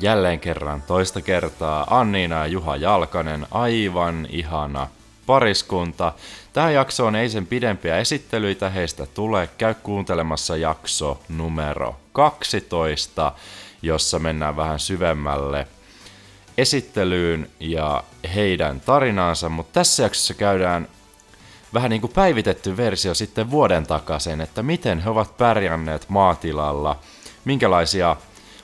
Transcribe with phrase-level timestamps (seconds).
[0.00, 4.88] jälleen kerran toista kertaa Anniina ja Juha Jalkanen, aivan ihana
[5.26, 6.12] pariskunta.
[6.52, 9.48] Tähän jaksoon ei sen pidempiä esittelyitä heistä tule.
[9.58, 13.32] Käy kuuntelemassa jakso numero 12,
[13.82, 15.66] jossa mennään vähän syvemmälle
[16.58, 18.04] esittelyyn ja
[18.34, 20.88] heidän tarinaansa, mutta tässä jaksossa käydään
[21.74, 26.98] vähän niin kuin päivitetty versio sitten vuoden takaisin, että miten he ovat pärjänneet maatilalla,
[27.44, 28.16] minkälaisia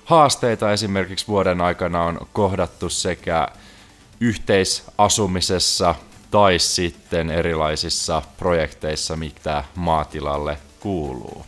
[0.08, 3.48] haasteita esimerkiksi vuoden aikana on kohdattu sekä
[4.20, 5.94] yhteisasumisessa
[6.30, 11.46] tai sitten erilaisissa projekteissa, mitä maatilalle kuuluu.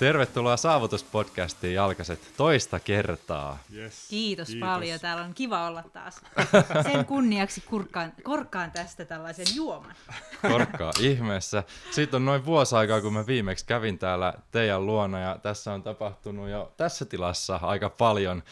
[0.00, 3.58] Tervetuloa Saavutuspodcastiin Jalkaset toista kertaa.
[3.74, 4.06] Yes.
[4.08, 5.00] Kiitos, Kiitos paljon.
[5.00, 6.20] Täällä on kiva olla taas.
[6.92, 9.94] Sen kunniaksi kurkkaan, korkkaan tästä tällaisen juoman.
[10.42, 11.62] Korkkaa ihmeessä.
[11.90, 15.82] Siitä on noin vuosi aikaa, kun mä viimeksi kävin täällä teidän luona ja tässä on
[15.82, 18.42] tapahtunut jo tässä tilassa aika paljon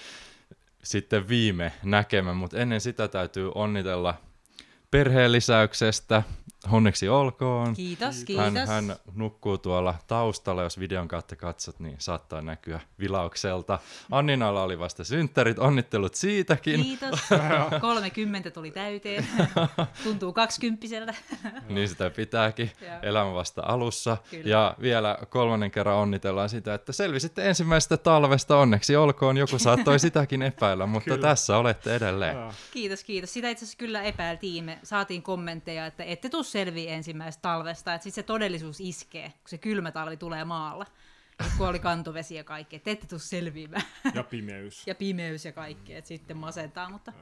[0.82, 4.14] sitten viime näkemä, mutta ennen sitä täytyy onnitella
[4.90, 6.22] perheen lisäyksestä.
[6.70, 7.74] Onneksi olkoon.
[7.74, 8.68] Kiitos, hän, kiitos.
[8.68, 13.78] Hän nukkuu tuolla taustalla, jos videon kautta katsot, niin saattaa näkyä vilaukselta.
[14.10, 16.82] Anninalla oli vasta synttärit, onnittelut siitäkin.
[16.82, 17.20] Kiitos.
[17.80, 19.26] 30 tuli täyteen.
[20.04, 21.14] Tuntuu kaksikymppiseltä.
[21.68, 22.70] niin sitä pitääkin.
[23.02, 24.16] Elämä vasta alussa.
[24.30, 24.50] Kyllä.
[24.50, 28.56] Ja vielä kolmannen kerran onnitellaan sitä, että selvisitte ensimmäisestä talvesta.
[28.56, 29.36] Onneksi olkoon.
[29.36, 31.22] Joku saattoi sitäkin epäillä, mutta kyllä.
[31.22, 32.36] tässä olette edelleen.
[32.72, 33.32] Kiitos, kiitos.
[33.32, 34.64] Sitä itse asiassa kyllä epäiltiin.
[34.64, 39.48] Me saatiin kommentteja, että ette tuu selviä ensimmäisestä talvesta, että sitten se todellisuus iskee, kun
[39.48, 40.86] se kylmä talvi tulee maalla.
[41.46, 43.82] Et kun oli kantovesi ja kaikki, että ette tuu selviämään.
[44.14, 44.86] Ja pimeys.
[44.86, 47.12] ja pimeys ja kaikki, että sitten masentaa, mutta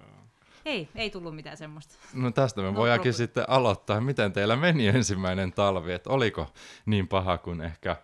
[0.66, 1.94] ei, ei tullut mitään semmoista.
[2.14, 3.16] No tästä me no, voidaankin problem.
[3.16, 4.00] sitten aloittaa.
[4.00, 6.52] Miten teillä meni ensimmäinen talvi, että oliko
[6.86, 7.96] niin paha kuin ehkä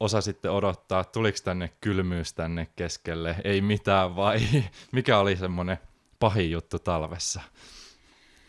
[0.00, 1.04] osasitte odottaa?
[1.04, 3.36] Tuliko tänne kylmyys tänne keskelle?
[3.44, 4.40] Ei mitään vai
[4.92, 5.78] mikä oli semmoinen
[6.18, 7.40] pahin juttu talvessa?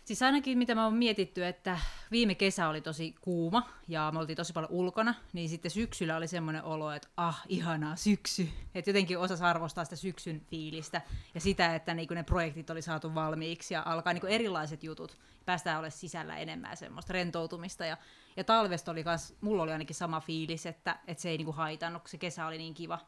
[0.10, 1.80] Siis ainakin mitä mä oon mietitty, että
[2.12, 6.28] viime kesä oli tosi kuuma ja me oltiin tosi paljon ulkona, niin sitten syksyllä oli
[6.28, 8.50] semmoinen olo, että ah, ihanaa syksy.
[8.76, 11.02] Että jotenkin osas arvostaa sitä syksyn fiilistä
[11.34, 15.18] ja sitä, että niinku ne projektit oli saatu valmiiksi ja alkaa niinku erilaiset jutut.
[15.46, 17.98] Päästään ole sisällä enemmän semmoista rentoutumista ja,
[18.38, 22.08] ja talvesta oli kans, mulla oli ainakin sama fiilis, että, että se ei niinku haitannut,
[22.08, 23.00] se kesä oli niin kiva.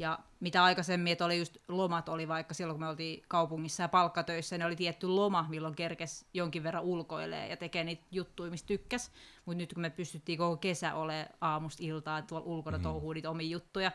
[0.00, 3.88] Ja mitä aikaisemmin, että oli just lomat oli vaikka silloin, kun me oltiin kaupungissa ja
[3.88, 8.66] palkkatöissä, niin oli tietty loma, milloin kerkes jonkin verran ulkoilee ja tekee niitä juttuja, mistä
[8.66, 9.12] tykkäs.
[9.44, 12.82] Mutta nyt kun me pystyttiin koko kesä olemaan aamusta iltaa tuolla ulkona mm.
[12.82, 13.92] touhuu niitä omia juttuja,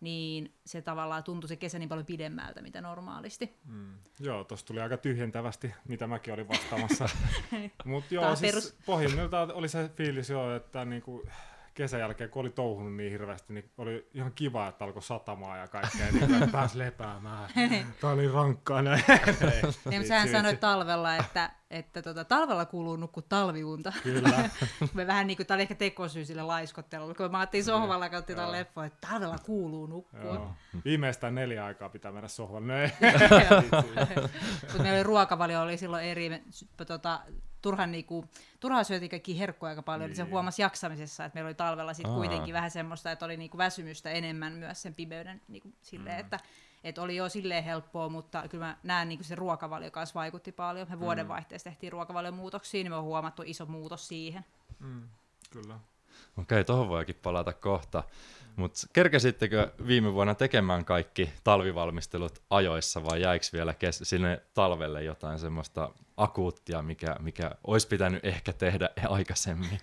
[0.00, 3.56] niin se tavallaan tuntui se kesä niin paljon pidemmältä, mitä normaalisti.
[3.64, 3.94] Mm.
[4.20, 7.08] Joo, tuossa tuli aika tyhjentävästi, mitä mäkin olin vastaamassa.
[7.84, 8.76] Mutta joo, siis perus...
[8.86, 11.22] pohjimmiltaan oli se fiilis jo, että niinku,
[11.74, 15.68] kesän jälkeen, kun oli touhunut niin hirveästi, niin oli ihan kiva, että alkoi satamaan ja
[15.68, 17.50] kaikkea, niin pääsi lepäämään.
[18.00, 19.04] Tämä oli rankkaa näin.
[19.90, 23.92] niin, sähän sanoit talvella, että, että tota, talvella kuuluu nukkua talviunta.
[24.02, 24.50] Kyllä.
[24.94, 28.32] Me vähän niin kuin, tämä oli ehkä tekosyy sille laiskottelulle, kun me ajattelin sohvalla kautta
[28.32, 30.34] jotain leffoa, että talvella kuuluu nukkua.
[30.34, 30.54] Joo.
[30.84, 32.92] Viimeistään neljä aikaa pitää mennä sohvalle.
[34.62, 36.42] Mutta meillä oli ruokavalio oli silloin eri, me,
[36.86, 37.20] tota,
[37.62, 38.24] turhan niinku,
[38.60, 40.16] turhaan syötiin kaikki herkkuja aika paljon, niin.
[40.16, 44.10] se huomasi jaksamisessa, että meillä oli talvella sitten kuitenkin vähän semmoista, että oli niinku väsymystä
[44.10, 46.20] enemmän myös sen pimeyden niinku, silleen, mm.
[46.20, 46.40] että
[46.84, 50.86] että oli jo silleen helppoa, mutta kyllä mä näen niin se ruokavalio kanssa vaikutti paljon.
[50.90, 54.44] Me vuodenvaihteessa tehtiin ruokavaliomuutoksia, niin me on huomattu iso muutos siihen.
[54.78, 55.08] Mm,
[55.50, 55.78] kyllä.
[56.38, 58.04] Okei, tuohon voikin palata kohta.
[58.56, 65.38] Mutta kerkesittekö viime vuonna tekemään kaikki talvivalmistelut ajoissa vai jäikö vielä kes- sinne talvelle jotain
[65.38, 69.78] semmoista akuuttia, mikä, mikä olisi pitänyt ehkä tehdä aikaisemmin?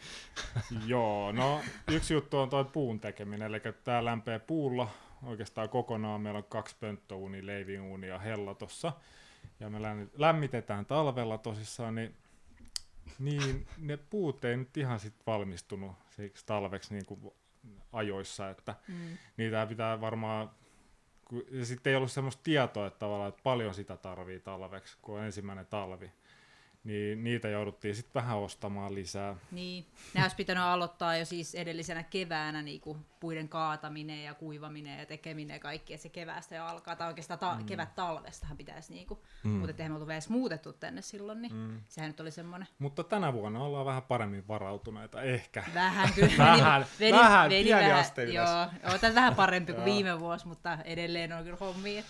[0.86, 1.62] Joo, no
[1.92, 4.88] yksi juttu on tuo puun tekeminen, eli tämä lämpee puulla
[5.24, 6.22] oikeastaan kokonaan.
[6.22, 8.94] Meillä on kaksi pönttöuunia, leiviuuni ja hella tossa.
[9.60, 9.77] Ja me
[10.18, 12.15] lämmitetään talvella tosissaan, niin,
[13.19, 17.33] niin ne puut ei nyt ihan sit valmistunut siksi talveksi niin kuin
[17.94, 19.18] ajoissa, että mm.
[19.38, 20.51] niitä pitää varmaan,
[21.51, 25.25] ja sitten ei ollut semmoista tietoa, että tavallaan, että paljon sitä tarvii talveksi, kun on
[25.25, 26.12] ensimmäinen talvi,
[26.84, 29.36] niin niitä jouduttiin sitten vähän ostamaan lisää.
[29.52, 35.00] Niin, ne olisi pitänyt aloittaa jo siis edellisenä keväänä niin kuin puiden kaataminen ja kuivaminen
[35.00, 37.66] ja tekeminen ja kaikki, että se keväästä jo alkaa, tai oikeastaan ta- mm.
[37.66, 39.50] kevät-talvestahan pitäisi, niin kuin, mm.
[39.52, 41.81] mutta eihän me oltu edes muutettu tänne silloin, niin mm.
[41.88, 42.68] sehän nyt oli semmoinen.
[42.80, 45.64] Mutta tänä vuonna ollaan vähän paremmin varautuneita, ehkä.
[45.74, 46.38] Vähän kyllä.
[46.58, 48.36] vähän, vedi, vähän, vedi, pieni vähän, aste ylös.
[48.36, 52.04] Joo, joo tämä vähän parempi kuin viime vuosi, mutta edelleen on kyllä hommia.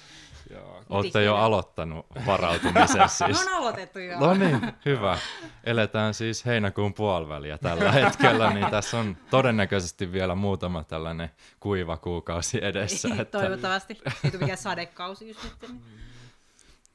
[0.49, 0.83] Joo.
[0.89, 3.45] Olette jo aloittanut varautumisen siis.
[3.45, 4.19] Me on aloitettu jo.
[4.19, 5.17] No niin, hyvä.
[5.63, 12.59] Eletään siis heinäkuun puoliväliä tällä hetkellä, niin tässä on todennäköisesti vielä muutama tällainen kuiva kuukausi
[12.61, 13.09] edessä.
[13.19, 13.39] Että...
[13.39, 13.97] Toivottavasti.
[14.23, 15.71] Ei tule mikään sadekausi just nyt.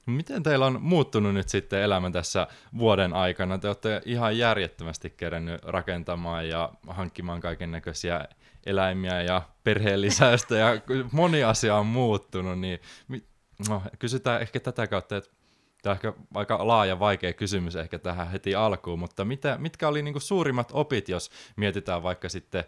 [0.07, 2.47] Miten teillä on muuttunut nyt sitten elämä tässä
[2.79, 3.59] vuoden aikana?
[3.59, 8.29] Te olette ihan järjettömästi kerennyt rakentamaan ja hankkimaan kaiken näköisiä
[8.67, 10.69] eläimiä ja perheellisäystä ja
[11.13, 12.81] moni asia on muuttunut, niin
[13.69, 15.31] no, kysytään ehkä tätä kautta, että
[15.83, 20.03] tämä on ehkä aika laaja, vaikea kysymys ehkä tähän heti alkuun, mutta mitä, mitkä oli
[20.03, 22.65] niinku suurimmat opit, jos mietitään vaikka sitten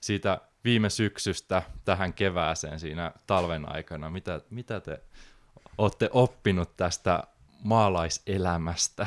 [0.00, 5.02] siitä viime syksystä tähän kevääseen siinä talven aikana, mitä, mitä te
[5.78, 7.22] olette oppinut tästä
[7.64, 9.06] maalaiselämästä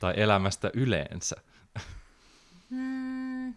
[0.00, 1.36] tai elämästä yleensä?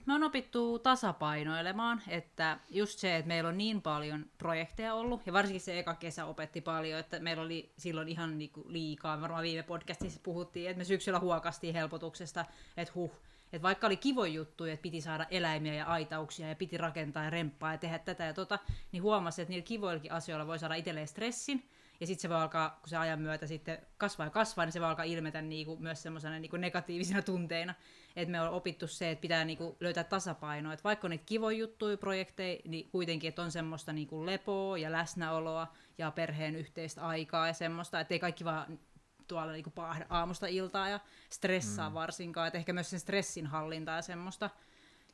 [0.06, 5.34] Me on opittu tasapainoilemaan, että just se, että meillä on niin paljon projekteja ollut, ja
[5.34, 9.64] varsinkin se eka kesä opetti paljon, että meillä oli silloin ihan niinku liikaa, varmaan viime
[9.64, 12.46] podcastissa puhuttiin, että me syksyllä huokastiin helpotuksesta,
[12.78, 13.12] että huh,
[13.54, 17.30] että vaikka oli kivoja juttuja, että piti saada eläimiä ja aitauksia ja piti rakentaa ja
[17.30, 18.60] remppaa ja tehdä tätä ja tota,
[18.92, 22.70] niin huomasi, että niillä kivoillakin asioilla voi saada itselleen stressin, ja sitten se voi alkaa,
[22.70, 26.04] kun se ajan myötä sitten kasvaa ja kasvaa, niin se voi alkaa ilmetä niinku myös
[26.04, 27.76] semmoisena niinku negatiivisina tunteina.
[28.16, 30.74] Että me on opittu se, että pitää niinku löytää tasapainoa.
[30.74, 34.92] Että vaikka on niitä kivoja juttuja, projekteja, niin kuitenkin, että on semmoista niinku lepoa ja
[34.92, 35.68] läsnäoloa
[35.98, 38.80] ja perheen yhteistä aikaa ja semmoista, että ei kaikki vaan
[39.28, 41.00] tuolla niinku paahda aamusta iltaa ja
[41.30, 41.94] stressaa mm.
[41.94, 42.48] varsinkaan.
[42.48, 44.50] Että ehkä myös sen stressin hallintaa ja semmoista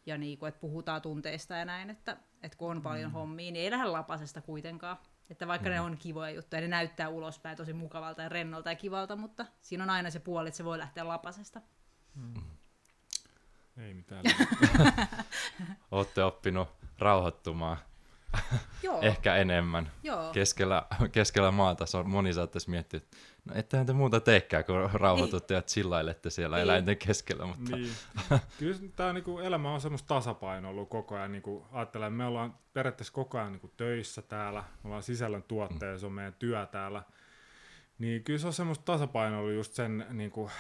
[0.06, 3.14] ja niinku, että puhutaan tunteista ja näin, että, että kun on paljon mm.
[3.14, 4.98] hommia, niin ei lähde lapasesta kuitenkaan.
[5.30, 5.74] Että vaikka mm.
[5.74, 9.84] ne on kivoja juttuja, ne näyttää ulospäin tosi mukavalta ja rennolta ja kivalta, mutta siinä
[9.84, 11.62] on aina se puoli, että se voi lähteä lapasesta.
[12.16, 12.42] Mm.
[13.78, 14.24] Ei mitään.
[15.92, 16.70] Olette oppinut
[17.00, 17.78] rauhoittumaan
[18.84, 19.02] Joo.
[19.12, 19.92] ehkä enemmän.
[20.04, 20.32] Joo.
[20.34, 25.54] Keskellä, keskellä maata so, moni saattaisi miettiä, että no ettehän te muuta teekään, kun rauhoitutte
[25.54, 26.64] ja chillailette siellä Ei.
[26.64, 27.46] eläinten keskellä.
[27.46, 27.76] Mutta...
[27.76, 27.92] Niin.
[28.60, 31.32] Kyllä tämä niinku, elämä on semmoista tasapainoa ollut koko ajan.
[31.32, 36.06] Niinku, ajattelen, me ollaan periaatteessa koko ajan niinku, töissä täällä, me ollaan sisällön tuotteja, se
[36.06, 37.04] on meidän työ täällä.
[38.00, 40.52] Niin kyllä se on semmoista tasapainoa ollut just sen, niinku,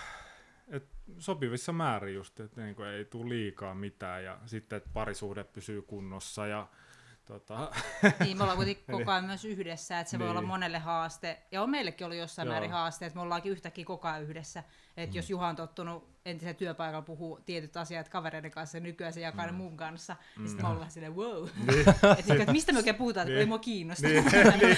[0.68, 5.82] että sopivissa määrin just, että niinku, ei tule liikaa mitään ja sitten, että parisuhde pysyy
[5.82, 6.68] kunnossa ja
[7.26, 7.72] Tota.
[8.20, 10.24] Niin, me ollaan kuitenkin koko ajan myös yhdessä, että se niin.
[10.24, 12.54] voi olla monelle haaste, ja on meillekin ollut jossain Joo.
[12.54, 14.64] määrin haaste, että me ollaankin yhtäkkiä koko ajan yhdessä.
[14.98, 15.16] Että mm.
[15.16, 19.46] jos Juha on tottunut entisen työpaikalla puhuu tietyt asiat kavereiden kanssa, ja nykyään se jakaa
[19.46, 19.52] mm.
[19.52, 20.42] ne mun kanssa, niin mm.
[20.42, 21.48] niin sitten me ollaan silleen, wow.
[21.72, 21.90] Niin.
[21.90, 23.40] että, että mistä me oikein puhutaan, että niin.
[23.40, 24.08] ei mua kiinnosta.
[24.08, 24.24] Niin,
[24.62, 24.78] niin.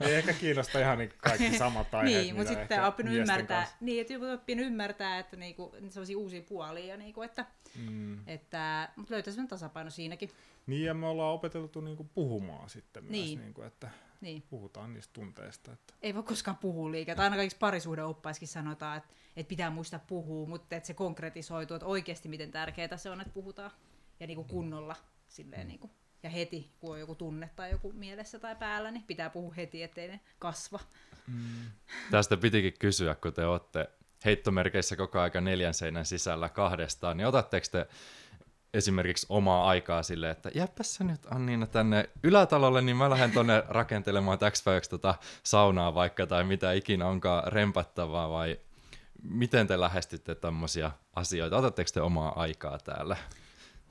[0.00, 2.22] ei ehkä kiinnosta ihan niin kaikki samat aiheet.
[2.22, 3.76] niin, mutta sitten on oppinut ymmärtää, kanssa.
[3.80, 7.46] niin, että oppinut ymmärtää, että niinku, sellaisia uusia puolia, ja niinku, että,
[7.78, 8.18] mm.
[8.26, 10.30] että mutta löytää sellainen tasapaino siinäkin.
[10.66, 13.38] Niin, ja me ollaan opeteltu niinku puhumaan sitten niin.
[13.38, 13.90] myös, niinku, että
[14.20, 14.42] niin.
[14.50, 15.72] puhutaan niistä tunteista.
[15.72, 15.94] Että...
[16.02, 17.14] Ei voi koskaan puhua liikaa.
[17.18, 22.28] Aina kaikissa parisuhdeoppaiskin sanotaan, että, että pitää muistaa puhua, mutta että se konkretisoituu, että oikeasti
[22.28, 23.70] miten tärkeää se on, että puhutaan.
[24.20, 24.96] Ja niinku kunnolla
[25.28, 25.90] silleen niinku.
[26.22, 29.82] Ja heti, kun on joku tunne tai joku mielessä tai päällä, niin pitää puhua heti,
[29.82, 30.80] ettei ne kasva.
[31.26, 31.70] Mm.
[32.10, 33.90] Tästä pitikin kysyä, kun te olette
[34.24, 37.86] heittomerkeissä koko aika neljän seinän sisällä kahdestaan, niin otatteko te
[38.74, 43.62] esimerkiksi omaa aikaa sille, että jääpäs sä nyt Anniina tänne ylätalolle, niin mä lähden tonne
[43.68, 48.60] rakentelemaan täksi päiväksi tota saunaa vaikka tai mitä ikinä onkaan rempattavaa vai
[49.24, 51.56] miten te lähestytte tämmöisiä asioita?
[51.56, 53.16] Otatteko te omaa aikaa täällä?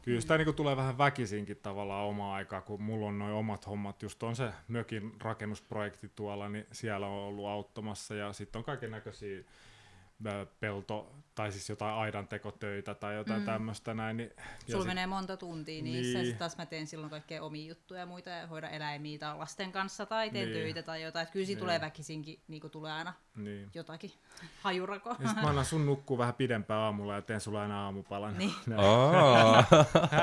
[0.02, 4.02] Kyllä sitä niin tulee vähän väkisinkin tavallaan omaa aikaa, kun mulla on noin omat hommat,
[4.02, 8.92] just on se mökin rakennusprojekti tuolla, niin siellä on ollut auttamassa ja sitten on kaiken
[8.92, 9.44] näköisiä
[10.60, 13.46] pelto, tai siis jotain aidantekotöitä tai jotain mm.
[13.46, 14.18] tämmöistä näin.
[14.18, 14.32] Niin,
[14.68, 14.88] Sulla sit...
[14.88, 16.38] menee monta tuntia niissä, niin.
[16.38, 20.06] taas mä teen silloin kaikkea omia juttuja ja muita, ja hoida eläimiä tai lasten kanssa,
[20.06, 20.60] tai teen niin.
[20.60, 21.24] töitä tai jotain.
[21.24, 21.58] Että kyllä niin.
[21.58, 23.70] tulee väkisinkin, niin kuin tulee aina niin.
[23.74, 24.12] jotakin
[24.64, 25.10] hajurako.
[25.10, 28.38] Ja sitten mä annan sun nukkuu vähän pidempään aamulla, ja teen sulle aina aamupalan.
[28.38, 28.54] Niin.
[28.84, 29.66] Oh.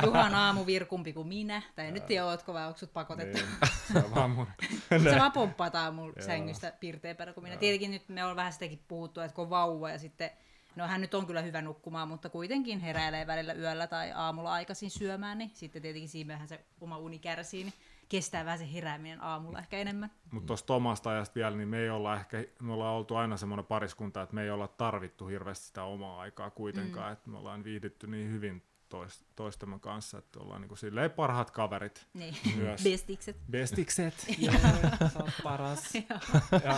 [0.04, 3.38] Juhan aamu virkumpi kuin minä, tai en nyt tiedä, ootko vai onko sut pakotettu.
[3.38, 3.49] Niin.
[3.92, 4.47] Se on vaan mun...
[5.11, 7.57] se vaan pomppaa aamulla sängystä pirteämpänä kuin minä.
[7.57, 10.30] Tietenkin nyt me on vähän sitäkin puhuttu, että kun on vauva ja sitten
[10.76, 14.90] No hän nyt on kyllä hyvä nukkumaan, mutta kuitenkin heräilee välillä yöllä tai aamulla aikaisin
[14.90, 17.64] syömään, niin sitten tietenkin siinähän se oma uni kärsii.
[17.64, 17.75] Niin
[18.09, 20.11] kestää vähän se herääminen aamulla ehkä enemmän.
[20.30, 23.66] Mutta tuosta omasta ajasta vielä, niin me ei olla ehkä, me ollaan oltu aina semmoinen
[23.66, 27.12] pariskunta, että me ei olla tarvittu hirveästi sitä omaa aikaa kuitenkaan, mm.
[27.12, 32.06] että me ollaan viihdytty niin hyvin tois, toistemme kanssa, että ollaan niin silleen parhaat kaverit
[32.14, 32.82] Niin, myös.
[32.85, 33.37] bestikset.
[33.50, 34.14] Bestikset.
[35.20, 35.94] Oot paras.
[36.64, 36.76] ja,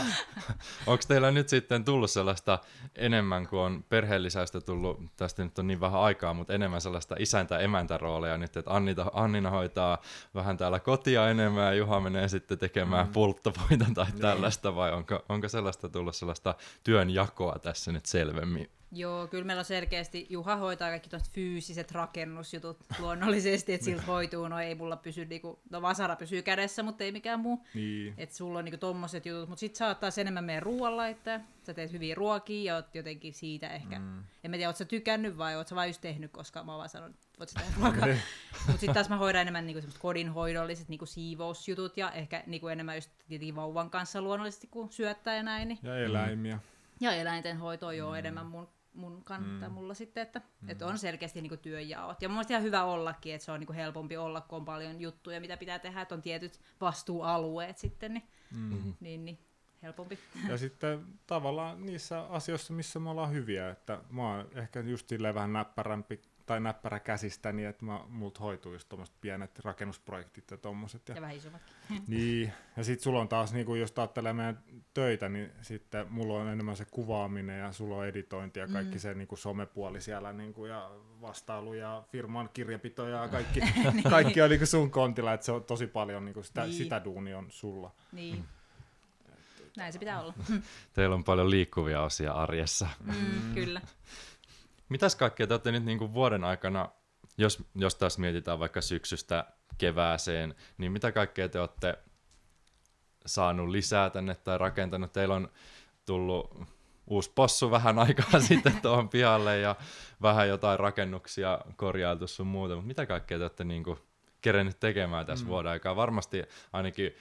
[0.86, 2.58] Onko teillä nyt sitten tullut sellaista
[2.96, 7.98] enemmän kuin on perheellisäistä tullut, tästä nyt on niin vähän aikaa, mutta enemmän sellaista isäntä-emäntä
[7.98, 9.98] rooleja nyt, että Annita, Annina hoitaa
[10.34, 13.12] vähän täällä kotia enemmän ja Juha menee sitten tekemään mm.
[13.12, 14.20] pulttopuita tai Niin.
[14.20, 16.54] tällaista, vai onko, onko sellaista tullut sellaista
[16.84, 18.70] työnjakoa tässä nyt selvemmin?
[18.94, 24.48] Joo, kyllä meillä on selkeästi, Juha hoitaa kaikki tuosta fyysiset rakennusjutut luonnollisesti, että siltä hoituu,
[24.48, 27.66] no ei mulla pysy, niinku, no vasara pysyy kädessä, mutta ei mikään muu.
[27.74, 28.14] niin.
[28.18, 31.40] Että sulla on niinku tommoset jutut, mutta sit sä oot taas enemmän meidän ruoan laittaa.
[31.66, 33.98] Sä teet hyviä ruokia ja oot jotenkin siitä ehkä.
[33.98, 34.24] Mm.
[34.44, 36.78] En mä tiedä, oot sä tykännyt vai oot sä vaan just tehnyt, koska mä oon
[36.78, 38.06] vaan sanonut, että voit sä tehdä ruokaa.
[38.12, 38.22] Niin.
[38.66, 43.10] mutta sitten taas mä hoidan enemmän niinku kodinhoidolliset niinku siivousjutut ja ehkä niinku enemmän just
[43.28, 45.68] tietenkin vauvan kanssa luonnollisesti, kun syöttää ja näin.
[45.68, 45.78] Niin.
[45.82, 46.58] Ja eläimiä.
[47.00, 49.74] Ja eläinten hoito on jo enemmän mun, mun kannattaa mm.
[49.74, 50.70] mulla sitten, että, mm.
[50.70, 52.22] että on selkeästi niinku työnjaot.
[52.22, 55.00] Ja mun mielestä ihan hyvä ollakin, että se on niinku helpompi olla, kun on paljon
[55.00, 58.94] juttuja, mitä pitää tehdä, että on tietyt vastuualueet sitten, niin, Mm.
[59.00, 59.38] niin, niin
[59.82, 60.18] helpompi.
[60.48, 65.34] Ja sitten tavallaan niissä asioissa, missä me ollaan hyviä, että mä oon ehkä just silleen
[65.34, 66.20] vähän näppärämpi
[66.52, 71.08] tai näppärä käsistäni, että mä, multa hoituu just tommoset pienet rakennusprojektit ja tommoset.
[71.08, 71.62] Ja, Ja vähän isommat.
[72.08, 74.62] niin, ja sitten sulla on taas, niin jos ajattelee meidän
[74.94, 79.00] töitä, niin sitten mulla on enemmän se kuvaaminen ja sulla on editointi ja kaikki mm.
[79.00, 80.90] se niin kuin somepuoli siellä niin kuin, ja
[81.20, 83.60] vastailu ja firman kirjapito ja kaikki,
[84.10, 86.74] kaikki on niin kuin sun kontilla, että se on tosi paljon niin kuin sitä, Niin.
[86.74, 87.90] sitä duunia on sulla.
[88.12, 88.44] Niin.
[89.76, 90.34] Näin se pitää olla.
[90.92, 92.88] Teillä on paljon liikkuvia osia arjessa.
[93.04, 93.80] Mm, kyllä.
[94.92, 96.88] Mitäs kaikkea te olette nyt niin kuin vuoden aikana,
[97.38, 99.44] jos, jos taas mietitään vaikka syksystä
[99.78, 101.98] kevääseen, niin mitä kaikkea te olette
[103.26, 105.12] saanut lisää tänne tai rakentanut?
[105.12, 105.48] Teillä on
[106.06, 106.60] tullut
[107.06, 109.76] uusi possu vähän aikaa sitten tuohon pihalle ja
[110.22, 113.98] vähän jotain rakennuksia korjailtu sun muuta, mutta mitä kaikkea te olette niin kuin
[114.40, 115.48] kerennyt tekemään tässä mm.
[115.48, 115.96] vuoden aikaa?
[115.96, 117.16] Varmasti ainakin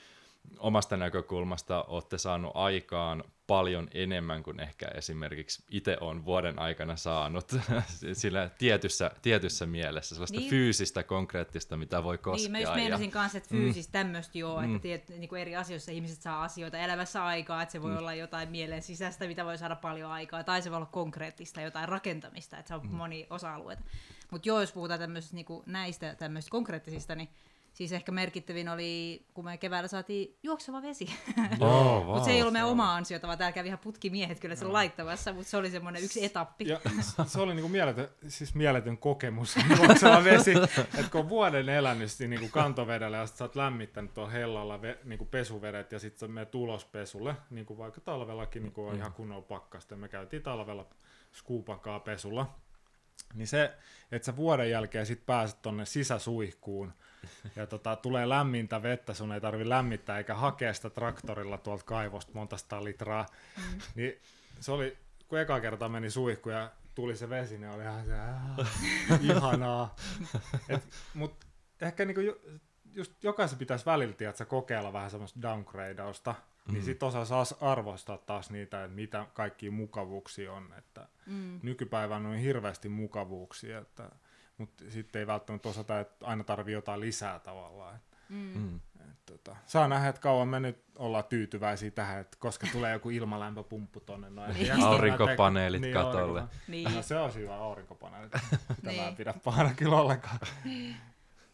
[0.60, 7.52] omasta näkökulmasta olette saanut aikaan paljon enemmän kuin ehkä esimerkiksi itse on vuoden aikana saanut
[8.14, 10.50] sillä tietyssä, tietyssä mielessä, sellaista Niin.
[10.50, 12.44] fyysistä, konkreettista, mitä voi koskea.
[12.44, 14.76] Niin, mä just ja- kanssa, että fyysistä tämmöistä joo, Mm.
[14.84, 18.50] että niin kuin eri asioissa ihmiset saa asioita elämässä aikaa, että se voi olla jotain
[18.50, 22.68] mielen sisäistä, mitä voi saada paljon aikaa, tai se voi olla konkreettista, jotain rakentamista, että
[22.68, 23.84] se on moni osa-alueita.
[24.32, 27.30] Mutta joo, jos puhutaan tämmöisistä niin näistä tämmöisistä konkreettisista, niin
[27.74, 31.10] siis ehkä merkittävin oli, kun me keväällä saatiin juokseva vesi.
[31.60, 34.74] Oh, Mutta se ei ollut meidän oma ansiota, vaan täällä kävi ihan putkimiehet kyllä sen
[34.74, 36.68] laittamassa, mutta se oli semmoinen yksi etappi.
[36.68, 36.80] Ja
[37.26, 42.40] se oli niinku mieletön, siis mieletön kokemus juokseva vesi, että kun on vuoden elänyt niin
[42.40, 46.20] kuin kantovedellä ja sit sä oot lämmittänyt tuon hellalla ve, niin kuin pesuvedet ja sitten
[46.20, 49.96] sä menet ulos pesulle, niin kuin vaikka talvellakin niin kuin on ihan kunnolla pakkasta.
[49.96, 50.86] Me käytiin talvella
[51.32, 52.56] skuupankaa pesulla.
[53.34, 53.74] Niin se,
[54.12, 56.94] että sä vuoden jälkeen sit pääset tonne sisäsuihkuun
[57.56, 62.32] ja tota, tulee lämmintä vettä, sun ei tarvi lämmittää eikä hakea sitä traktorilla tuolta kaivosta
[62.34, 63.26] monta litraa,
[63.58, 63.80] mm.
[63.96, 64.20] niin
[64.60, 64.98] se oli,
[65.28, 68.56] kun eka kerta meni suihku ja tuli se vesi, niin oli ihan se, "Aa,
[69.22, 69.96] ihanaa.
[70.70, 70.84] Et,
[71.14, 71.46] mut
[71.82, 72.42] ehkä niinku ju,
[72.94, 76.36] just jokaisen pitäisi välillä tiedätkö, kokeilla vähän semmoista downgradeausta,
[76.68, 76.74] mm.
[76.74, 80.74] niin sit osaisi arvostaa taas niitä, että mitä kaikkia mukavuuksia on.
[80.78, 81.60] Että Mm.
[81.64, 84.10] nykypäivänä on hirveästi mukavuuksia, että,
[84.58, 87.96] mutta sitten ei välttämättä osata, että aina tarvii jotain lisää tavallaan.
[87.96, 88.38] Et, Mm.
[88.56, 88.76] Mm.
[89.00, 93.10] et, tota, saa nähdä, että kauan me nyt ollaan tyytyväisiä tähän, että koska tulee joku
[93.10, 94.30] ilmalämpöpumppu tonne.
[94.30, 94.68] Noin, Niin.
[94.68, 96.44] Ja Aurinkopaneelit niin, katolle.
[96.68, 96.96] Niin.
[96.96, 98.32] No se on hyvä aurinkopaneelit.
[98.76, 99.16] Sitä mä en Niin.
[99.16, 100.40] pidä pahana kyllä ollenkaan.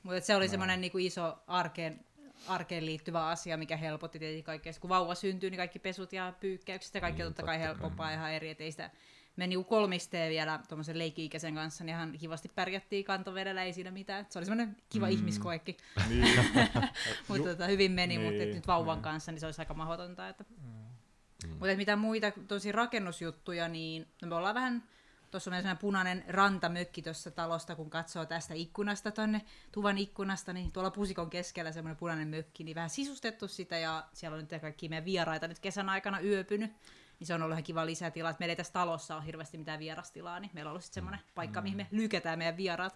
[0.03, 2.05] Mutta se oli semmoinen niinku iso arkeen,
[2.47, 4.73] arkeen liittyvä asia, mikä helpotti tietenkin kaikkea.
[4.81, 8.11] Kun vauva syntyy, niin kaikki pesut ja pyykkäykset ja kaikki on Niin, totta kai helpompaa
[8.11, 8.49] ihan eri.
[8.49, 8.89] Et ei sitä,
[9.35, 14.25] me niinku kolmisteen vielä tuommoisen leikki-ikäisen kanssa, niin ihan kivasti pärjättiin kantovedellä, ei siinä mitään.
[14.29, 15.11] Se oli semmoinen kiva mm.
[15.11, 15.77] ihmiskoekki,
[16.09, 16.39] Niin.
[17.27, 19.03] mutta tota, hyvin meni, niin, mutta nyt vauvan niin.
[19.03, 20.29] kanssa niin se olisi aika mahdotonta.
[20.29, 20.45] Että.
[20.49, 21.49] Mm.
[21.49, 24.83] Mutta mitä muita tosi rakennusjuttuja, niin no me ollaan vähän
[25.31, 29.41] Tuossa on meillä sellainen punainen rantamökki tuossa talosta, kun katsoo tästä ikkunasta tonne
[29.71, 34.35] tuvan ikkunasta, niin tuolla pusikon keskellä semmoinen punainen mökki, niin vähän sisustettu sitä ja siellä
[34.35, 36.71] on nyt kaikki meidän vieraita nyt kesän aikana yöpynyt.
[37.19, 39.79] Niin se on ollut ihan kiva lisätila, että meillä ei tässä talossa ole hirveästi mitään
[39.79, 42.95] vierastilaa, niin meillä on ollut sitten semmoinen paikka, mihin me lykätään meidän vieraat.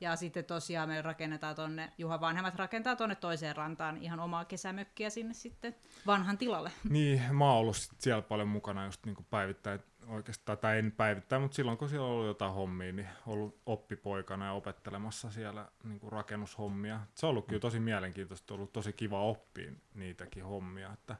[0.00, 5.10] Ja sitten tosiaan me rakennetaan tonne, Juha vanhemmat rakentaa tonne toiseen rantaan ihan omaa kesämökkiä
[5.10, 6.72] sinne sitten vanhan tilalle.
[6.88, 9.80] Niin, mä oon ollut sit siellä paljon mukana just niinku päivittäin.
[10.08, 14.52] Oikeastaan, tai en päivittäin, mutta silloin kun siellä ollut jotain hommia, niin ollut oppipoikana ja
[14.52, 17.00] opettelemassa siellä niin kuin rakennushommia.
[17.14, 21.16] Se on ollut kyllä tosi mielenkiintoista, ollut tosi kiva oppia niitäkin hommia, että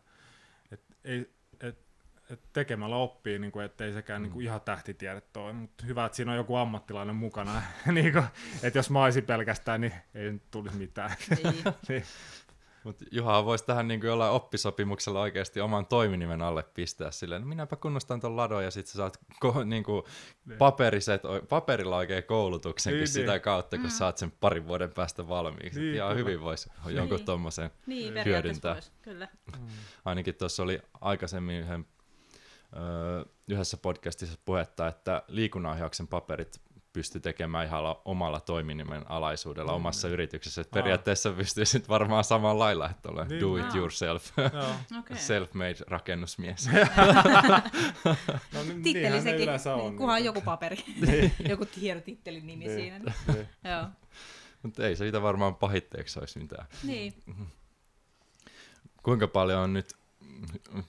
[0.73, 1.79] et, ei, et,
[2.31, 4.23] et tekemällä oppii, niin kuin, ettei sekään mm.
[4.23, 7.62] niin kuin ihan tähtitiedet ole, mutta hyvä, että siinä on joku ammattilainen mukana,
[7.93, 8.25] niin kuin,
[8.62, 11.11] että jos mä olisin pelkästään, niin ei nyt tulisi mitään.
[11.88, 12.05] Niin.
[12.85, 12.88] niin.
[12.91, 17.76] Mutta Juha voisi tähän niin jollain oppisopimuksella oikeasti oman toiminimen alle pistää silleen, no minäpä
[17.76, 20.03] kunnostan ton ladon ja sitten sä saat ko- niin kuin
[20.59, 23.41] paperiset, paperilla oikein koulutuksenkin Niin, sitä niin.
[23.43, 25.81] kautta, kun saat sen parin vuoden päästä valmiiksi.
[25.81, 26.19] Niin, Niin, ihan kyllä.
[26.29, 27.26] hyvin voisi jonkun Niin.
[27.26, 28.75] tommosen Niin, hyödyntää.
[28.75, 29.29] vois, kyllä.
[30.05, 31.87] Ainakin tuossa oli aikaisemmin yhden,
[32.76, 36.61] öö, yhdessä podcastissa puhetta, että liikunnanohjauksen paperit
[36.95, 39.77] pysty tekemään ihan la- omalla toiminimen alaisuudella Mm.
[39.77, 40.61] omassa yrityksessä.
[40.61, 40.83] Et Aa.
[40.83, 43.41] periaatteessa pystyisit varmaan samalla lailla, että ole Niin.
[43.41, 43.77] do it Aa.
[43.77, 44.65] yourself, Joo.
[45.01, 45.17] Okay.
[45.17, 46.69] self-made rakennusmies.
[48.55, 49.79] No, niin, Titteli sekin, on.
[49.79, 50.29] niin, kunhan niitä.
[50.29, 50.77] joku paperi,
[51.49, 52.81] joku hieno tittelin nimi Niin.
[52.81, 52.99] siinä.
[52.99, 53.15] Niin.
[53.35, 53.49] Niin.
[53.65, 53.87] Joo.
[54.63, 56.67] Mutta ei siitä varmaan pahitteeksi olisi mitään.
[56.83, 57.15] Niin.
[59.03, 59.95] Kuinka paljon on nyt,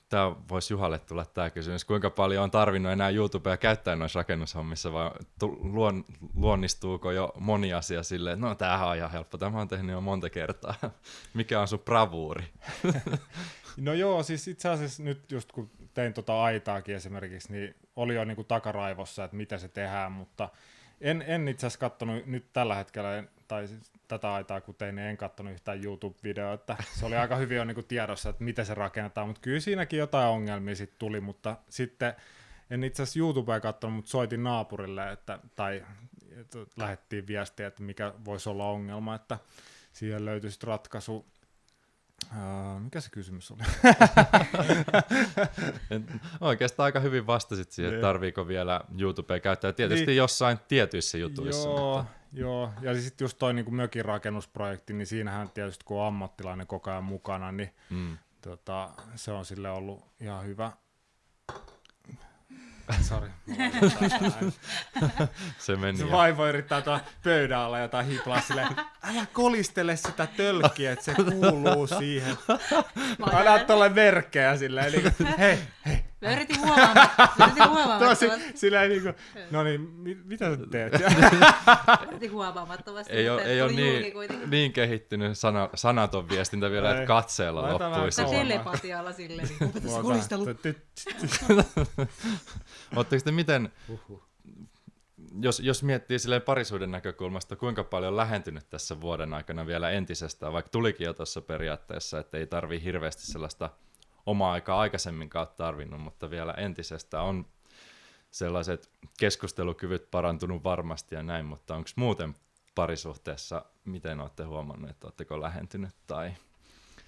[0.09, 4.93] tämä voisi Juhalle tulla tämä kysymys, kuinka paljon on tarvinnut enää YouTubea käyttää noissa rakennushommissa,
[4.93, 5.11] vai
[5.59, 10.01] luon, luonnistuuko jo moni asia silleen, no tämähän on ihan helppo, tämä on tehnyt jo
[10.01, 10.75] monta kertaa.
[11.33, 12.43] Mikä on sun bravuuri?
[13.77, 18.25] No joo, siis itse asiassa nyt just kun tein tota aitaakin esimerkiksi, niin oli jo
[18.25, 20.49] niinku takaraivossa, että mitä se tehdään, mutta
[21.01, 25.07] en, en itse asiassa kattonut nyt tällä hetkellä, tai siis tätä aitaa kun tein, niin
[25.07, 28.73] en kattonut yhtään YouTube-videoa, että se oli aika hyvin jo niinku tiedossa, että miten se
[28.73, 32.13] rakennetaan, mutta kyllä siinäkin jotain ongelmia sitten tuli, mutta sitten
[32.69, 35.85] en itse asiassa YouTubea katsonut, mutta soitin naapurille, että, tai
[36.41, 39.37] että lähettiin viestiä, että mikä voisi olla ongelma, että
[39.93, 41.25] siihen löytyisi ratkaisu.
[42.79, 43.61] Mikä se kysymys oli?
[46.41, 48.01] Oikeastaan aika hyvin vastasit siihen, että Niin.
[48.01, 49.73] tarviiko vielä YouTubea käyttää.
[49.73, 50.17] Tietysti Niin.
[50.17, 51.69] jossain tietyissä jutuissa.
[51.69, 52.73] Joo, Mutta, joo.
[52.81, 57.03] ja sitten just toi niinku mökin rakennusprojekti, niin siinähän tietysti kun on ammattilainen koko ajan
[57.03, 58.17] mukana, niin mm.
[58.41, 60.71] tota, se on sille ollut ihan hyvä.
[63.01, 63.29] Sori.
[65.59, 65.97] Se meni.
[65.97, 68.67] Se vaivo yrittää tuolla pöydän alla jotain hiplaa silleen,
[69.03, 72.37] älä kolistele sitä tölkkiä, että se kuuluu siihen.
[73.33, 75.94] Älä tuolle merkkejä silleen, niin kuin, hei, hei.
[76.25, 79.13] Mä yritin huomaamatta, mä yritin huomaamatta, Tosi, silleen niin kuin,
[79.51, 80.93] no niin, mi- mitä sä teet?
[82.07, 84.49] yritin huomaamattavasti, ei ole, ei ole niin, kuitenkin.
[84.49, 86.95] niin kehittynyt sana, sanaton viestintä vielä, Ei.
[86.95, 88.21] että katseella loppuisi.
[88.21, 88.47] Kauemmas.
[88.47, 90.45] telepatialla silleen, niin opeta se kolistelu.
[92.95, 93.71] Oletteko te miten,
[95.41, 100.53] jos, jos miettii silleen parisuuden näkökulmasta, kuinka paljon on lähentynyt tässä vuoden aikana vielä entisestään,
[100.53, 103.69] vaikka tulikin jo tuossa periaatteessa, että ei tarvii hirveästi sellaista
[104.25, 107.45] omaa aikaa aikaisemminkaan tarvinnut, mutta vielä entisestään on
[108.31, 112.35] sellaiset keskustelukyvyt parantunut varmasti ja näin, mutta onko muuten
[112.75, 116.33] parisuhteessa, miten olette huomannut, että oletteko lähentynyt tai...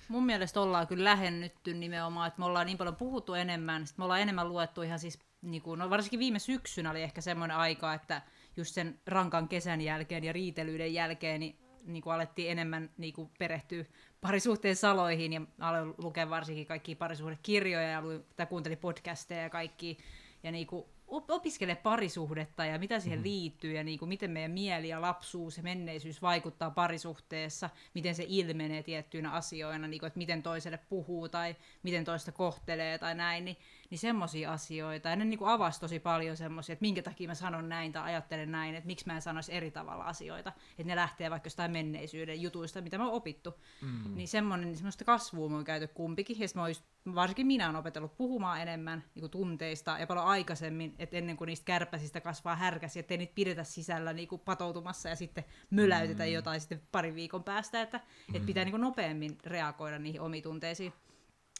[0.08, 4.04] Mun mielestä ollaan kyllä lähennytty nimenomaan, että me ollaan niin paljon puhuttu enemmän, sit me
[4.04, 7.94] ollaan enemmän luettu ihan siis, niin kuin, no varsinkin viime syksynä oli ehkä semmoinen aika,
[7.94, 8.22] että
[8.58, 13.32] just sen rankan kesän jälkeen ja riitelyiden jälkeen, niin, niin kuin alettiin enemmän niin kuin
[13.40, 13.86] perehtyä
[14.22, 19.98] parisuhteen saloihin ja aloin lukea varsinkin kaikkia parisuhdekirjoja ja luin, tai kuuntelin podcasteja ja kaikki.
[20.44, 24.52] Ja niin kuin op- opiskele parisuhdetta ja mitä siihen liittyy ja niin kuin miten meidän
[24.52, 30.18] mieli ja lapsuus ja menneisyys vaikuttaa parisuhteessa, miten se ilmenee tiettyinä asioina, niin kuin, että
[30.18, 33.58] miten toiselle puhuu tai miten toista kohtelee tai näin, niin,
[33.90, 35.10] niin semmoisia asioita.
[35.10, 38.04] Ja ne niin kuin avasi tosi paljon semmoisia, että minkä takia mä sanon näin tai
[38.04, 40.54] ajattelen näin, että miksi mä en sanoisi eri tavalla asioita.
[40.70, 43.54] Että ne lähtee vaikka jostain menneisyyden jutuista, mitä mä oon opittu.
[43.82, 44.16] Mm.
[44.16, 46.40] Niin semmoinen, semmoista kasvua me on käyty kumpikin.
[46.40, 46.84] Ja mä oon just,
[47.16, 51.46] varsinkin minä olen opetellut puhumaan enemmän niin kuin tunteista ja paljon aikaisemmin, että ennen kuin
[51.46, 56.30] niistä kärpäsistä kasvaa härkäsi, ettei niitä pidetä sisällä niin kuin patoutumassa ja sitten möläytetä mm.
[56.30, 58.36] jotain sitten parin viikon päästä, että, mm.
[58.36, 60.94] että pitää niin kuin nopeammin reagoida niihin omiin tunteisiin.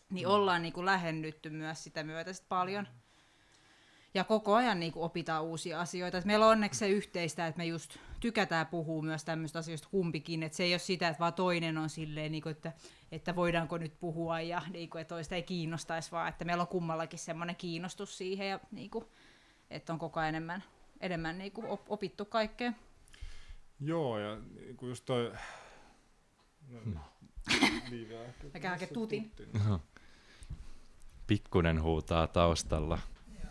[0.10, 0.34] Niin mm.
[0.34, 2.88] ollaan niin kuin lähennytty myös sitä myötä sit paljon.
[4.14, 6.18] Ja koko ajan niin kuin opitaan uusia asioita.
[6.18, 10.44] Et meillä on onneksi se yhteistä, että me just tykätään puhua myös tämmöistä asioista kumpikin.
[10.44, 12.74] Että se ei ole sitä, että vaan toinen on silleen, niin kuin, että,
[13.12, 16.68] että voidaanko nyt puhua ja niin kuin, että toista ei kiinnostaisi, vaan että meillä on
[16.68, 19.06] kummallakin semmoinen kiinnostus siihen ja niin kuin,
[19.70, 20.64] että on koko ajan enemmän,
[21.00, 22.74] enemmän niin kuin op- opittu kaikkea.
[23.80, 24.38] Joo, ja
[24.78, 25.34] kun just toi...
[26.86, 27.00] No,
[28.54, 29.32] Mikä hakee tutin.
[31.28, 33.00] Pikkunen huutaa taustalla.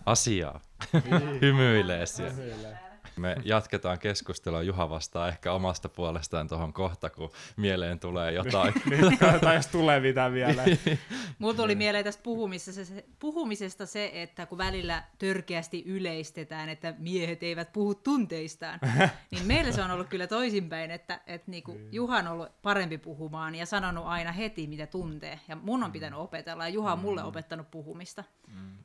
[0.06, 0.60] Asiaa.
[1.42, 2.85] Hymyilee siellä.
[3.18, 8.74] Me jatketaan keskustelua Juha vastaa ehkä omasta puolestaan tuohon kohta, kun mieleen tulee jotain.
[8.90, 10.64] niin, tai jos tulee mitään vielä.
[11.38, 17.42] Mulla tuli mieleen tästä puhumisesta se, puhumisesta se, että kun välillä törkeästi yleistetään, että miehet
[17.42, 18.80] eivät puhu tunteistaan,
[19.30, 23.54] niin meillä se on ollut kyllä toisinpäin, että, että niinku Juha on ollut parempi puhumaan
[23.54, 25.40] ja sanonut aina heti, mitä tuntee.
[25.48, 28.24] Ja mun on pitänyt opetella, ja Juha on mulle opettanut puhumista.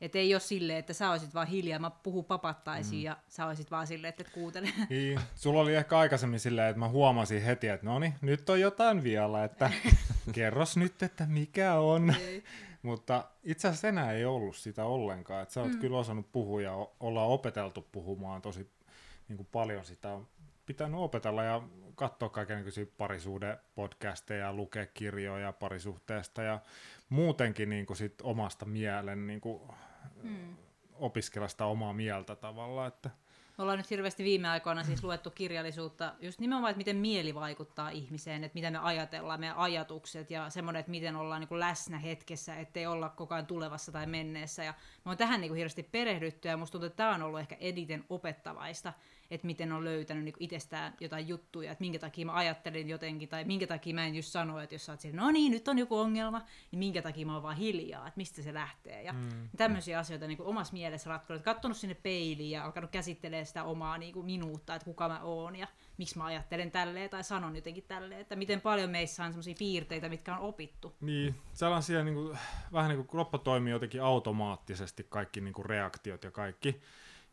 [0.01, 3.05] Että ei ole silleen, että sä olisit vaan hiljaa, mä puhun papattaisiin, mm.
[3.05, 4.69] ja sä olisit vaan silleen, että et kuuntele.
[4.89, 8.59] Niin, sulla oli ehkä aikaisemmin silleen, että mä huomasin heti, että no niin, nyt on
[8.61, 9.71] jotain vielä, että
[10.33, 12.15] kerros nyt, että mikä on.
[12.21, 12.43] Ei.
[12.81, 15.41] Mutta itse asiassa enää ei ollut sitä ollenkaan.
[15.41, 15.79] Että sä oot mm.
[15.79, 18.69] kyllä osannut puhua ja ollaan opeteltu puhumaan tosi
[19.27, 20.27] niin kuin paljon sitä on
[20.65, 21.61] pitänyt opetella ja
[21.95, 26.59] katsoa kaikenlaisia parisuhde-podcasteja, lukea kirjoja parisuhteesta ja
[27.09, 29.61] muutenkin niin kuin sit omasta mielen niin kuin,
[30.23, 30.55] Mm.
[30.93, 32.87] opiskella sitä omaa mieltä tavallaan.
[32.87, 33.09] Että,
[33.61, 37.89] Me ollaan nyt hirveästi viime aikoina siis luettu kirjallisuutta, just nimenomaan, että miten mieli vaikuttaa
[37.89, 41.99] ihmiseen, että mitä me ajatellaan, meidän ajatukset ja semmoinen, että miten ollaan niin kuin läsnä
[41.99, 44.63] hetkessä, ettei olla koko ajan tulevassa tai menneessä.
[44.63, 44.73] Ja
[45.05, 47.57] me on tähän niin kuin hirveästi perehdytty ja musta tuntuu, että tämä on ollut ehkä
[47.59, 48.93] eniten opettavaista,
[49.31, 53.43] että miten on löytänyt niin itsestään jotain juttuja, että minkä takia mä ajattelin jotenkin, tai
[53.43, 55.77] minkä takia mä en just sano, että jos sä oot siellä, no niin, nyt on
[55.77, 56.41] joku ongelma,
[56.71, 59.03] niin minkä takia mä oon vaan hiljaa, että mistä se lähtee.
[59.03, 59.49] Ja mm.
[59.57, 63.97] tämmöisiä asioita niin kuin omassa mielessä ratkonut, katsonut sinne peiliin ja alkanut käsittelemään sitä omaa
[63.97, 65.67] niin kuin minuutta, että kuka mä oon ja
[65.97, 70.09] miksi mä ajattelen tälleen tai sanon jotenkin tälleen, että miten paljon meissä on semmoisia piirteitä,
[70.09, 70.95] mitkä on opittu.
[71.01, 72.37] niin, sellaisia niin kuin,
[72.73, 76.81] vähän niin kuin kroppa toimii jotenkin automaattisesti, kaikki niin kuin reaktiot ja kaikki.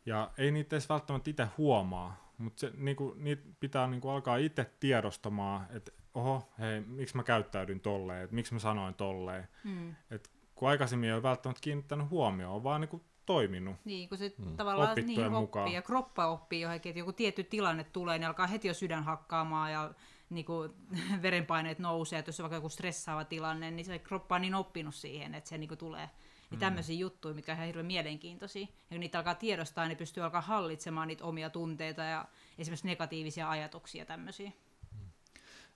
[0.05, 4.11] Ja ei niitä edes välttämättä itse huomaa, mutta se, niin kuin, niitä pitää niin kuin,
[4.11, 9.47] alkaa itse tiedostamaan, että oho, hei, miksi mä käyttäydyn tolleen, että miksi mä sanoin tolleen.
[9.63, 9.95] Hmm.
[10.11, 13.75] Et kun aikaisemmin ei ole välttämättä kiinnittänyt huomioon, on vaan niin kuin, toiminut.
[13.85, 14.57] Niin, kun se mm.
[14.57, 15.63] tavallaan Opittujen niin mukaan.
[15.63, 19.03] oppii ja kroppa oppii johonkin, että joku tietty tilanne tulee, niin alkaa heti jo sydän
[19.03, 19.93] hakkaamaan ja
[20.29, 20.71] niin kuin,
[21.21, 24.95] verenpaineet nousee, että jos on vaikka joku stressaava tilanne, niin se kroppa on niin oppinut
[24.95, 26.09] siihen, että se niin kuin tulee.
[26.49, 28.61] Niin tämmöisiä juttuja, mitkä on ihan hirveän mielenkiintoisia.
[28.61, 32.25] Ja kun niitä alkaa tiedostaa, niin pystyy alkaa hallitsemaan niitä omia tunteita ja
[32.57, 34.51] esimerkiksi negatiivisia ajatuksia tämmöisiä.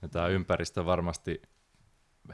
[0.02, 1.42] Ja tämä ympäristö varmasti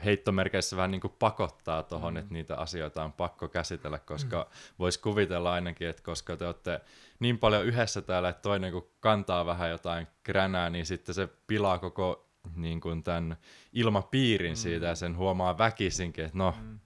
[0.06, 2.18] heittomerkeissä vähän niin kuin pakottaa tuohon, mm.
[2.18, 4.76] että niitä asioita on pakko käsitellä, koska mm.
[4.80, 6.82] voisi kuvitella ainakin, että koska te olette
[7.20, 11.78] niin paljon yhdessä täällä, että toinen kun kantaa vähän jotain kränää, niin sitten se pilaa
[11.78, 13.38] koko niin kuin tämän
[13.74, 14.56] ilmapiirin mm.
[14.56, 16.80] siitä ja sen huomaa väkisinkin, että no, mm.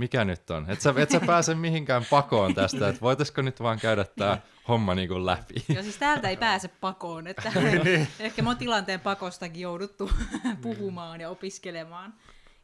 [0.00, 0.70] Mikä nyt on?
[0.70, 4.94] Et sä, et sä pääse mihinkään pakoon tästä, että voitaisiko nyt vaan käydä tämä homma
[4.94, 5.64] niin kuin läpi.
[5.68, 7.52] Joo, siis täältä ei pääse pakoon, että
[8.18, 10.10] ehkä me on tilanteen pakostakin jouduttu
[10.62, 12.14] puhumaan ja opiskelemaan.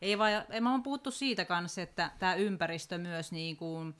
[0.03, 3.95] Ei vaan, ei, mä oon puhuttu siitä kanssa, että tämä ympäristö myös niin kuin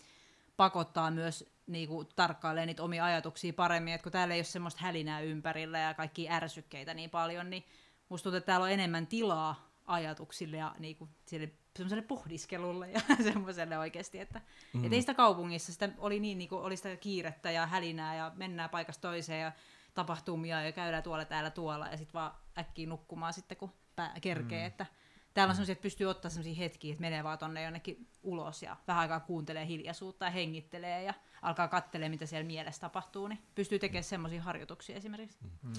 [0.57, 4.81] pakottaa myös niin kuin tarkkailemaan niitä omia ajatuksia paremmin, että kun täällä ei ole semmoista
[4.83, 7.65] hälinää ympärillä ja kaikki ärsykkeitä niin paljon, niin
[8.09, 13.01] musta tuntuu, että täällä on enemmän tilaa ajatuksille ja niin kuin sille semmoiselle pohdiskelulle ja
[13.33, 14.41] semmoiselle oikeasti, että
[14.73, 14.85] mm.
[14.85, 18.33] et ei sitä kaupungissa, sitä oli niin, niin kuin, oli sitä kiirettä ja hälinää ja
[18.35, 19.53] mennään paikasta toiseen ja
[19.95, 24.61] tapahtumia ja käydään tuolla täällä tuolla ja sitten vaan äkkiä nukkumaan sitten, kun pää kerkee,
[24.61, 24.67] mm.
[24.67, 24.87] että
[25.35, 28.77] täällä on semmoisia, että pystyy ottaa semmoisia hetkiä, että menee vaan tonne jonnekin ulos ja
[28.87, 33.79] vähän aikaa kuuntelee hiljaisuutta ja hengittelee ja alkaa kattelee, mitä siellä mielessä tapahtuu, niin pystyy
[33.79, 35.39] tekemään semmoisia harjoituksia esimerkiksi.
[35.63, 35.73] Mm.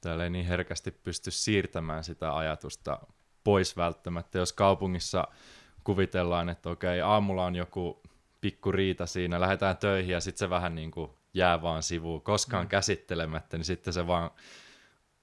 [0.00, 2.98] Täällä ei niin herkästi pysty siirtämään sitä ajatusta
[3.44, 5.28] pois välttämättä, jos kaupungissa
[5.84, 8.02] kuvitellaan, että okei, aamulla on joku
[8.40, 12.64] pikku riita siinä, lähdetään töihin ja sitten se vähän niin kuin jää vaan sivuun, koskaan
[12.64, 12.68] mm.
[12.68, 14.30] käsittelemättä, niin sitten se vaan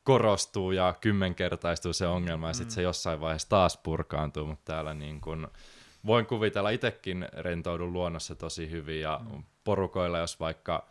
[0.03, 5.21] korostuu ja kymmenkertaistuu se ongelma ja sitten se jossain vaiheessa taas purkaantuu, mutta täällä niin
[5.21, 5.47] kuin,
[6.05, 9.43] voin kuvitella itsekin rentoudun luonnossa tosi hyvin ja mm.
[9.63, 10.87] porukoilla, jos vaikka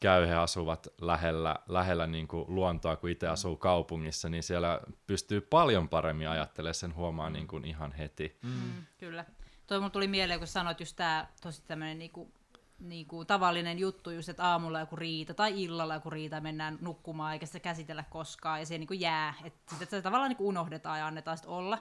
[0.00, 5.40] käy, he asuvat lähellä, lähellä niin kuin luontoa, kun itse asuu kaupungissa, niin siellä pystyy
[5.40, 8.38] paljon paremmin ajattelemaan sen huomaa niin kuin ihan heti.
[8.42, 9.24] Mm, kyllä.
[9.66, 12.32] Toi mun tuli mieleen, kun sanoit just tää tosi tämmönen niinku,
[12.78, 17.46] niinku tavallinen juttu, just, että aamulla joku riita tai illalla joku riita mennään nukkumaan eikä
[17.46, 19.34] sitä käsitellä koskaan ja se niinku jää.
[19.44, 21.78] Että sitä, tavallaan niinku unohdetaan ja annetaan sit olla.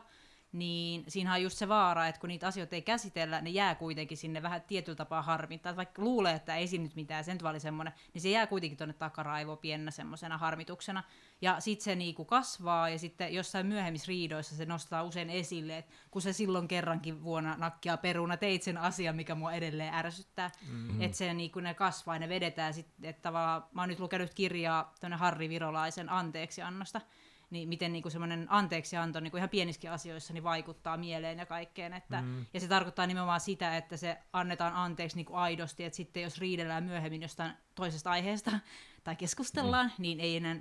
[0.51, 4.17] Niin siinä on just se vaara, että kun niitä asioita ei käsitellä, ne jää kuitenkin
[4.17, 5.75] sinne vähän tietyllä tapaa harmittaa.
[5.75, 8.93] Vaikka luulee, että ei siinä nyt mitään, sen oli semmoinen, niin se jää kuitenkin tuonne
[8.93, 11.03] takaraivoon pienenä semmoisena harmituksena.
[11.41, 15.93] Ja sitten se niinku kasvaa ja sitten jossain myöhemmissä riidoissa se nostaa usein esille, että
[16.12, 20.51] kun se silloin kerrankin vuonna nakkia peruna, teit sen asian, mikä mua edelleen ärsyttää.
[20.71, 21.01] Mm-hmm.
[21.01, 24.33] Että se niinku ne kasvaa ja ne vedetään sitten, että tavallaan, mä oon nyt lukenut
[24.33, 27.01] kirjaa tuonne Harri Virolaisen anteeksi annosta,
[27.49, 31.45] niin miten niin kuin semmoinen anteeksianto niin kuin ihan pienissäkin asioissa niin vaikuttaa mieleen ja
[31.45, 31.93] kaikkeen.
[31.93, 32.45] Että, mm.
[32.53, 36.38] Ja se tarkoittaa nimenomaan sitä, että se annetaan anteeksi niin kuin aidosti, että sitten jos
[36.38, 38.51] riidellään myöhemmin jostain toisesta aiheesta
[39.03, 40.01] tai keskustellaan, mm.
[40.01, 40.55] niin ei enää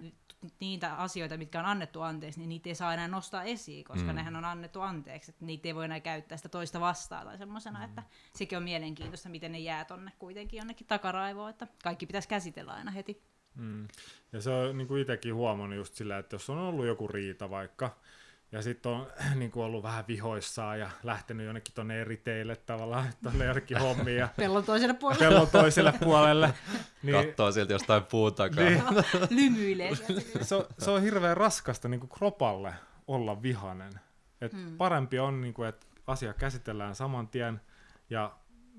[0.61, 4.17] niitä asioita, mitkä on annettu anteeksi, niin niitä ei saa enää nostaa esiin, koska mm.
[4.17, 7.79] nehän on annettu anteeksi, että niitä ei voi enää käyttää sitä toista vastaan tai semmoisena,
[7.79, 7.85] mm.
[7.85, 8.03] että
[8.35, 12.91] sekin on mielenkiintoista, miten ne jää tonne kuitenkin jonnekin takaraivoon, että kaikki pitäisi käsitellä aina
[12.91, 13.23] heti.
[13.57, 13.89] Mm.
[14.33, 17.51] Ja se on niin kuin itsekin huomannut just sillä, että jos on ollut joku riita
[17.51, 17.97] vaikka,
[18.53, 23.07] ja sitten on niin kuin ollut vähän vihoissaan ja lähtenyt jonnekin tuonne eri teille tavallaan,
[23.23, 24.19] tuonne jonnekin hommiin.
[24.19, 25.29] Ja pellon toiselle puolelle.
[25.29, 26.55] Pellon toiselle puolelle.
[27.03, 28.65] Niin, Kattoo silti jostain puun takaa.
[28.65, 28.83] Niin.
[29.31, 29.95] Lymyilee.
[30.41, 32.75] se, on, se on hirveän raskasta niin kuin kropalle
[33.07, 33.93] olla vihanen.
[34.41, 34.77] Et hmm.
[34.77, 37.61] Parempi on, niin kuin, että asia käsitellään saman tien
[38.11, 38.33] ja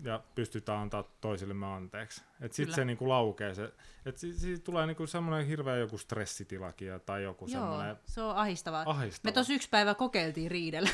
[0.04, 2.22] ja pystytään antaa toisillemme anteeksi.
[2.42, 3.74] Että sitten se niinku laukee se,
[4.06, 7.96] että si- siitä tulee niinku semmoinen hirveä joku stressitilakin tai joku Joo, semmoinen...
[8.06, 8.84] se on ahistavaa.
[8.86, 9.30] Ahistava.
[9.30, 10.90] Me tuossa yksi päivä kokeiltiin riidellä.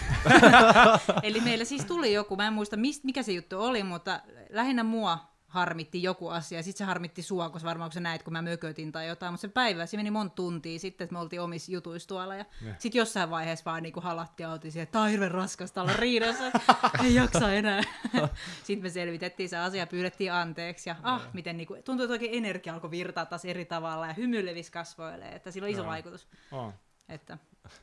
[1.23, 4.83] Eli meillä siis tuli joku, mä en muista mist, mikä se juttu oli, mutta lähinnä
[4.83, 8.41] mua harmitti joku asia, sitten se harmitti sua, koska varmaan kun sä näit, kun mä
[8.41, 11.71] mökötin tai jotain, mutta se päivä, se meni monta tuntia sitten, että me oltiin omissa
[11.71, 12.45] jutuissa tuolla, ja
[12.79, 15.93] sitten jossain vaiheessa vaan niin halatti ja oltiin siihen, että tämä on hirveän raskasta olla
[15.93, 16.43] riidassa,
[17.03, 17.81] ei jaksa enää.
[18.63, 22.33] sitten me selvitettiin se asia, pyydettiin anteeksi, ja ah, miten niin kuin, tuntuu, että oikein
[22.33, 26.27] energia alkoi virtaa taas eri tavalla, ja hymy levisi kasvoille, että sillä on iso vaikutus.
[26.51, 26.73] Oh.
[27.09, 27.37] Että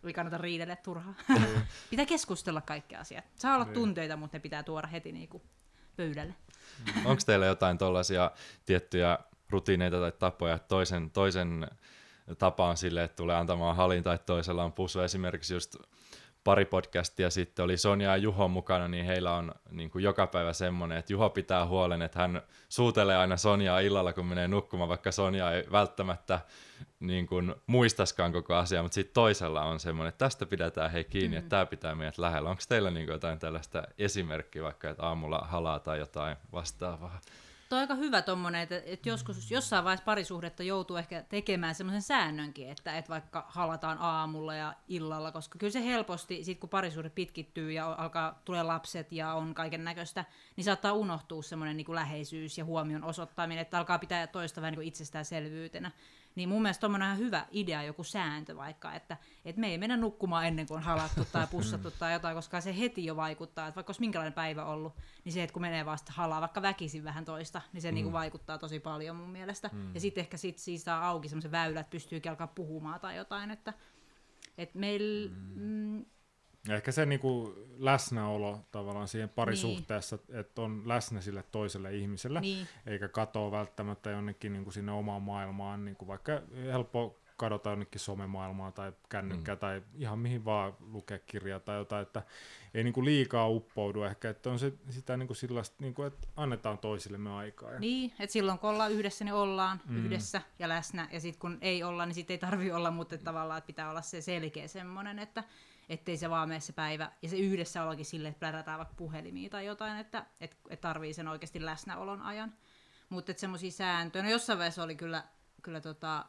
[0.05, 1.15] ei kannata riidellä turhaa.
[1.91, 3.25] pitää keskustella kaikki asiat.
[3.35, 3.75] Saa olla niin.
[3.75, 5.43] tunteita, mutta ne pitää tuoda heti niin kuin
[5.97, 6.35] pöydälle.
[7.05, 8.31] Onko teillä jotain tuollaisia
[8.67, 9.19] tiettyjä
[9.51, 11.67] rutiineita tai tapoja, että toisen, toisen
[12.39, 15.01] tapa on sille, että tulee antamaan halin tai toisella on pusu.
[15.01, 15.77] Esimerkiksi just
[16.45, 20.53] pari podcastia sitten oli Sonja ja Juho mukana, niin heillä on niin kuin joka päivä
[20.53, 25.13] semmoinen, että Juho pitää huolen, että hän suutelee aina Sonjaa illalla, kun menee nukkumaan, vaikka
[25.13, 26.41] Sonja ei välttämättä
[27.01, 31.29] niin kuin muistaskaan koko asiaa, mutta sitten toisella on semmoinen, että tästä pidetään hei kiinni,
[31.29, 31.39] mm-hmm.
[31.39, 32.51] että tämä pitää meidät lähellä.
[32.51, 37.21] Onko teillä niin kuin jotain tällaista esimerkkiä, vaikka että aamulla halaa tai jotain vastaavaa?
[37.71, 42.03] Tuo on aika hyvä tommonen, että, että joskus jossain vaiheessa parisuhdetta joutuu ehkä tekemään semmoisen
[42.03, 47.11] säännönkin, että, että vaikka halataan aamulla ja illalla, koska kyllä se helposti, sit kun parisuhde
[47.11, 50.25] pitkittyy ja alkaa tulee lapset ja on kaiken näköistä,
[50.57, 54.89] niin saattaa unohtua semmoinen niin läheisyys ja huomion osoittaminen, että alkaa pitää toista vähän niin
[54.89, 55.91] itsestäänselvyytenä.
[56.35, 59.97] Niin mun mielestä on ihan hyvä idea joku sääntö vaikka, että, että me ei mennä
[59.97, 63.77] nukkumaan ennen kuin on halattu tai pussattu tai jotain, koska se heti jo vaikuttaa, että
[63.77, 67.25] vaikka olisi minkälainen päivä ollut, niin se, että kun menee vasta halaa vaikka väkisin vähän
[67.25, 67.95] toista, niin se mm.
[67.95, 69.71] niinku vaikuttaa tosi paljon mun mielestä.
[69.73, 69.95] Mm.
[69.95, 73.51] Ja sitten ehkä sit siitä saa auki semmoisen väylä, että pystyykin alkaa puhumaan tai jotain,
[73.51, 73.75] että,
[74.59, 75.31] että meillä...
[75.31, 75.63] Mm.
[75.63, 76.05] Mm,
[76.69, 80.41] ehkä se niin kuin läsnäolo tavallaan siihen parisuhteessa, niin.
[80.41, 82.67] että on läsnä sille toiselle ihmiselle, niin.
[82.87, 86.33] eikä katoa välttämättä jonnekin niin kuin sinne omaan maailmaan, niin kuin vaikka
[86.73, 89.59] helppo kadota jonnekin somemaailmaan tai kännykkää mm.
[89.59, 92.23] tai ihan mihin vaan lukea kirjaa tai jotain, että
[92.75, 96.07] ei niin kuin liikaa uppoudu ehkä, että on se, sitä niin kuin sellaista, niin kuin,
[96.07, 97.73] että annetaan toisillemme aikaa.
[97.73, 97.81] Ja...
[97.81, 100.05] Niin, että silloin kun ollaan yhdessä, niin ollaan mm.
[100.05, 103.59] yhdessä ja läsnä, ja sitten kun ei olla, niin sitten ei tarvi olla, mutta tavallaan
[103.59, 105.45] että pitää olla se selkeä semmoinen, että
[105.91, 109.51] ettei se vaan mene se päivä, ja se yhdessä ollakin silleen, että plärätään vaikka puhelimia
[109.51, 112.55] tai jotain, että et, et tarvii sen oikeasti läsnäolon ajan.
[113.09, 115.25] Mutta semmoisia sääntöjä, no jossain vaiheessa oli kyllä,
[115.63, 116.27] kyllä tota,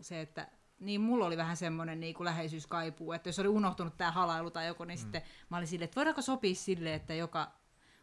[0.00, 0.48] se, että
[0.80, 4.84] niin mulla oli vähän semmoinen niin läheisyyskaipuu, että jos oli unohtunut tämä halailu tai joku,
[4.84, 5.02] niin mm.
[5.02, 7.52] sitten mä olin silleen, että voidaanko sopia silleen, että joka,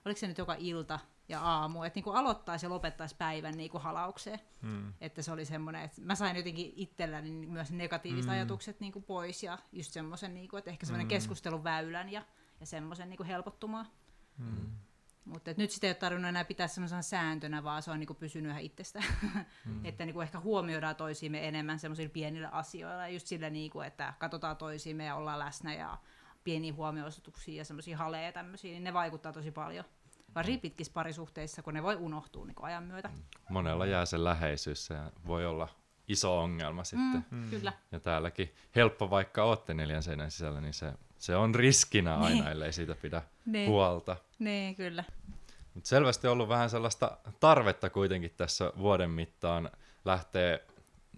[0.06, 3.82] oliko se nyt joka ilta, ja aamu, että niin aloittaisi ja lopettaisi päivän niin kuin
[3.82, 4.40] halaukseen.
[4.62, 4.94] Mm.
[5.02, 8.32] Että se oli semmoinen, että mä sain jotenkin itselläni myös negatiiviset mm.
[8.32, 11.10] ajatukset niin kuin pois ja just semmoisen, niin kuin, että ehkä semmoinen mm.
[11.10, 12.22] keskustelun väylän ja,
[12.60, 13.88] ja semmoisen niin kuin helpottumaan.
[14.38, 14.72] Mm.
[15.26, 18.18] Mutta nyt sitä ei ole tarvinnut enää pitää semmoisena sääntönä, vaan se on niin kuin
[18.18, 19.04] pysynyt ihan itsestä.
[19.66, 19.86] Mm.
[19.86, 24.14] että niin kuin ehkä huomioidaan toisiimme enemmän semmoisilla pienillä asioilla, just sillä, niin kuin, että
[24.20, 25.98] katsotaan toisiimme ja ollaan läsnä ja
[26.44, 29.86] pieniä huomioisutuksia ja semmoisia haleja tämmöisiä, niin ne vaikuttaa tosi paljon
[30.36, 33.10] varsinkin pitkissä parisuhteissa, kun ne voi unohtua niin ajan myötä.
[33.50, 34.96] Monella jää se läheisyys, se
[35.28, 35.68] voi olla
[36.08, 37.26] iso ongelma sitten.
[37.32, 37.50] Mm, mm.
[37.50, 37.74] Kyllä.
[37.92, 42.48] Ja täälläkin helppo, vaikka olette neljän seinän sisällä, niin se, se on riskinä aina, niin.
[42.48, 43.70] ellei siitä pidä niin.
[43.70, 44.18] huolta.
[44.40, 45.04] Niin, kyllä.
[45.74, 49.70] Mutta selvästi on ollut vähän sellaista tarvetta kuitenkin tässä vuoden mittaan
[50.06, 50.60] lähteä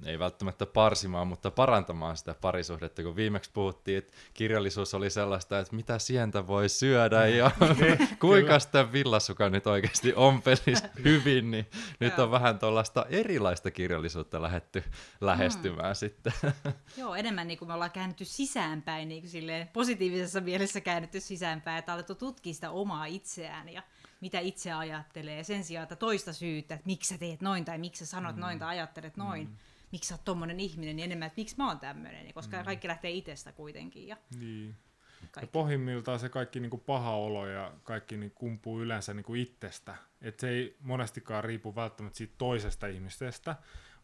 [0.06, 5.76] ei välttämättä parsimaan, mutta parantamaan sitä parisuhdetta, kun viimeksi puhuttiin, että kirjallisuus oli sellaista, että
[5.76, 11.68] mitä sientä voi syödä ja niin, kuinka sitä villasuka nyt oikeasti ompelisi hyvin, niin
[12.00, 14.84] nyt on vähän tuollaista erilaista kirjallisuutta lähetty
[15.22, 15.96] lähestymään mm.
[15.96, 16.34] sitten.
[16.98, 21.80] Joo, enemmän niin kuin me ollaan käännetty sisäänpäin, niin kuin silleen, positiivisessa mielessä käännetty sisäänpäin,
[21.80, 23.84] että alettu tutkia sitä omaa itseään ja
[24.22, 28.06] mitä itse ajattelee, sen sijaan, että toista syytä, että miksi sä teet noin tai miksi
[28.06, 28.42] sä sanot mm.
[28.42, 29.48] noin tai ajattelet noin.
[29.48, 29.58] Mm
[29.92, 32.64] miksi sä oot tommonen ihminen, niin enemmän, että miksi mä oon tämmöinen, koska Mm.
[32.66, 34.08] kaikki lähtee itsestä kuitenkin.
[34.08, 34.76] Ja Niin.
[35.22, 35.52] Ja kaikki.
[35.52, 39.96] pohjimmiltaan se kaikki niin kuin paha olo ja kaikki niin kumpuu yleensä niin kuin itsestä.
[40.22, 43.56] Et se ei monestikaan riipu välttämättä siitä toisesta ihmisestä,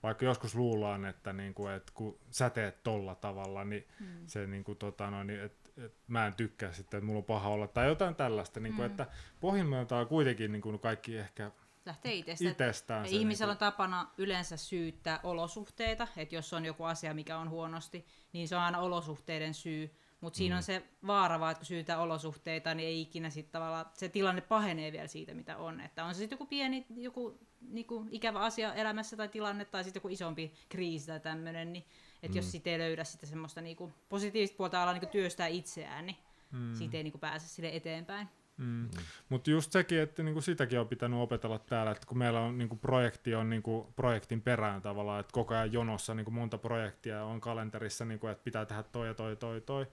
[0.03, 4.05] vaikka joskus luullaan, että, niin kuin, että kun sä teet tolla tavalla, niin Mm.
[4.27, 7.23] se niin kuin, tota, no, niin, että et mä en tykkää sitten, että mulla on
[7.25, 8.91] paha olla, tai jotain tällaista, niin kuin, Mm.
[8.91, 9.07] että
[9.39, 11.51] pohjimmiltaan kuitenkin niin kuin kaikki ehkä
[11.85, 12.49] Lähtee itsestä.
[12.49, 13.09] itsestään.
[13.09, 17.49] Se ihmisellä on niin tapana yleensä syyttää olosuhteita, että jos on joku asia, mikä on
[17.49, 19.91] huonosti, niin se on aina olosuhteiden syy.
[20.21, 20.57] Mutta siinä Mm.
[20.57, 24.41] on se vaara vaan, että kun syytää olosuhteita, niin ei ikinä sit tavallaan, se tilanne
[24.41, 25.81] pahenee vielä siitä, mitä on.
[25.81, 29.99] Että on se sitten joku pieni, joku niinku, ikävä asia elämässä tai tilanne, tai sitten
[29.99, 31.85] joku isompi kriisi tai tämmöinen, niin
[32.23, 32.37] että Mm.
[32.37, 36.17] jos sitten ei löydä sitä semmoista niinku, positiivista puolta ala niinku, työstää itseään, niin
[36.51, 36.75] Mm.
[36.75, 38.27] siitä ei niinku, pääse sille eteenpäin.
[38.57, 38.89] Mm.
[39.29, 42.75] Mutta just sekin, että niinku sitäkin on pitänyt opetella täällä, että kun meillä on niinku
[42.75, 48.05] projekti on niinku projektin perään tavallaan, että koko ajan jonossa niinku monta projektia on kalenterissa,
[48.05, 49.87] niinku, että pitää tehdä toi ja toi toi toi,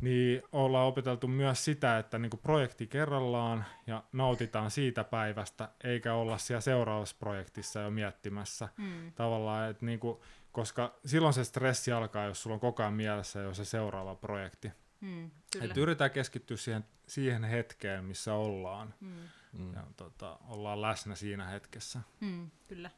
[0.00, 6.38] niin ollaan opeteltu myös sitä, että niinku projekti kerrallaan ja nautitaan siitä päivästä, eikä olla
[6.38, 9.12] siellä seuraavassa projektissa jo miettimässä Mm.
[9.12, 13.54] tavallaan, että niinku, koska silloin se stressi alkaa, jos sulla on koko ajan mielessä jo
[13.54, 14.72] se seuraava projekti.
[15.02, 15.64] Mm, kyllä.
[15.64, 19.12] Että yritetään keskittyä siihen, siihen hetkeen, missä ollaan Mm,
[19.52, 19.74] Mm.
[19.74, 22.00] ja tota, ollaan läsnä siinä hetkessä.
[22.20, 22.90] mm, kyllä.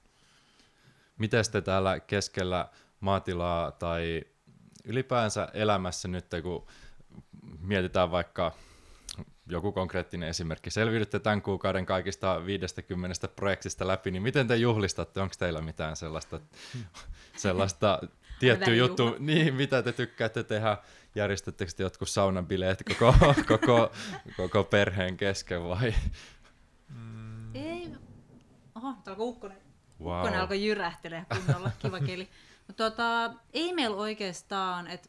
[1.19, 2.69] Miten te täällä keskellä
[3.01, 4.23] maatilaa tai
[4.85, 6.67] ylipäänsä elämässä nyt, kun
[7.61, 8.53] mietitään vaikka
[9.47, 15.21] joku konkreettinen esimerkki, selviydytte tämän kuukauden kaikista 50 projektista läpi, niin miten te juhlistatte?
[15.21, 16.41] Onko teillä mitään sellaista,
[17.37, 17.99] sellaista
[18.39, 20.77] tiettyä juttu, niin, mitä te tykkäätte tehdä?
[21.15, 23.15] Järjestättekö te jotkut saunabileet koko,
[23.59, 23.93] koko,
[24.37, 25.95] koko perheen kesken vai?
[27.55, 27.91] Ei.
[28.75, 29.59] Oho, täällä alkoi ukkonen.
[30.01, 30.17] Wow.
[30.17, 32.29] Ukkonen alkoi jyrähtelee kunnolla, kiva keli.
[32.67, 35.09] Mutta tota, ei meillä oikeastaan, että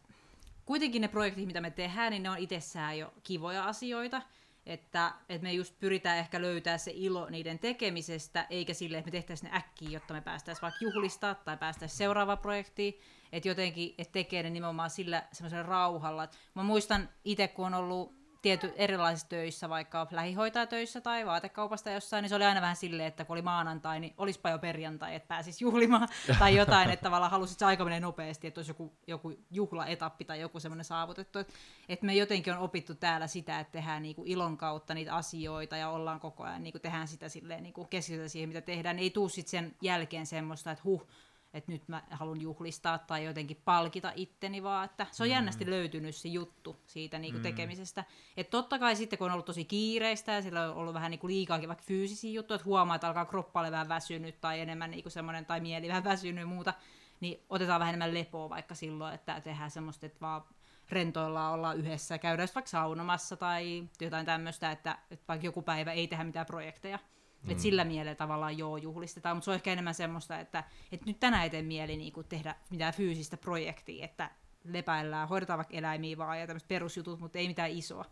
[0.65, 4.21] kuitenkin ne projektit, mitä me tehdään, niin ne on itsessään jo kivoja asioita.
[4.65, 9.11] Että, että me just pyritään ehkä löytää se ilo niiden tekemisestä, eikä sille, että me
[9.11, 12.99] tehtäisiin ne äkkiä, jotta me päästäisiin vaikka juhlistaa tai päästäisiin seuraavaan projektiin.
[13.35, 16.23] Että jotenkin, että tekee ne nimenomaan sillä semmoisella rauhalla.
[16.23, 22.21] Et mä muistan itse, kun on ollut tiety erilaisissa töissä, vaikka lähihoitajatöissä tai vaatekaupasta jossain,
[22.21, 25.27] niin se oli aina vähän silleen, että kun oli maanantai, niin olispa jo perjantai, että
[25.27, 26.07] pääsis juhlimaan
[26.39, 30.39] tai jotain, että tavallaan halusit se aika menee nopeasti, että olisi joku, joku juhlaetappi tai
[30.39, 31.39] joku semmoinen saavutettu.
[31.39, 31.53] Että
[31.89, 35.89] et me jotenkin on opittu täällä sitä, että tehdään niinku ilon kautta niitä asioita ja
[35.89, 38.99] ollaan koko ajan, niinku tehdään sitä silleen, niinku keskitytään siihen, mitä tehdään.
[38.99, 41.07] Ei tuu sitten sen jälkeen semmoista, että huh,
[41.55, 46.15] että nyt mä haluan juhlistaa tai jotenkin palkita itteni, vaan että se on jännästi löytynyt
[46.15, 48.03] se juttu siitä niin kuin tekemisestä.
[48.37, 51.19] Että totta kai sitten, kun on ollut tosi kiireistä ja sillä on ollut vähän niin
[51.19, 54.91] kuin liikaakin vaikka fyysisiä juttuja, että huomaa, että alkaa kroppa olla vähän väsynyt tai enemmän
[54.91, 56.73] niin kuin semmoinen, tai mieli vähän väsynyt ja muuta,
[57.19, 60.43] niin otetaan vähän enemmän lepoa vaikka silloin, että tehdään semmoista, että vaan
[60.89, 66.07] rentoillaan, ollaan yhdessä, käydään vaikka saunomassa tai jotain tämmöistä, että, että vaikka joku päivä ei
[66.07, 66.99] tehdä mitään projekteja.
[67.45, 67.51] Mm.
[67.51, 71.19] Et sillä mielellä tavallaan joo juhlistetaan, mutta se on ehkä enemmän semmoista, että, että nyt
[71.19, 74.29] tänään ei tee mieli niin kuin tehdä mitään fyysistä projektia, että
[74.63, 78.05] lepäillään, hoidetaan vaikka eläimiä vaan ja tämmöiset perusjutut, mutta ei mitään isoa.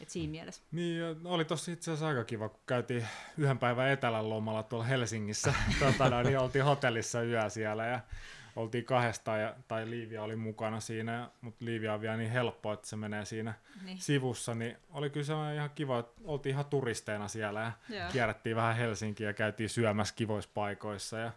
[0.00, 0.62] Et siinä mielessä.
[0.72, 3.06] Niin, oli tossa itse asiassa aika kiva, kun käytiin
[3.38, 5.54] yhden päivän etelän lomalla tuolla Helsingissä.
[5.80, 8.00] tota, no, niin oltiin hotellissa yö siellä ja
[8.56, 12.88] oltiin kahdestaan, ja, tai Liivia oli mukana siinä, mutta Liivia on vielä niin helppo, että
[12.88, 13.98] se menee siinä Niin.
[13.98, 18.10] sivussa, niin oli kyllä sellainen ihan kiva, että oltiin ihan turisteina siellä ja Joo.
[18.12, 21.18] kierrättiin vähän Helsinkiä ja käytiin syömässä kivoissa paikoissa.
[21.18, 21.32] Ja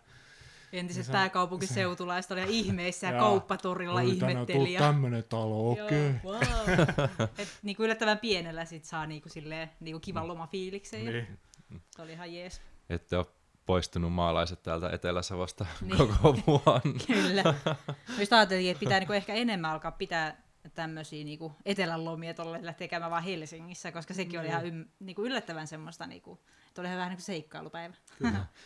[0.74, 4.58] Entiset se- pääkaupunkiseutulaiset oli ihan ihmeissä ja kauppatorilla Oli tänään ihmetteli.
[4.58, 4.80] tullut Ja...
[4.80, 5.86] tämmönen talo, okei.
[5.86, 6.14] Okay.
[6.24, 6.40] Wow.
[7.40, 11.06] Et niinku yllättävän pienellä sit saa niinku silleen, niinku kivan lomafiiliksen.
[11.06, 11.40] Ja Niin.
[11.96, 12.62] Se oli ihan jees.
[12.90, 13.26] Ette ole
[13.68, 15.98] poistunut maalaiset täältä Etelä-Savosta Niin.
[15.98, 17.04] koko vuonna.
[17.08, 17.44] Kyllä.
[18.20, 20.42] Just ajateltiin, että pitää niinku ehkä enemmän alkaa pitää
[20.76, 25.26] tämmöisiä niinku etelän lomia tuolle lähteä käymään vaan Helsingissä, koska sekin oli ihan ym, niinku
[25.26, 27.94] yllättävän semmoista, niinku, että oli vähän niinku seikkailupäivä.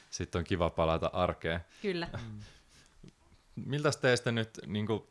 [0.10, 1.60] Sitten on kiva palata arkeen.
[1.82, 2.08] Kyllä.
[3.56, 5.04] Miltä teistä nyt, niin kuin,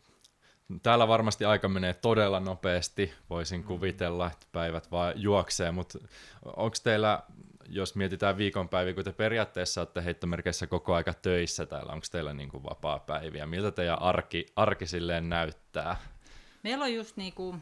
[0.83, 5.99] täällä varmasti aika menee todella nopeasti, voisin kuvitella, että päivät vaan juoksee, mutta
[6.45, 7.23] onko teillä,
[7.71, 12.49] jos mietitään viikonpäiviä, kun te periaatteessa olette heittomerkeissä koko aika töissä täällä, onko teillä niin
[12.49, 13.47] kuin vapaa-päiviä?
[13.47, 15.97] Miltä teidän arki, arki silleen näyttää?
[16.63, 17.57] Meillä on just niinku,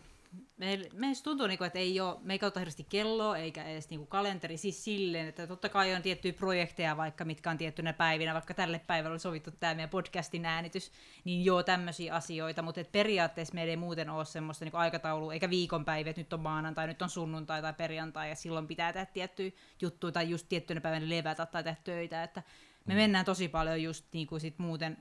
[0.56, 4.06] meillä, meistä tuntuu niinku, että ei ole, me ei kautta hirveästi kelloa eikä edes niinku
[4.06, 8.54] kalenteri, siis silleen, että totta kai on tiettyjä projekteja vaikka, mitkä on tiettynä päivinä, vaikka
[8.54, 10.92] tälle päivälle oli sovittu tämä meidän podcastin äänitys,
[11.24, 15.50] niin joo, tämmöisiä asioita, mutta et periaatteessa meillä ei muuten ole semmoista niinku aikataulua, eikä
[15.50, 19.50] viikonpäiviä, että nyt on maanantai, nyt on sunnuntai tai perjantai, ja silloin pitää tehdä tiettyjä
[19.82, 22.42] juttuja tai just tiettynä päivänä levätä tai tehdä töitä, että
[22.84, 24.96] me mennään tosi paljon just niinku sit muuten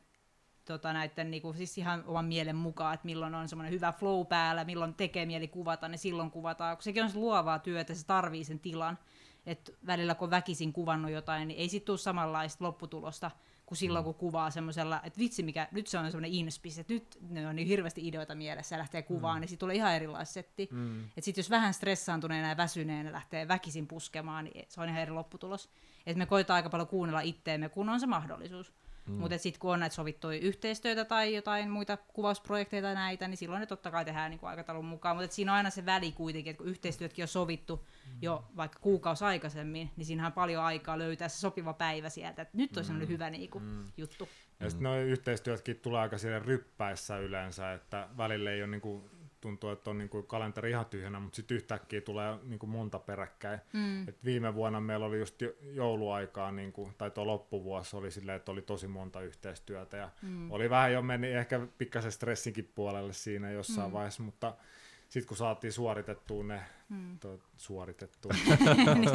[0.67, 4.65] tota, näiden niinku, siis ihan oman mielen mukaan, että milloin on semmoinen hyvä flow päällä,
[4.65, 6.78] milloin tekee mieli kuvata, niin silloin kuvataan.
[6.78, 8.97] Kun sekin on se luovaa työtä, se tarvii sen tilan.
[9.45, 13.32] että välillä kun on väkisin kuvannut jotain, niin ei sitten tule samanlaista lopputulosta
[13.65, 17.18] kuin silloin, kun kuvaa semmoisella, että vitsi mikä, nyt se on semmoinen inspis, että nyt
[17.30, 19.41] ne on niin hirveästi ideoita mielessä ja lähtee kuvaan, mm.
[19.41, 20.70] niin sitten tulee ihan erilainen setti.
[20.72, 21.03] Mm.
[21.05, 25.11] Että sitten jos vähän stressaantuneena ja väsyneenä lähtee väkisin puskemaan, niin se on ihan eri
[25.11, 25.70] lopputulos.
[26.05, 28.72] Että me koitaan aika paljon kuunnella itteemme, kun on se mahdollisuus.
[28.72, 28.86] Mm.
[29.08, 33.60] Mutta sitten kun on näitä sovittuja yhteistyötä tai jotain muita kuvausprojekteja tai näitä, niin silloin
[33.60, 35.18] ne totta kai tehdään niin kuin aikataulun mukaan.
[35.18, 38.18] Mutta siinä on aina se väli kuitenkin, että kun yhteistyötkin on sovittu mm.
[38.22, 42.41] jo vaikka kuukausi aikaisemmin, niin siinähän on paljon aikaa löytää se sopiva päivä sieltä.
[42.41, 43.08] Että nyt on mm.
[43.08, 43.86] hyvä niin kuin, mm.
[43.97, 44.30] juttu.
[44.60, 49.03] Ja sitten nuo yhteistyötkin tulee aika ryppäissä yleensä, että välillä ei ole niin kuin
[49.41, 52.99] tuntuu, että on niin kuin kalenteri ihan tyhjänä, mutta sitten yhtäkkiä tulee niin kuin monta
[52.99, 53.59] peräkkäin.
[53.73, 54.07] Mm.
[54.07, 58.51] Et viime vuonna meillä oli just jouluaikaa, niin kuin, tai tuo loppuvuosi oli silleen, että
[58.51, 60.51] oli tosi monta yhteistyötä, ja mm.
[60.51, 63.93] oli vähän jo meni ehkä pikkasen stressinkin puolelle siinä jossain mm.
[63.93, 64.53] vaiheessa, mutta
[65.09, 67.19] sitten kun saatiin suoritettua ne, hmm.
[67.19, 68.31] to, suoritettua,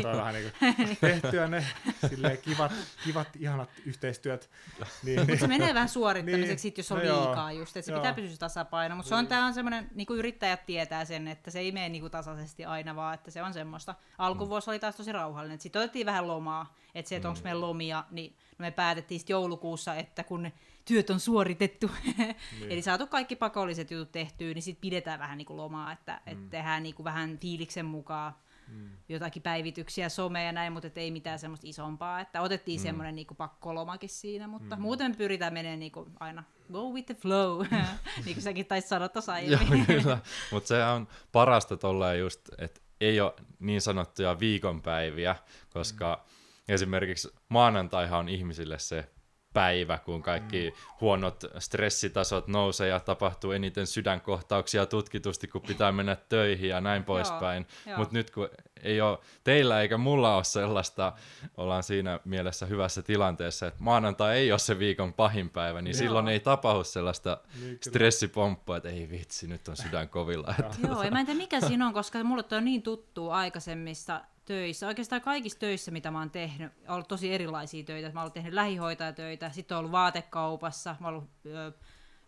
[0.02, 1.66] toi vähän niin kuin tehtyä ne
[2.08, 2.72] silleen kivat,
[3.04, 4.50] kivat, ihanat yhteistyöt.
[5.02, 7.92] Niin, mutta se menee vähän suorittamiseksi, niin, jos on no liikaa joo, just, että se
[7.92, 8.00] joo.
[8.00, 11.50] pitää pysyä tasapaino, mutta se on, tämä on semmoinen, niin kuin yrittäjät tietää sen, että
[11.50, 13.94] se ei mene niin kuin tasaisesti aina, vaan että se on semmoista.
[14.18, 18.04] Alkuvuosi oli taas tosi rauhallinen, sitten otettiin vähän lomaa, että se, että onko meillä lomia,
[18.10, 20.50] niin no me päätettiin sitten joulukuussa, että kun
[20.84, 22.36] työt on suoritettu, niin.
[22.60, 26.32] eli saatu kaikki pakolliset jutut tehtyä, niin sitten pidetään vähän niin kuin lomaa, että mm.
[26.32, 28.34] et tehdään niin kuin vähän fiiliksen mukaan
[28.68, 28.90] mm.
[29.08, 32.82] jotakin päivityksiä somea ja näin, mutta ei mitään semmoista isompaa, että otettiin mm.
[32.82, 34.82] semmoinen niin pakkolomakin siinä, mutta mm.
[34.82, 37.66] muuten pyritään menemään niin kuin aina go with the flow,
[38.24, 39.86] niin kuin säkin taisit sanoa tuossa aiemmin.
[39.86, 40.18] kyllä,
[40.52, 45.36] mutta se on parasta tolleen just, että ei ole niin sanottuja viikonpäiviä,
[45.72, 46.74] koska mm.
[46.74, 49.08] esimerkiksi maanantaihan on ihmisille se
[49.52, 50.76] päivä, kun kaikki mm.
[51.00, 57.66] huonot stressitasot nousee ja tapahtuu eniten sydänkohtauksia tutkitusti, kun pitää mennä töihin ja näin poispäin.
[57.96, 58.48] Mutta nyt kun
[58.82, 61.12] ei ole teillä eikä mulla ole sellaista,
[61.56, 65.98] ollaan siinä mielessä hyvässä tilanteessa, että maanantai ei ole se viikon pahin päivä, niin Joo.
[65.98, 70.54] silloin ei tapahdu sellaista niin, stressipomppua, että ei vitsi, nyt on sydän kovilla.
[70.88, 74.86] Joo, ja mä en tiedä mikä siinä on, koska mulle on niin tuttu aikaisemmista töissä,
[74.86, 78.10] oikeastaan kaikissa töissä, mitä mä oon tehnyt, on ollut tosi erilaisia töitä.
[78.12, 81.72] Mä oon tehnyt lähihoitajatöitä, sitten oon ollut vaatekaupassa, mä oon ollut ö,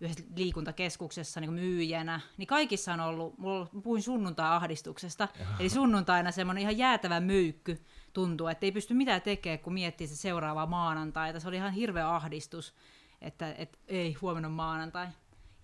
[0.01, 6.79] yhdessä liikuntakeskuksessa niin myyjänä, niin kaikissa on ollut, mulla puhuin sunnuntai-ahdistuksesta, eli sunnuntaina semmoinen ihan
[6.79, 11.41] jäätävä möykky tuntuu, että ei pysty mitään tekemään, kun miettii se seuraavaa maanantaita.
[11.41, 12.75] Se oli ihan hirveä ahdistus,
[13.21, 15.07] että, että ei, huomenna maanantai.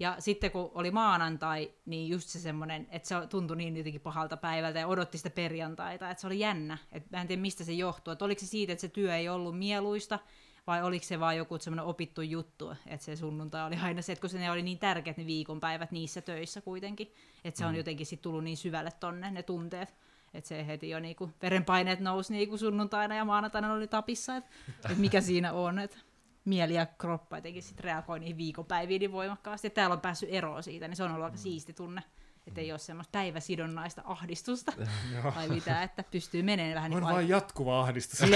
[0.00, 4.36] Ja sitten kun oli maanantai, niin just se semmoinen, että se tuntui niin jotenkin pahalta
[4.36, 6.78] päivältä ja odotti sitä perjantaita, että se oli jännä.
[6.92, 9.28] Et mä en tiedä mistä se johtuu, että oliko se siitä, että se työ ei
[9.28, 10.18] ollut mieluista,
[10.66, 14.20] vai oliko se vaan joku semmoinen opittu juttu, että se sunnuntai oli aina se, että
[14.20, 17.76] kun se ne oli niin tärkeät ne viikonpäivät niissä töissä kuitenkin, että se on mm.
[17.76, 19.94] jotenkin sitten tullut niin syvälle tonne ne tunteet.
[20.34, 24.50] Että se heti jo niinku verenpaineet nousi niinku sunnuntaina ja maanantaina oli tapissa, että
[24.90, 25.78] et mikä siinä on.
[25.78, 25.96] Että
[26.44, 29.66] mieli ja kroppa jotenkin sit reagoi niihin viikonpäiviin niin voimakkaasti.
[29.66, 31.42] Ja täällä on päässyt eroon siitä, niin se on ollut aika mm.
[31.42, 32.02] siisti tunne.
[32.46, 34.72] Että ei ole semmoista päiväsidonnaista ahdistusta
[35.34, 38.20] tai mitä, että pystyy menemään vähän on niin vain jatkuva ahdistus.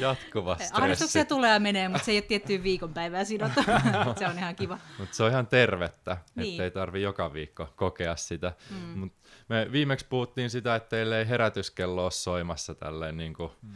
[0.00, 0.74] jatkuva stressi.
[0.74, 3.60] Ahdistuksia tulee ja menee, mutta se ei ole tiettyyn viikonpäivään sidottu.
[4.18, 4.78] se on ihan kiva.
[4.98, 6.50] Mutta se on ihan tervettä, niin.
[6.50, 8.52] ettei tarvi joka viikko kokea sitä.
[8.70, 8.98] Mm.
[8.98, 9.12] Mut
[9.48, 13.72] me viimeksi puhuttiin sitä, että teille ei herätyskello ole soimassa tälleen, niin kuin, mm.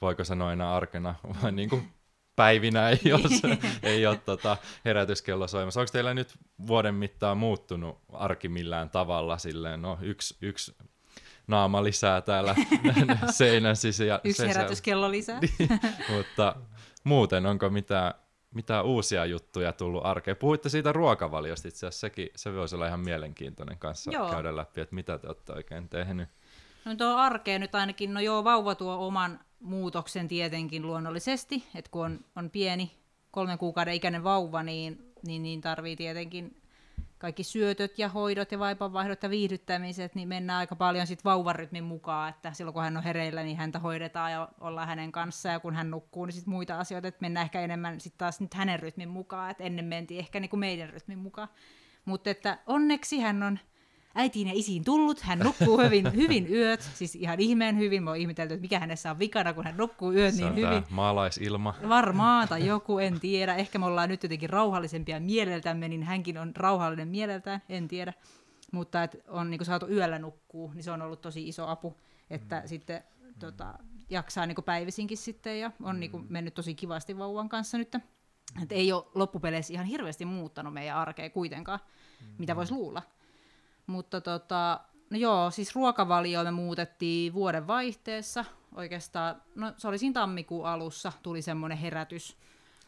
[0.00, 1.94] voiko sanoa enää arkena, vai niin kuin
[2.36, 5.80] päivinä ei ole, ei ole tota herätyskello soimassa.
[5.80, 6.34] Onko teillä nyt
[6.66, 9.38] vuoden mittaan muuttunut arki millään tavalla?
[9.38, 10.76] Silleen, no yksi, yksi
[11.46, 12.54] naama lisää täällä
[13.30, 14.20] seinän sisään.
[14.24, 15.40] Yksi se, herätyskello lisää.
[16.10, 16.56] mutta
[17.04, 18.14] muuten onko mitään,
[18.54, 20.36] mitään uusia juttuja tullut arkeen?
[20.36, 24.30] Puhuitte siitä ruokavaliosta itse asiassa, sekin, se voisi olla ihan mielenkiintoinen kanssa Joo.
[24.30, 26.28] käydä läpi, että mitä te olette oikein tehnyt.
[26.84, 32.04] No tuo arkeen nyt ainakin, no joo, vauva tuo oman muutoksen tietenkin luonnollisesti, että kun
[32.04, 32.92] on, on pieni
[33.30, 36.62] kolmen kuukauden ikäinen vauva, niin, niin, niin tarvii tietenkin
[37.18, 42.30] kaikki syötöt ja hoidot ja vaipanvaihdot ja viihdyttämiset, niin mennään aika paljon sit vauvarytmin mukaan,
[42.30, 45.74] että silloin kun hän on hereillä, niin häntä hoidetaan ja ollaan hänen kanssa, ja kun
[45.74, 49.08] hän nukkuu, niin sit muita asioita, että mennään ehkä enemmän sit taas nyt hänen rytmin
[49.08, 51.48] mukaan, että ennen mentiin ehkä niin kuin meidän rytmin mukaan.
[52.04, 53.58] Mutta että onneksi hän on
[54.14, 58.02] äitiin ja isiin tullut, hän nukkuu hyvin, hyvin yöt, siis ihan ihmeen hyvin.
[58.02, 60.84] Mä oon ihmetelty, että mikä hänessä on vikana, kun hän nukkuu yöt niin hyvin.
[60.90, 61.74] maalaisilma.
[61.88, 63.54] Varmaan, tai joku, en tiedä.
[63.54, 68.12] Ehkä me ollaan nyt jotenkin rauhallisempia mieleltämme, niin hänkin on rauhallinen mieleltään, en tiedä.
[68.72, 71.96] Mutta että on niin saatu yöllä nukkuu, niin se on ollut tosi iso apu,
[72.30, 72.68] että mm.
[72.68, 73.04] sitten
[73.38, 73.74] tota,
[74.10, 77.94] jaksaa niin päivisinkin sitten ja on niin mennyt tosi kivasti vauvan kanssa nyt.
[78.62, 81.80] Et ei ole loppupeleissä ihan hirveästi muuttanut meidän arkea kuitenkaan,
[82.20, 82.26] mm.
[82.38, 83.02] mitä voisi luulla.
[83.86, 84.80] Mutta tota,
[85.10, 88.44] no joo, siis ruokavalio me muutettiin vuoden vaihteessa.
[88.74, 92.36] Oikeastaan, no se oli siinä tammikuun alussa, tuli semmoinen herätys,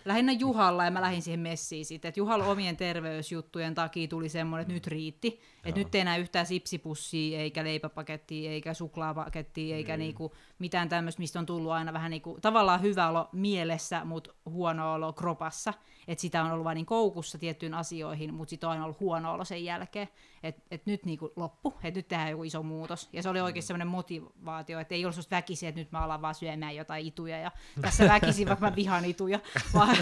[0.04, 4.62] lähinnä Juhalla ja mä lähdin siihen messiin sitten, että Juhalla omien terveysjuttujen takia tuli semmoinen,
[4.62, 9.98] että nyt riitti, että nyt ei enää yhtään sipsipussia, eikä leipäpakettia, eikä suklaapakettia, eikä mm.
[9.98, 14.92] niinku mitään tämmöistä, mistä on tullut aina vähän niinku, tavallaan hyvä olo mielessä, mutta huono
[14.92, 15.74] olo kropassa,
[16.08, 19.32] että sitä on ollut vain niin koukussa tiettyyn asioihin, mutta sitten on aina ollut huono
[19.32, 20.08] olo sen jälkeen,
[20.42, 23.64] että et nyt niinku loppu, että nyt tehdään joku iso muutos, ja se oli oikein
[23.64, 23.66] mm.
[23.66, 27.38] semmoinen motivaatio, että ei ollut sellaista väkisiä, että nyt mä alan vaan syömään jotain ituja,
[27.38, 27.50] ja
[27.82, 29.40] tässä väkisin, vaikka mä vihan ituja,
[29.74, 29.96] vaan,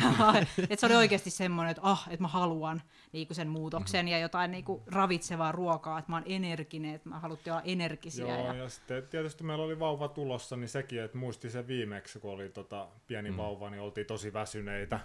[0.58, 4.50] että se oli oikeasti semmoinen, että ah, että mä haluan niinku sen muutoksen, ja jotain
[4.50, 8.26] niinku ravitsevaa ruokaa, että mä oon energinen, että mä haluttiin olla energisiä.
[8.26, 8.54] Joo, ja...
[8.54, 12.48] ja sitten tietysti meillä oli vauva tulossa, niin sekin, että muisti sen viimeksi, kun oli
[12.48, 13.36] tota, pieni mm.
[13.36, 15.00] vauva, niin oltiin tosi väsyneitä.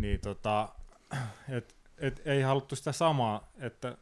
[0.00, 0.68] Niin tota,
[1.56, 3.96] et, et, ei haluttu sitä samaa, että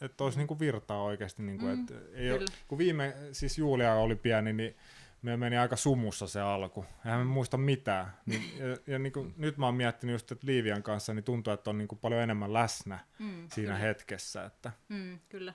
[0.00, 1.42] että olisi niinku virtaa oikeasti.
[1.42, 4.76] Niinku, mm, et ei ole, kun viime, siis Julia oli pieni, niin
[5.22, 6.84] me meni aika sumussa se alku.
[7.04, 8.14] Eihän me muista mitään.
[8.26, 11.52] Niin, ja, ja niin kuin, nyt mä oon miettinyt just, että Liivian kanssa niin tuntuu,
[11.52, 13.78] että on niin kuin paljon enemmän läsnä mm, siinä kyllä.
[13.78, 14.44] hetkessä.
[14.44, 14.72] Että.
[14.88, 15.54] Mm, kyllä.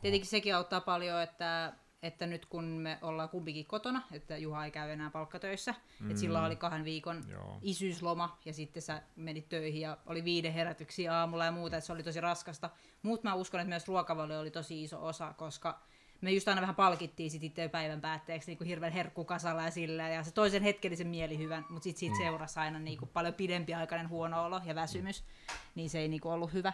[0.00, 4.70] Tietenkin sekin auttaa paljon, että, että nyt kun me ollaan kumpikin kotona, että Juha ei
[4.70, 6.10] käy enää palkkatöissä, mm.
[6.10, 7.58] että silloin oli kahden viikon Joo.
[7.62, 11.92] isyysloma ja sitten sä menit töihin ja oli viiden herätyksiä aamulla ja muuta, että se
[11.92, 12.70] oli tosi raskasta.
[13.02, 15.80] Mutta mä uskon, että myös ruokavalio oli tosi iso osa, koska
[16.20, 20.08] me just aina vähän palkittiin sit itse päivän päätteeksi niin kuin hirveän herkkukasalla ja sillä,
[20.08, 22.22] ja se toisen hetkellisen mielihyvän, mutta sitten siitä mm.
[22.22, 25.24] seurasi aina niin kuin paljon pidempiaikainen huono olo ja väsymys,
[25.74, 26.72] niin se ei niin kuin ollut hyvä.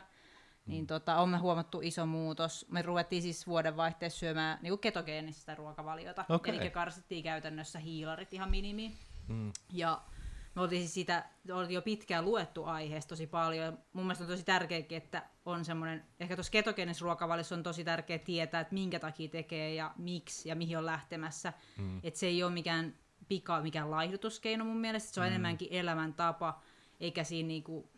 [0.67, 2.67] Niin tota, on me huomattu iso muutos.
[2.71, 6.57] Me ruvettiin siis vuodenvaihteessa syömään niin kuin ketogeenistä ruokavaliota, okay.
[6.57, 8.99] eli karsittiin käytännössä hiilarit ihan minimiin.
[9.29, 9.53] Mm.
[9.73, 10.01] Ja
[10.55, 13.79] me oltiin siis sitä, oltiin jo pitkään luettu aiheesta tosi paljon.
[13.93, 18.19] Mun mielestä on tosi tärkeäkin, että on semmoinen, ehkä tuossa ketogeenisessa ruokavalissa on tosi tärkeää
[18.19, 21.53] tietää, että minkä takia tekee ja miksi ja mihin on lähtemässä.
[21.79, 22.01] Mm.
[22.03, 22.95] Että se ei ole mikään
[23.29, 25.29] pika, mikään laihdutuskeino mun mielestä, se on mm.
[25.29, 26.61] enemmänkin elämäntapa,
[27.01, 27.91] eikä siinä niinku,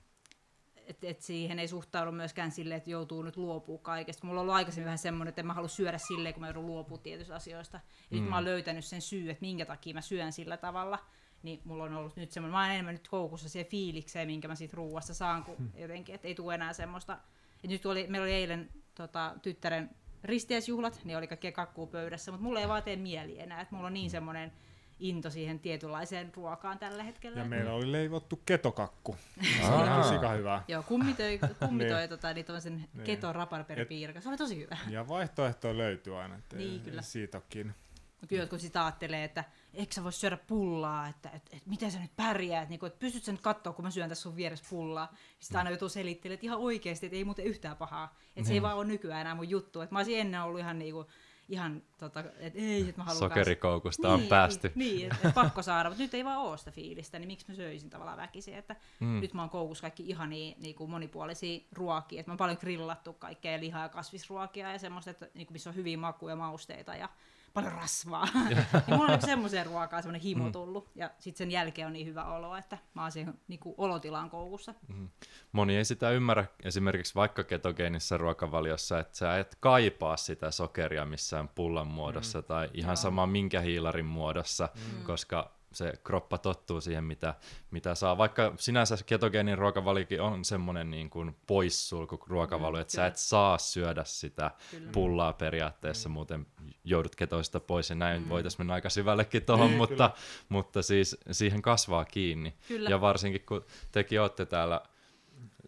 [0.87, 4.27] että et siihen ei suhtaudu myöskään silleen, että joutuu nyt luopua kaikesta.
[4.27, 6.67] Mulla on ollut aikaisemmin vähän semmoinen, että en mä halua syödä silleen, kun mä joudun
[6.67, 7.81] luopua tietystä asioista.
[8.11, 8.19] mm.
[8.19, 10.99] nyt mä oon löytänyt sen syy, että minkä takia mä syön sillä tavalla
[11.45, 14.55] niin mulla on ollut nyt semmoinen, mä oon enemmän nyt koukussa siihen fiilikseen, minkä mä
[14.55, 15.71] siitä ruuasta saan, kun hmm.
[15.77, 17.19] jotenkin, että ei tule enää semmoista.
[17.65, 19.91] Et nyt oli, meillä oli eilen tota, tyttären
[20.25, 23.87] ristiäisjuhlat, niin oli kaikkea kakkuu pöydässä, mutta mulla ei vaan tee mieli enää, että mulla
[23.87, 24.53] on niin semmoinen
[25.01, 27.39] into siihen tietynlaiseen ruokaan tällä hetkellä.
[27.39, 29.17] Ja meillä oli leivottu ketokakku.
[29.61, 30.63] Se oli sika hyvä.
[30.69, 32.09] Joo, kummi toi, kummi toi niin.
[32.09, 33.05] tota, niin niin.
[33.05, 34.21] keto raparperipiirka.
[34.21, 34.77] Se oli tosi hyvä.
[34.91, 37.03] Ja vaihtoehtoja löytyy aina, että niin, kyllä.
[37.03, 37.75] siitä onkin.
[38.21, 39.45] Mutta jotkut sitä ajattelee, että
[39.77, 43.25] eikö sä voi syödä pullaa, että et, et, miten sä nyt pärjäät, niin että pystyt
[43.25, 45.15] sä nyt katsoa, kun mä syön tässä sun vieressä pullaa.
[45.41, 48.17] Sitten aina joutuu selittelemään, että ihan oikeasti, että ei muuten yhtään pahaa.
[48.37, 48.63] Että se ei niin.
[48.63, 49.81] vaan ole nykyään enää mun juttu.
[49.81, 51.07] Että mä olisin ennen ollut ihan niinku,
[51.49, 54.73] ihan tota, että ei, että mä haluan Sokerikoukusta on niin, päästy.
[54.75, 57.55] Niin, että et pakko saada, mutta nyt ei vaan ole sitä fiilistä, niin miksi mä
[57.55, 59.21] söisin tavallaan väkisin, että mm.
[59.21, 62.59] nyt mä oon koukussa kaikki ihan niin, niin kuin monipuolisia ruokia, että mä oon paljon
[62.61, 66.37] grillattu kaikkea lihaa ja kasvisruokia ja semmoista, että, niin kuin missä on hyviä makuja ja
[66.37, 67.09] mausteita ja
[67.55, 68.29] paljon rasvaa.
[68.49, 70.53] niin mulla on semmoiseen ruokaan semmoinen himo mm.
[70.53, 70.91] tullut.
[70.95, 74.31] Ja sitten sen jälkeen on niin hyvä olo, että mä oon siihen niin kuin olotilaan
[74.31, 74.75] koukussa.
[74.89, 75.09] Mm.
[75.53, 81.49] Moni ei sitä ymmärrä esimerkiksi vaikka ketogeenissa ruokavaliossa, että sä et kaipaa sitä sokeria missään
[81.49, 82.45] pullan muodossa mm.
[82.45, 82.97] tai ihan Joo.
[82.97, 85.05] sama minkä hiilarin muodossa, mm.
[85.05, 87.35] koska se kroppa tottuu siihen, mitä,
[87.71, 88.19] mitä saa.
[88.19, 93.59] Vaikka sinänsä ketogeenin ruokavalikin on semmoinen niin kuin poissulku ruokavalo, mm, että sä et saa
[93.59, 94.91] syödä sitä kyllä.
[94.93, 96.13] pullaa periaatteessa, mm.
[96.13, 96.47] muuten
[96.85, 98.29] joudut ketoista pois ja näin mm.
[98.29, 100.11] voitaisiin mennä aika syvällekin tuohon, niin, mutta,
[100.49, 102.55] mutta siis siihen kasvaa kiinni.
[102.69, 102.91] Kyllä.
[102.91, 104.81] Ja varsinkin kun tekin olette täällä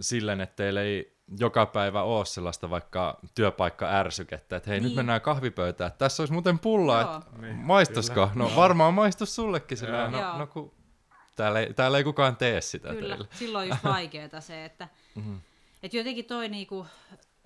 [0.01, 4.85] silleen, että teillä ei joka päivä ole sellaista vaikka työpaikka-ärsykettä, että hei niin.
[4.89, 7.57] nyt mennään kahvipöytään, että tässä olisi muuten pulla, että niin?
[8.15, 8.31] Kyllä.
[8.35, 10.75] No varmaan maistus sullekin sillä, no, no kun
[11.37, 13.29] täällä ei, täällä ei kukaan tee sitä Kyllä, teille.
[13.35, 15.41] silloin on just vaikeeta se, että mm-hmm.
[15.83, 16.87] et jotenkin toi niinku,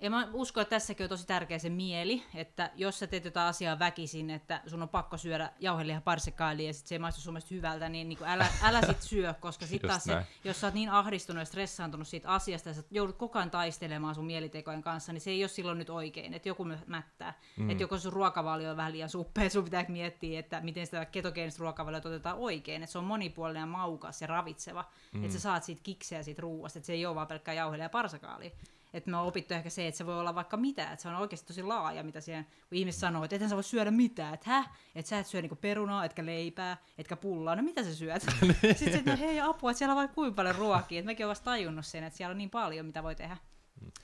[0.01, 3.47] ja mä uskon, että tässäkin on tosi tärkeä se mieli, että jos sä teet jotain
[3.47, 7.33] asiaa väkisin, että sun on pakko syödä jauheliha parsekaali ja sit se ei maistu sun
[7.33, 10.73] mielestä hyvältä, niin, niin älä, älä sit syö, koska sit taas se, jos sä oot
[10.73, 15.13] niin ahdistunut ja stressaantunut siitä asiasta ja sä joudut koko ajan taistelemaan sun mielitekojen kanssa,
[15.13, 17.33] niin se ei ole silloin nyt oikein, että joku mättää.
[17.57, 17.69] Mm.
[17.69, 21.61] Että joko sun ruokavalio on vähän liian suppea, sun pitää miettiä, että miten sitä ketogeenista
[21.61, 25.23] ruokavaliota otetaan oikein, että se on monipuolinen ja maukas ja ravitseva, mm.
[25.23, 27.89] että sä saat siitä kikseä siitä ruuasta, että se ei ole vaan pelkkää jauheliha ja
[27.89, 28.53] parsakaali
[28.93, 31.15] Että me on opittu ehkä se, että se voi olla vaikka mitä, että se on
[31.15, 34.49] oikeasti tosi laaja, mitä siihen, kun ihmiset sanoo, että ethän sä voi syödä mitään, että
[34.49, 38.21] häh, että sä et syö niinku perunaa, etkä leipää, etkä pullaa, no mitä sä syöt?
[38.75, 41.29] Sitten se, no hei apua, että siellä on vaikka kuinka paljon ruokia, että mäkin olen
[41.29, 43.37] vasta tajunnut sen, että siellä on niin paljon, mitä voi tehdä.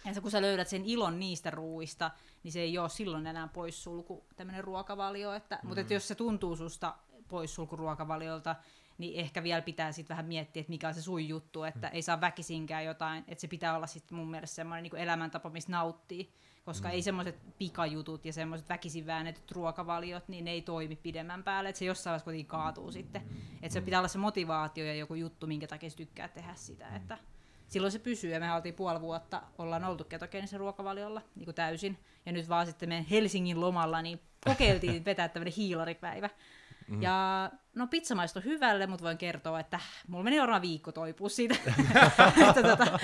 [0.05, 2.11] Ja se, kun sä löydät sen ilon niistä ruuista,
[2.43, 5.33] niin se ei ole silloin enää poissulku tämmöinen ruokavalio.
[5.33, 5.67] Että, mm.
[5.67, 6.95] Mutta että jos se tuntuu susta
[7.27, 8.55] poissulku ruokavaliolta,
[8.97, 11.93] niin ehkä vielä pitää sitten vähän miettiä, että mikä on se sun juttu, että mm.
[11.93, 15.71] ei saa väkisinkään jotain, että se pitää olla sitten mun mielestä semmoinen niin elämäntapa, mistä
[15.71, 16.33] nauttii,
[16.65, 16.93] koska mm.
[16.93, 21.79] ei semmoiset pikajutut ja semmoiset väkisin väännetyt ruokavaliot, niin ne ei toimi pidemmän päälle, että
[21.79, 23.21] se jossain vaiheessa kuitenkin kaatuu sitten,
[23.61, 26.95] että se pitää olla se motivaatio ja joku juttu, minkä takia se tykkää tehdä sitä,
[26.95, 27.17] että
[27.67, 31.97] silloin se pysyy ja me oltiin puoli vuotta, ollaan oltu ketogeenisen ruokavaliolla niin kuin täysin.
[32.25, 36.29] Ja nyt vaan sitten meidän Helsingin lomalla niin kokeiltiin vetää tämmöinen hiilaripäivä.
[36.87, 37.01] Mm.
[37.01, 41.55] Ja no pizza maistui hyvälle, mutta voin kertoa, että mulla meni varmaan viikko toipua siitä.
[42.49, 42.99] että, tota,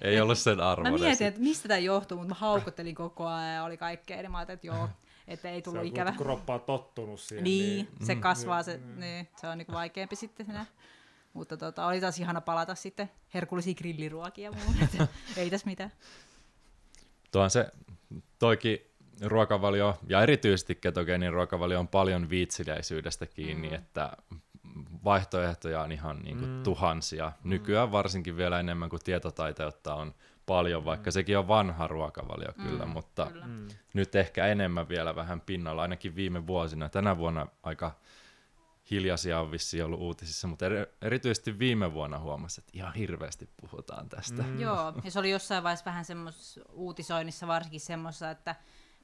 [0.00, 0.92] Ei ollut sen arvoinen.
[0.92, 4.16] Mä mietin, että mistä tämä johtuu, mutta mä haukottelin koko ajan ja oli kaikkea.
[4.16, 4.88] Niin mä ajattelin, että joo,
[5.28, 6.10] että ei tullut se ikävä.
[6.10, 7.44] Se kroppaa tottunut siihen.
[7.44, 8.06] Niin, niin.
[8.06, 9.00] se kasvaa, se, mm.
[9.00, 10.66] niin, se on niinku vaikeampi sitten siinä.
[11.32, 14.74] Mutta tota, oli taas ihana palata sitten herkullisia grilliruokia muun.
[15.36, 15.92] ei tässä mitään.
[17.32, 17.70] Tuohan se,
[18.38, 18.78] toikin
[19.22, 23.74] ruokavalio, ja erityisesti ketogeenin ruokavalio on paljon viitsiläisyydestä kiinni, mm.
[23.74, 24.12] että
[25.04, 26.62] vaihtoehtoja on ihan niin kuin mm.
[26.62, 27.32] tuhansia.
[27.44, 30.14] Nykyään varsinkin vielä enemmän kuin tietotaiteutta on
[30.46, 31.12] paljon, vaikka mm.
[31.12, 33.46] sekin on vanha ruokavalio kyllä, mm, mutta kyllä.
[33.94, 36.88] nyt ehkä enemmän vielä vähän pinnalla, ainakin viime vuosina.
[36.88, 37.92] Tänä vuonna aika
[38.90, 40.66] hiljaisia on vissiin ollut uutisissa, mutta
[41.02, 44.42] erityisesti viime vuonna huomasi, että ihan hirveästi puhutaan tästä.
[44.42, 44.60] Mm.
[44.60, 48.56] Joo, ja se oli jossain vaiheessa vähän semmoisessa uutisoinnissa varsinkin semmoisessa, että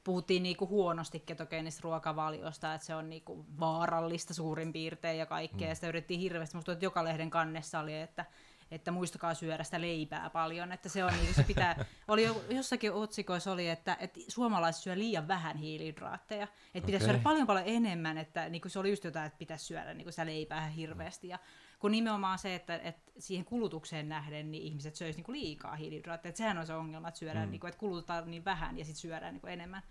[0.05, 5.69] puhuttiin niinku huonosti ketogeenistä ruokavaliosta, että se on niinku vaarallista suurin piirtein ja kaikkea, mm.
[5.69, 8.25] ja sitä yritettiin hirveästi, musta että joka lehden kannessa oli, että
[8.71, 12.93] että muistakaa syödä sitä leipää paljon, että se on niin, se pitää, oli jo, jossakin
[12.93, 16.87] otsikoissa oli, että, että suomalaiset syö liian vähän hiilihydraatteja, että okay.
[16.87, 19.95] pitäisi syödä paljon paljon enemmän, että niin kuin se oli just jotain, että pitäisi syödä
[19.95, 21.39] niin kuin sitä leipää hirveästi, ja
[21.81, 26.39] kun nimenomaan se, että, että siihen kulutukseen nähden niin ihmiset söisivät niin liikaa hiilihydraatteja, että
[26.39, 27.51] sehän on se ongelma, että syödään, mm.
[27.51, 29.83] niin kuin, että kulutetaan niin vähän ja sitten syödään niin kuin enemmän.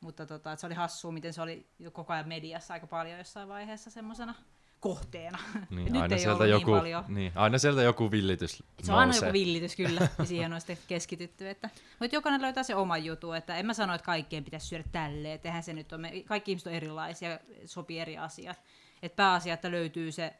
[0.00, 3.48] Mutta tota, että se oli hassua, miten se oli koko ajan mediassa aika paljon jossain
[3.48, 4.34] vaiheessa semmoisena
[4.80, 5.38] kohteena.
[5.70, 7.04] Niin, Nyt aina ei sieltä joku, niin paljon.
[7.08, 10.78] Niin, aina sieltä joku villitys Se on aina joku villitys kyllä, ja siihen on sitten
[10.88, 11.48] keskitytty.
[11.48, 11.70] Että,
[12.00, 15.34] mutta jokainen löytää se oma jutu, että en mä sano, että kaikkien pitäisi syödä tälleen,
[15.34, 18.62] että se nyt on, me, kaikki ihmiset on erilaisia, sopii eri asiat.
[19.02, 20.34] Että pääasia, että löytyy se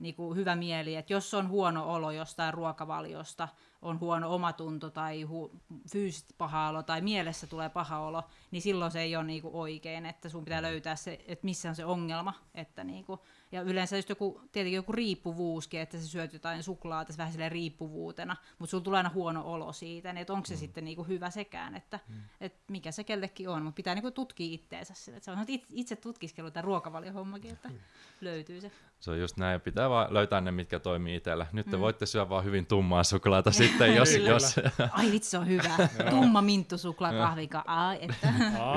[0.00, 3.48] niin kuin hyvä mieli, että jos on huono olo jostain ruokavaliosta,
[3.82, 5.58] on huono omatunto tai hu-
[5.92, 9.54] fyysisesti paha olo tai mielessä tulee paha olo, niin silloin se ei ole niin kuin
[9.54, 13.20] oikein, että sun pitää löytää se, että missä on se ongelma, että niin kuin,
[13.52, 18.36] ja yleensä just joku, tietenkin joku riippuvuuskin, että sä syöt jotain suklaata vähän silleen riippuvuutena,
[18.58, 20.58] mutta sulla tulee aina huono olo siitä, niin että onko se mm.
[20.58, 22.14] sitten niinku hyvä sekään, että mm.
[22.40, 25.16] et mikä se kellekin on, mutta pitää niinku tutkia itteensä sille.
[25.16, 27.78] Että se on itse tutkiskelu tämä ruokavaliohommakin, että mm.
[28.20, 28.72] löytyy se.
[29.00, 31.46] Se on just näin, pitää vaan löytää ne, mitkä toimii itsellä.
[31.52, 31.80] Nyt te mm.
[31.80, 34.16] voitte syödä vaan hyvin tummaa suklaata sitten, jos...
[34.16, 34.54] jos...
[34.90, 35.88] Ai vitsi, se on hyvä.
[36.10, 37.64] Tumma minttu suklaakahvika.
[37.66, 38.32] Ai, että...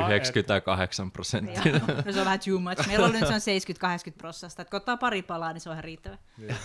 [0.09, 1.61] 98 prosenttia.
[2.05, 2.87] no se on vähän too much.
[2.87, 5.73] Meillä on nyt se on 70-80 prosenttia että kun ottaa pari palaa, niin se on
[5.73, 6.17] ihan riittävä.
[6.37, 6.55] Niin,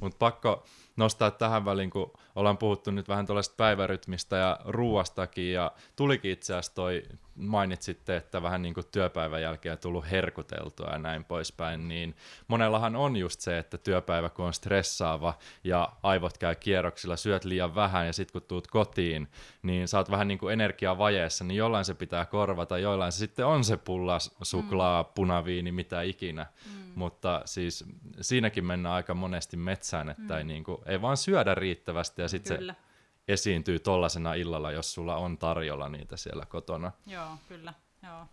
[0.00, 0.64] Mutta pakko
[0.96, 6.54] nostaa tähän väliin, kun ollaan puhuttu nyt vähän tuollaista päivärytmistä ja ruuastakin, ja tulikin itse
[6.54, 7.02] asiassa toi,
[7.38, 12.16] mainitsitte, että vähän niin kuin työpäivän jälkeen tullut herkuteltua ja näin poispäin, niin
[12.48, 15.34] monellahan on just se, että työpäivä kun on stressaava
[15.64, 19.28] ja aivot käy kierroksilla, syöt liian vähän ja sitten kun tuut kotiin,
[19.62, 23.46] niin sä oot vähän niin kuin energiavajeessa, niin jollain se pitää korvata, jollain se sitten
[23.46, 25.08] on se pulla, suklaa, mm.
[25.14, 26.92] punaviini, mitä ikinä, mm.
[26.94, 27.84] mutta siis
[28.20, 30.38] siinäkin mennään aika monesti metsään, että mm.
[30.38, 32.87] ei, niin kuin, ei vaan syödä riittävästi ja sitten se
[33.28, 36.92] esiintyy tollasena illalla, jos sulla on tarjolla niitä siellä kotona.
[37.06, 37.74] Joo, kyllä.
[38.02, 38.26] Joo.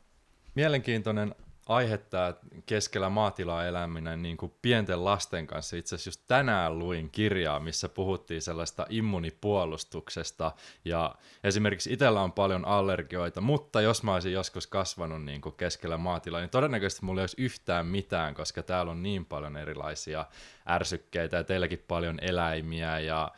[0.56, 1.36] Mielenkiintoinen
[1.68, 2.34] aihe tämä
[2.66, 5.76] keskellä maatilaa eläminen niin kuin pienten lasten kanssa.
[5.76, 10.52] Itse asiassa just tänään luin kirjaa, missä puhuttiin sellaista immunipuolustuksesta.
[10.86, 15.98] Ja esimerkiksi itsellä on paljon allergioita, mutta jos mä olisin joskus kasvanut niin kuin keskellä
[15.98, 20.26] maatilaa, niin todennäköisesti mulla ei olisi yhtään mitään, koska täällä on niin paljon erilaisia
[20.70, 23.32] ärsykkeitä ja teilläkin paljon eläimiä ja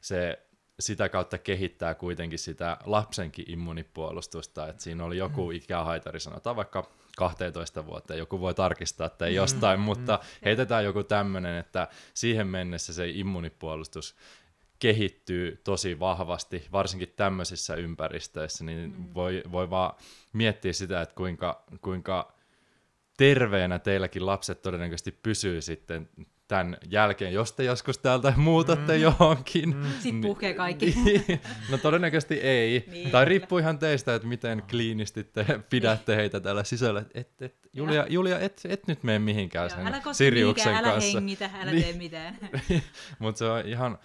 [0.00, 0.47] se
[0.80, 5.56] sitä kautta kehittää kuitenkin sitä lapsenkin immunipuolustusta, että siinä oli joku mm.
[5.56, 9.36] ikähaitari, sanotaan vaikka 12 vuotta, joku voi tarkistaa, että ei mm.
[9.36, 10.28] jostain, mutta mm.
[10.44, 14.16] heitetään joku tämmöinen, että siihen mennessä se immunipuolustus
[14.78, 19.14] kehittyy tosi vahvasti, varsinkin tämmöisissä ympäristöissä, niin mm.
[19.14, 19.94] voi, voi vaan
[20.32, 22.32] miettiä sitä, että kuinka, kuinka
[23.16, 26.08] terveenä teilläkin lapset todennäköisesti pysyy sitten
[26.48, 29.02] tämän jälkeen, jos te joskus täältä muutatte mm.
[29.02, 29.76] johonkin.
[29.76, 29.84] Mm.
[29.98, 30.94] Sitten puhkee kaikki.
[31.04, 31.40] Niin.
[31.70, 32.84] no todennäköisesti ei.
[32.90, 37.04] Niin, tai riippuu ihan teistä, että miten kliinisti te pidätte heitä täällä sisällä.
[37.14, 40.84] Et, et, Julia, Julia et, et nyt mene mihinkään Joo, sen älä koske Siriuksen mihinkään,
[40.84, 41.18] älä kanssa.
[41.18, 41.84] hengitä, älä Niin.
[41.84, 42.38] tee mitään.
[43.18, 43.98] Mutta se on ihan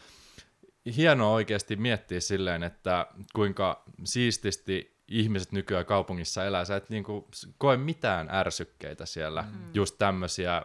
[0.98, 6.66] hienoa oikeasti miettiä silleen, että kuinka siististi ihmiset nykyään kaupungissa elää.
[6.66, 7.28] Sä et niinku
[7.58, 9.60] koe mitään ärsykkeitä siellä, mm.
[9.74, 10.62] just tämmöisiä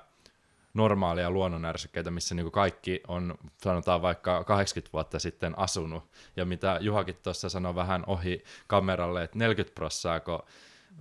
[0.79, 6.05] normaaleja luonnonärsykkeitä, missä niinku kaikki on, sanotaan vaikka 80 vuotta sitten asunut.
[6.37, 10.47] Ja mitä Juhakin tuossa sanoi vähän ohi kameralle, että 40 prossaako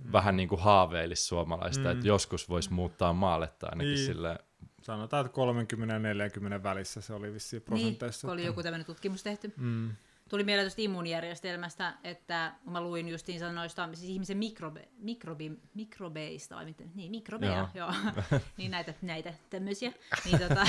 [0.04, 0.12] mm.
[0.12, 1.90] vähän niin kuin haaveilisi suomalaista, mm.
[1.90, 3.96] että joskus voisi muuttaa maalle tai ainakin Niin.
[3.96, 4.06] niin.
[4.06, 4.38] silleen,
[4.82, 8.26] Sanotaan, että 30 ja 40 välissä se oli vissiin Niin, prosenteissa.
[8.26, 9.52] kun oli joku tämmöinen tutkimus tehty.
[9.56, 9.90] Mm.
[10.28, 16.64] Tuli mieleen tuosta immuunijärjestelmästä, että mä luin justiinsa noista siis ihmisen mikrobe, mikrobi, mikrobeista, vai
[16.64, 18.14] miten, niin mikrobeja, joo, joo.
[18.56, 19.92] niin näitä, näitä tämmöisiä.
[20.24, 20.66] Niin, tota,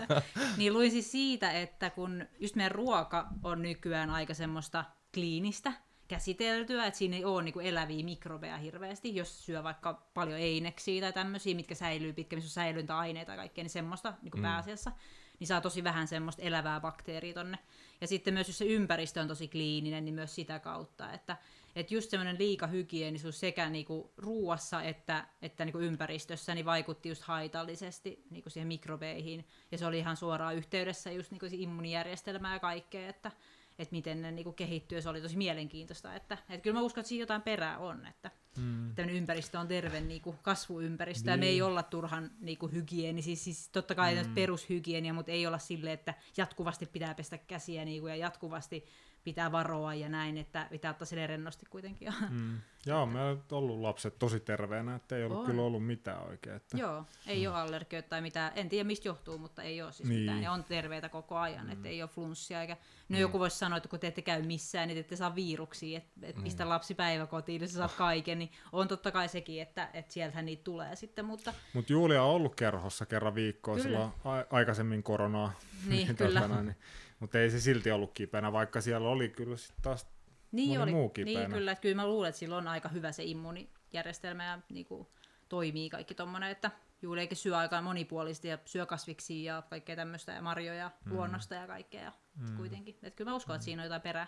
[0.58, 4.84] niin luin siis siitä, että kun just meidän ruoka on nykyään aika semmoista
[5.14, 5.72] kliinistä,
[6.08, 11.12] käsiteltyä, että siinä ei ole niinku eläviä mikrobeja hirveästi, jos syö vaikka paljon eineksiä tai
[11.12, 14.42] tämmöisiä, mitkä säilyy pitkä, missä on säilyntäaineita ja kaikkea, niin semmoista niin mm.
[14.42, 14.92] pääasiassa,
[15.38, 17.58] niin saa tosi vähän semmoista elävää bakteeria tonne.
[18.00, 21.36] Ja sitten myös jos se ympäristö on tosi kliininen, niin myös sitä kautta, että,
[21.76, 28.24] että just semmoinen liikahygienisuus sekä niinku ruuassa että, että niinku ympäristössä niin vaikutti just haitallisesti
[28.30, 29.46] niinku siihen mikrobeihin.
[29.72, 33.32] Ja se oli ihan suoraan yhteydessä just niinku immunijärjestelmään ja kaikkea, että,
[33.78, 35.02] että miten ne niinku kehittyy.
[35.02, 36.14] Se oli tosi mielenkiintoista.
[36.14, 38.94] Että, että kyllä mä uskon, että siinä jotain perää on, että mm.
[38.94, 41.30] tämmöinen ympäristö on terve niinku kasvuympäristö.
[41.30, 41.32] Niin.
[41.32, 43.36] Ja me ei olla turhan niinku hygienisiä.
[43.36, 44.34] Siis totta kai mm.
[44.34, 48.84] perushygienia, mutta ei olla silleen, että jatkuvasti pitää pestä käsiä niinku, ja jatkuvasti
[49.24, 52.14] pitää varoa ja näin, että pitää ottaa silleen rennosti kuitenkin.
[52.30, 52.60] Mm.
[52.86, 55.46] Joo, me on ollut lapset tosi terveenä, että ei ollut On.
[55.46, 56.56] kyllä ollut mitään oikein.
[56.56, 56.78] Että...
[56.78, 58.52] Joo, ei ole allergioita tai mitään.
[58.54, 60.20] En tiedä mistä johtuu, mutta ei ole siis Niin.
[60.20, 60.42] mitään.
[60.42, 61.72] Ja on terveitä koko ajan, mm.
[61.72, 62.60] että ei ole flunssia.
[62.60, 62.76] Eikä...
[63.08, 65.98] No joku voisi sanoa, että kun te ette käy missään, niin te ette saa viruksia,
[65.98, 68.38] että et pistä lapsi päiväkotiin, niin sä saat kaiken.
[68.38, 72.30] Niin on totta kai sekin, että, että sieltähän niitä tulee sitten, mutta Mutta Julia on
[72.30, 73.84] ollut kerhossa kerran viikkoa Kyllä.
[73.84, 74.12] silloin
[74.50, 75.52] aikaisemmin koronaa.
[75.88, 76.40] Niin, kyllä.
[76.40, 76.76] tota noin, niin,
[77.24, 80.06] mutta ei se silti ollut kipeänä, vaikka siellä oli kyllä sit taas
[80.52, 81.54] niin, moni oli, muu niin kipeänä.
[81.54, 85.08] kyllä, että kyllä mä luulen, että sillä on aika hyvä se immuunijärjestelmä ja niin kuin,
[85.48, 86.70] toimii kaikki tommonen, että
[87.02, 91.12] Juliakin syö aika monipuolisesti ja syö kasviksia ja kaikkea tämmöistä ja marjoja mm.
[91.12, 92.56] luonnosta ja kaikkea ja mm.
[92.56, 92.94] kuitenkin.
[93.02, 94.26] Että kyllä mä uskon, että siinä on jotain perää.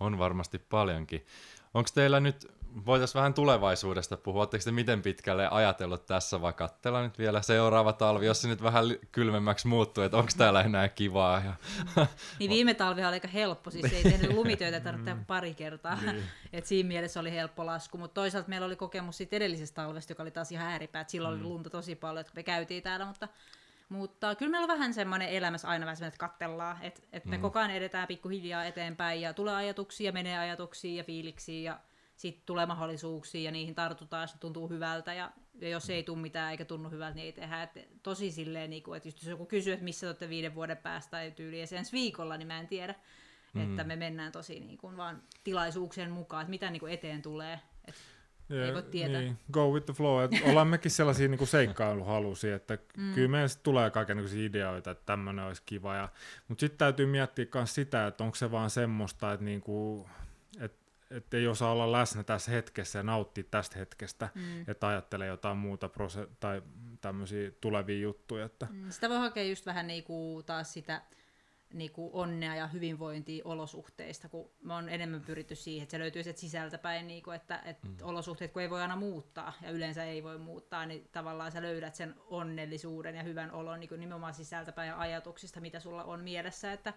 [0.00, 1.26] On varmasti paljonkin.
[1.74, 2.52] Onko teillä nyt,
[2.86, 7.92] voitaisiin vähän tulevaisuudesta puhua, oletteko te miten pitkälle ajatellut tässä, vai katsella nyt vielä seuraava
[7.92, 11.42] talvi, jos se nyt vähän kylmemmäksi muuttuu, että onko täällä enää kivaa.
[11.44, 11.54] Ja...
[12.38, 15.98] Niin viime talvi oli aika helppo, siis ei tehnyt lumitöitä tarvitse tehdä pari kertaa.
[16.00, 16.22] Niin.
[16.52, 20.22] Et siinä mielessä oli helppo lasku, mutta toisaalta meillä oli kokemus siitä edellisestä talvesta, joka
[20.22, 23.28] oli taas ihan ääripää, että silloin oli lunta tosi paljon, että me käytiin täällä, mutta
[23.88, 27.38] mutta kyllä meillä on vähän semmoinen elämässä aina vähän semmoinen, että kattellaan, että, että me
[27.38, 31.80] koko ajan edetään pikkuhiljaa eteenpäin ja tulee ajatuksia, menee ajatuksia ja fiiliksiä ja
[32.16, 35.30] sitten tulee mahdollisuuksia ja niihin tartutaan, ne tuntuu hyvältä ja,
[35.60, 37.62] ja jos ei tule mitään eikä tunnu hyvältä, niin ei tehdä.
[37.62, 40.54] Et tosi silleen, niin kuin, että just jos joku kysyy, että missä te olette viiden
[40.54, 42.94] vuoden päästä tai tyyliin ensi viikolla, niin mä en tiedä.
[43.54, 43.70] Mm.
[43.70, 47.60] Että me mennään tosi niin kuin, vaan tilaisuuksien mukaan, että mitä niin kuin eteen tulee.
[48.50, 49.20] Et Ei voi tietää.
[49.20, 50.24] Niin, go with the flow.
[50.24, 53.14] Et ollaan mekin sellaisia niin seikkailuhalusia, että mm.
[53.14, 55.96] kyllä sit tulee kaikenlaisia ideoita, että tämmöinen olisi kiva.
[55.96, 56.08] Ja,
[56.48, 60.06] mutta sitten täytyy miettiä myös sitä, että onko se vaan semmoista, että niinku,
[60.60, 60.72] et,
[61.10, 64.64] et ei osaa olla läsnä tässä hetkessä ja nauttia tästä hetkestä, mm.
[64.68, 66.62] että ajattelee jotain muuta prose- tai
[67.00, 68.44] tämmöisiä tulevia juttuja.
[68.44, 71.02] Että, Mm, Sitä voi hakea just vähän niinku taas sitä
[71.72, 76.40] niinku onnea ja hyvinvointia olosuhteista, kun me on enemmän pyritty siihen, että se löytyy sieltä
[76.40, 77.96] sisältä päin, niinku, että, että mm.
[78.02, 81.94] olosuhteet kun ei voi aina muuttaa ja yleensä ei voi muuttaa, niin tavallaan sä löydät
[81.94, 86.72] sen onnellisuuden ja hyvän olon niinku nimenomaan sisältä päin ja ajatuksista, mitä sulla on mielessä,
[86.72, 86.94] että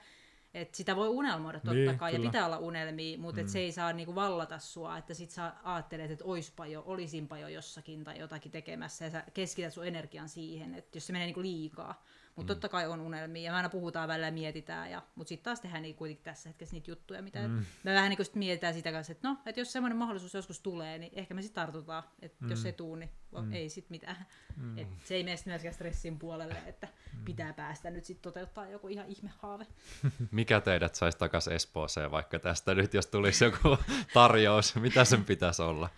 [0.53, 2.25] et sitä voi unelmoida totta Niin, kai, kyllä.
[2.25, 3.45] ja pitää olla unelmia, mutta mm.
[3.45, 7.37] et se ei saa niinku vallata sua, että sit sä ajattelet, että oispa jo, olisinpa
[7.37, 11.25] jo jossakin tai jotakin tekemässä, ja sä keskität sun energian siihen, että jos se menee
[11.25, 12.03] niinku liikaa.
[12.39, 12.55] Mutta mm.
[12.55, 15.61] totta kai on unelmia, ja me aina puhutaan välillä ja mietitään, ja, mutta sitten taas
[15.61, 17.65] tehdään niinku kuitenkin tässä hetkessä niitä juttuja, mitä mm.
[17.83, 21.11] me vähän sit mietitään sitä kanssa, että no, että jos semmoinen mahdollisuus joskus tulee, niin
[21.15, 22.49] ehkä me sitten tartutaan, että mm.
[22.49, 23.09] jos ei tuu, niin
[23.41, 23.53] mm.
[23.53, 24.25] ei sit mitään.
[24.57, 24.77] Mm.
[24.77, 27.25] Et se ei mene myöskään stressin puolelle, että mm.
[27.25, 29.67] pitää päästä nyt sitten toteuttaa joku ihan ihmehaave.
[30.31, 33.77] Mikä teidät saisi takaisin Espooseen vaikka tästä nyt, jos tulisi joku
[34.13, 35.89] tarjous, mitä sen pitäisi olla?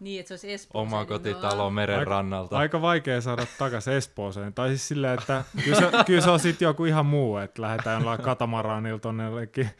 [0.00, 0.78] Niin, että se olisi Espoossa.
[0.78, 2.58] Oma niin kotitalo no, meren Aika- rannalta.
[2.58, 4.54] Aika vaikea saada takaisin Espooseen.
[4.54, 8.00] Tai siis silleen, että kyllä se, kyllä se on sitten joku ihan muu, että lähdetään
[8.00, 9.70] jollain katamaraanilla tonne jollekin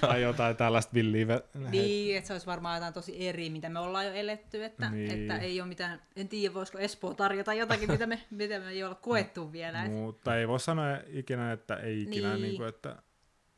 [0.00, 1.40] tai jotain tällaista villiä.
[1.70, 5.10] Niin, että se olisi varmaan jotain tosi eri, mitä me ollaan jo eletty, että, Niin.
[5.10, 8.84] että ei ole mitään, en tiedä voisiko Espoo tarjota jotakin, mitä me, mitä me ei
[8.84, 9.84] olla koettu vielä.
[9.88, 12.34] Mutta ei voi sanoa ikinä, että ei ikinä, Niin.
[12.34, 12.42] niin.
[12.42, 12.96] Niin kuin, että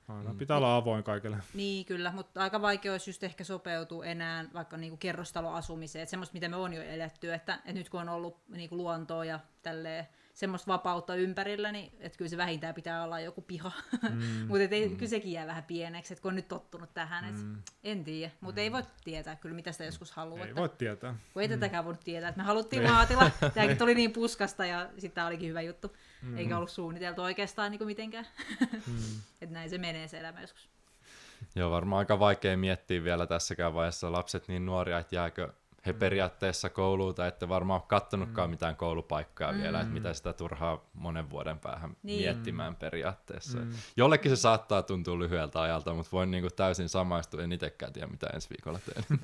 [0.09, 1.36] aina pitää olla avoin kaikille.
[1.54, 6.34] niin, kyllä, mutta aika vaikea olisi just ehkä sopeutua enää vaikka niinku kerrostaloasumiseen, että semmoista,
[6.34, 10.09] mitä me on jo eletty, että, että nyt kun on ollut niinku luontoa ja tälleen,
[10.39, 13.72] semmoista vapautta ympärillä, niin että kyllä se vähintään pitää olla joku piha.
[14.11, 14.22] Mm.
[14.49, 17.57] mutta ei, kyllä sekin jää vähän pieneksi, että kun on nyt tottunut tähän, et, Mm.
[17.84, 18.32] en tiedä.
[18.41, 20.41] Mutta ei voi tietää kyllä, mitä sitä joskus haluaa.
[20.45, 21.14] Ei että- voi tietää.
[21.32, 25.11] Kun ei tätäkään voinut tietää, että me haluttiin maatila, tämäkin tuli niin puskasta ja sitten
[25.12, 25.97] tämä olikin hyvä juttu.
[26.36, 28.26] Eikä ollut suunniteltu oikeastaan niin kuin mitenkään.
[29.43, 30.68] että näin se menee se elämä joskus.
[31.55, 35.53] Joo, varmaan aika vaikea miettiä vielä tässäkään vaiheessa lapset niin nuoria, että jääkö
[35.86, 40.84] he periaatteessa kouluun, tai ette varmaan ole kattonutkaan mitään koulupaikkaa vielä, että mitä sitä turhaa
[40.94, 42.20] monen vuoden päähän Niin.
[42.20, 43.58] miettimään periaatteessa.
[43.96, 48.26] Jollekin se saattaa tuntua lyhyeltä ajalta, mutta voin niinku täysin samaistua, en itsekään tiedä mitä
[48.34, 49.18] ensi viikolla teen.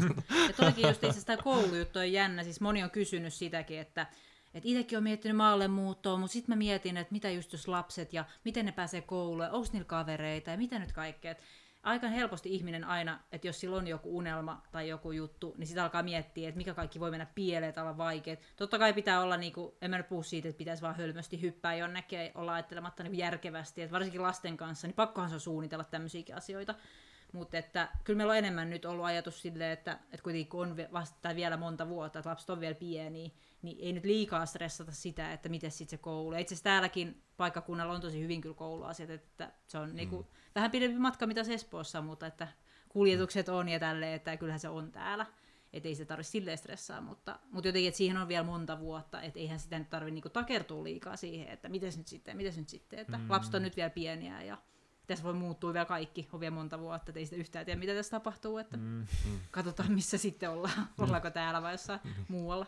[0.49, 4.07] Ja toikin just itse sitä koulujuttu on jännä, siis moni on kysynyt sitäkin, että
[4.55, 8.13] et itsekin on miettinyt maalle muuttoa, mutta sitten mä mietin, että mitä just jos lapset
[8.13, 11.31] ja miten ne pääsee kouluun, onko niillä kavereita ja mitä nyt kaikkea.
[11.31, 11.43] Et
[11.85, 15.83] aika helposti ihminen aina, että jos sillä on joku unelma tai joku juttu, niin sitä
[15.83, 18.41] alkaa miettiä, että mikä kaikki voi mennä pieleen tai olla vaikeet.
[18.57, 22.19] Totta kai pitää olla, niinku, en mä puhu siitä, että pitäisi vaan hölmösti hyppää jonnekin
[22.19, 26.37] ja olla ajattelematta niinku järkevästi, että varsinkin lasten kanssa, niin pakkohan se on suunnitella tämmöisiäkin
[26.37, 26.75] asioita.
[27.35, 30.77] Mutta että kyllä meillä on enemmän nyt ollut ajatus silleen, että, että kuitenkin kun on
[30.93, 33.31] vasta vielä monta vuotta, että lapset on vielä pieniä,
[33.63, 36.33] niin ei nyt liikaa stressata sitä, että miten sitten se koulu.
[36.33, 40.99] Itse asiassa täälläkin paikkakunnalla on tosi hyvin kyllä kouluasiat, että se on niinku vähän pidempi
[40.99, 42.49] matka mitä se Espoossa, mutta että
[42.89, 45.27] kuljetukset on ja tälleen, että kyllähän se on täällä.
[45.73, 49.23] Että ei se tarvitse silleen stressaa, mutta, mutta jotenkin, että siihen on vielä monta vuotta,
[49.23, 52.69] että eihän sitä nyt tarvitse niinku takertua liikaa siihen, että miten nyt sitten, miten nyt
[52.69, 53.31] sitten, että mm.
[53.31, 54.59] lapset on nyt vielä pieniä ja
[55.07, 57.95] tässä voi muuttua vielä kaikki, on vielä monta vuotta, että ei sitä yhtään tiedä, mitä
[57.95, 59.07] tässä tapahtuu, että mm.
[59.51, 62.67] katsotaan missä sitten ollaan, ollaanko täällä vai jossain muualla.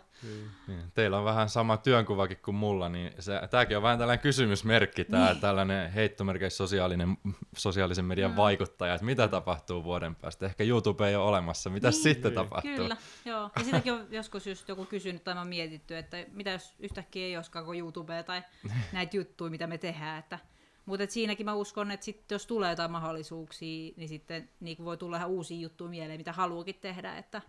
[0.67, 5.05] Niin, Teillä on vähän sama työnkuvakin kuin mulla, niin se, tämäkin on vähän tällainen kysymysmerkki,
[5.05, 5.41] tämä Niin.
[5.41, 7.17] tällainen heittomerkeissä sosiaalinen,
[7.57, 8.37] sosiaalisen median Mm.
[8.37, 10.47] vaikuttaja, että mitä tapahtuu vuoden päästä.
[10.47, 12.35] Ehkä YouTube ei ole olemassa, mitä Niin, sitten Niin.
[12.35, 12.77] tapahtuu?
[12.77, 13.51] Kyllä, joo.
[13.59, 17.37] Ja sitäkin on joskus just joku kysynyt tai mä mietitty, että mitä jos yhtäkkiä ei
[17.37, 18.43] olisikaan kuin YouTubea tai
[18.93, 20.19] näitä juttuja, mitä me tehdään.
[20.19, 20.39] Että,
[20.87, 25.17] mutta siinäkin mä uskon, että sit, jos tulee jotain mahdollisuuksia, niin sitten niin voi tulla
[25.17, 27.43] ihan uusia juttuja mieleen, mitä haluakin tehdä, että,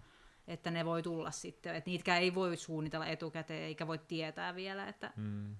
[0.47, 1.75] että ne voi tulla sitten.
[1.75, 5.55] Että niitäkään ei voi suunnitella etukäteen, eikä voi tietää vielä, että Mm.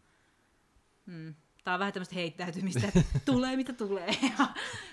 [1.06, 1.36] Mm.
[1.68, 4.08] Tämä on vähän tämmöistä heittäytymistä, että tulee mitä tulee.
[4.08, 4.48] Ja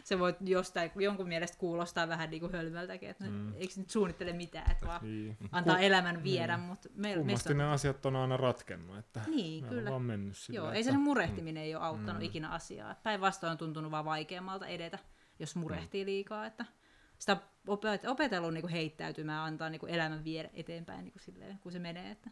[0.05, 3.55] se voi jostain, jonkun mielestä kuulostaa vähän niin kuin hölmöltäkin, että mm.
[3.55, 5.37] eikö nyt suunnittele mitään, että vaan Niin.
[5.53, 7.59] antaa elämän viedä, mutta me, Kummasti on...
[7.59, 9.83] ne asiat on aina ratkennut, että Niin, me kyllä.
[9.83, 10.77] on vaan mennyt sillä, Joo, että...
[10.77, 12.27] ei sen murehtiminen ei ole auttanut mm.
[12.27, 12.95] ikinä asiaa.
[13.03, 14.99] Päinvastoin on tuntunut vaan vaikeammalta edetä,
[15.39, 16.47] jos murehtii liikaa.
[16.47, 16.65] Että
[17.19, 17.37] sitä
[17.69, 22.11] opet- opetellut niin heittäytymään, antaa niin elämän viedä eteenpäin niin kuin silleen, kun se menee.
[22.11, 22.31] Että...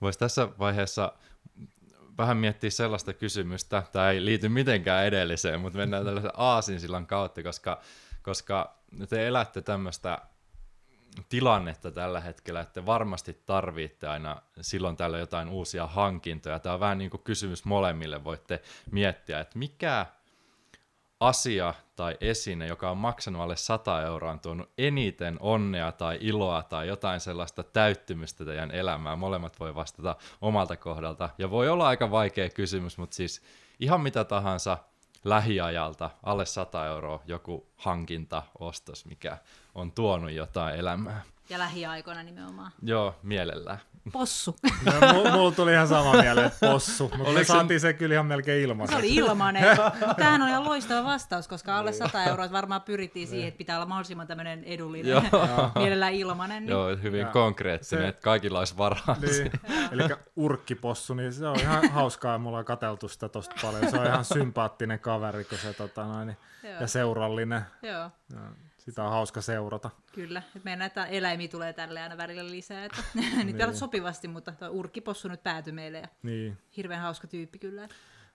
[0.00, 1.12] Voisi tässä vaiheessa
[2.18, 7.80] vähän miettiä sellaista kysymystä, tämä ei liity mitenkään edelliseen, mutta mennään tällaisen aasinsillan kautta, koska,
[8.22, 10.18] koska te elätte tämmöistä
[11.28, 16.58] tilannetta tällä hetkellä, että varmasti tarvitte aina silloin tällä jotain uusia hankintoja.
[16.58, 20.06] Tämä on vähän niin kuin kysymys molemmille, voitte miettiä, että mikä
[21.22, 26.62] asia tai esine, joka on maksanut alle 100 euroa, on tuonut eniten onnea tai iloa
[26.62, 29.18] tai jotain sellaista täyttymystä teidän elämään.
[29.18, 31.30] Molemmat voi vastata omalta kohdalta.
[31.38, 33.42] Ja voi olla aika vaikea kysymys, mutta siis
[33.80, 34.78] ihan mitä tahansa
[35.24, 39.38] lähiajalta, alle 100 euroa joku hankinta, ostos, mikä
[39.74, 41.22] on tuonut jotain elämää.
[41.52, 42.72] Ja lähiaikoina nimenomaan.
[42.82, 43.78] Joo, mielellään.
[44.12, 44.56] Possu.
[44.84, 47.92] No, mu- mulla tuli ihan sama mieleen, että possu, mutta me Oliko se- saatiin se
[47.92, 48.98] kyllä ihan melkein Se ilmaiseksi.
[48.98, 49.64] oli ilmanen.
[50.00, 53.76] Mutta tämähän on ihan loistava vastaus, koska alle 100 euroa varmaan pyrittiin siihen, että pitää
[53.76, 55.22] olla mahdollisimman tämmöinen edullinen, Joo.
[55.74, 56.62] mielellään ilmanen.
[56.62, 56.70] Niin.
[56.70, 59.16] Joo, hyvin Ja konkreettinen, se- että kaikilla olisi varaa.
[59.20, 59.52] Niin.
[59.92, 60.02] Eli
[60.36, 63.90] urkkipossu, niin se on ihan hauskaa, mulla on katseltu sitä tosta paljon.
[63.90, 66.80] Se on ihan sympaattinen kaveri, kun se tota noin, niin- Joo.
[66.80, 67.62] ja seurallinen.
[67.82, 68.10] Joo, Ja
[68.84, 69.90] sitä on hauska seurata.
[70.12, 70.42] kyllä.
[70.64, 72.84] Meidän näitä eläimiä tulee tälle aina välillä lisää.
[72.84, 73.02] Että
[73.44, 75.98] niitä ei ole sopivasti, mutta tuo urkkipossu nyt päätyi meille.
[75.98, 76.58] Ja Niin.
[76.76, 77.88] hirveän hauska tyyppi kyllä.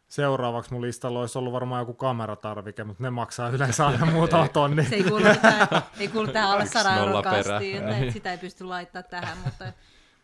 [0.07, 4.85] Seuraavaksi mun listalla olisi ollut varmaan joku kameratarvike, mutta ne maksaa yleensä aina muutama tonni.
[4.85, 5.67] Se ei kuulu tähän,
[5.99, 8.11] ei kuulu tähän alle 100 euron kastiin, että Ei.
[8.11, 9.65] sitä ei pysty laittamaan tähän, mutta,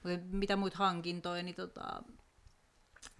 [0.03, 2.03] mutta mitä muita hankintoja, niin tota,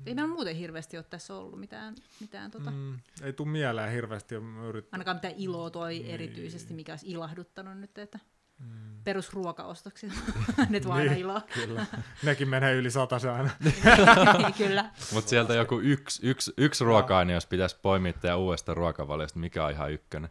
[0.06, 4.36] ei meillä muuten hirveästi ole tässä ollut mitään, mitään tota, Mm, ei tule mieleen hirveästi.
[4.70, 4.88] Yrit...
[4.92, 8.20] ainakaan mitään iloa toi erityisesti, mikä olisi ilahduttanut nyt, että
[8.60, 9.04] mm.
[9.04, 10.12] perusruokaostoksia.
[10.84, 11.42] tuo aina Niin, iloa.
[11.54, 11.86] Kyllä.
[12.24, 13.50] Nekin menee yli sata aina.
[13.64, 14.90] Niin, Kyllä.
[15.14, 19.92] Mutta sieltä joku yksi, yksi, yksi ruoka-aine, jos pitäisi poimia uudesta ruokavaliosta, mikä on ihan
[19.92, 20.30] ykkönen.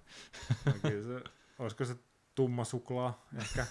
[0.66, 1.24] No kyllä se,
[1.59, 1.96] olisiko se
[2.35, 3.66] tumma suklaa ehkä?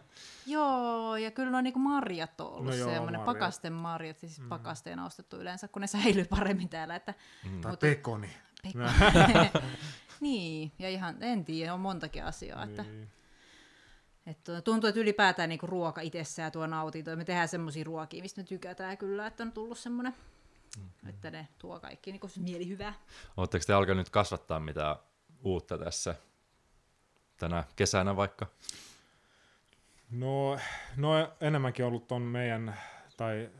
[0.46, 3.38] Joo, ja kyllä noin niinku marjat on ollut No joo, semmoinen marjat.
[3.38, 4.48] pakasten marjat, siis mm.
[4.48, 6.96] pakasteena ostettu yleensä, kun ne säilyy paremmin täällä.
[6.96, 8.28] Että, tai Mutta- pekoni.
[10.20, 12.64] niin, ja ihan, en tiedä, on montakin asiaa.
[12.64, 13.10] Että, Niin.
[14.26, 18.40] että tuntuu, että ylipäätään niinku ruoka itsessään tuo nautinto, ja me tehdään semmoisia ruokia, mistä
[18.40, 20.14] me tykätään kyllä, että on tullut semmoinen,
[20.78, 21.08] mm-hmm.
[21.08, 22.94] että ne tuo kaikki niinku mielihyvää.
[23.36, 24.96] Oletteko te alkanut nyt kasvattaa mitään
[25.44, 26.14] uutta tässä
[27.42, 28.46] tänä kesänä vaikka?
[30.10, 30.58] No,
[30.96, 32.74] no enemmänkin ollut ton meidän,
[33.16, 33.50] tai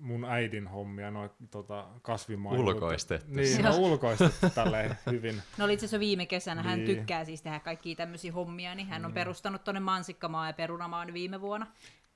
[0.00, 2.66] mun äidin hommia, noin tota, kasvimaidot.
[2.66, 3.34] Ulkoistettu.
[3.34, 5.42] Niin, no ulkoistettu tälleen hyvin.
[5.58, 6.96] No oli itse asiassa viime kesänä, hän Niin.
[6.96, 11.40] tykkää siis tehdä kaikkia tämmöisiä hommia, niin hän on perustanut tuonne mansikkamaa ja perunamaan viime
[11.40, 11.66] vuonna.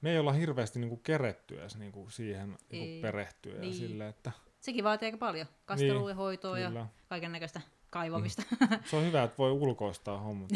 [0.01, 3.75] Me ei olla hirveästi niinku keretty edes niinku siihen niinku perehtyä ja Niin.
[3.75, 6.87] sille, että Sekin vaatii aika paljon kastelua Niin, ja hoitoa ja kyllä.
[7.09, 7.61] kaiken näköistä
[7.91, 8.43] kaivamista.
[8.85, 10.51] se on hyvä, että voi ulkoistaa hommat.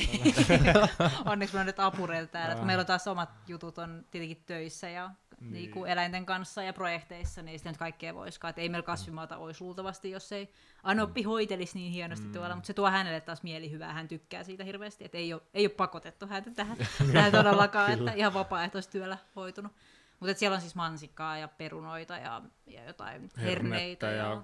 [1.24, 4.42] Onneksi meillä on nyt apureita täällä, että kun meillä on taas omat jutut on tietenkin
[4.46, 5.10] töissä ja
[5.40, 5.52] niin.
[5.52, 5.70] Niin.
[5.74, 8.50] Niin eläinten kanssa ja projekteissa, niin sitä nyt kaikkea voiskaan.
[8.50, 10.50] Että ei meillä kasvimaata olisi luultavasti, jos ei
[10.82, 12.32] Anoppi hoitelisi niin hienosti mm.
[12.32, 15.66] tuolla, mutta se tuo hänelle taas mielihyvää, hän tykkää siitä hirveästi, että ei ole, ei
[15.66, 16.76] ole pakotettu häntä tähän,
[17.12, 19.72] tähän todellakaan, että ihan vapaaehtoistyöllä hoitunut.
[20.20, 24.06] Mutta siellä on siis mansikkaa ja perunoita ja, ja jotain herneitä.
[24.06, 24.16] Hernettä Ja...
[24.16, 24.42] ja-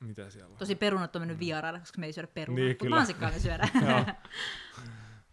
[0.00, 0.58] Mitä siellä on?
[0.58, 3.70] Tosi perunat on mennyt vieraille, koska me ei syödä perunaa, Niin, mutta mansikkaa me syödään.
[3.90, 4.04] Joo.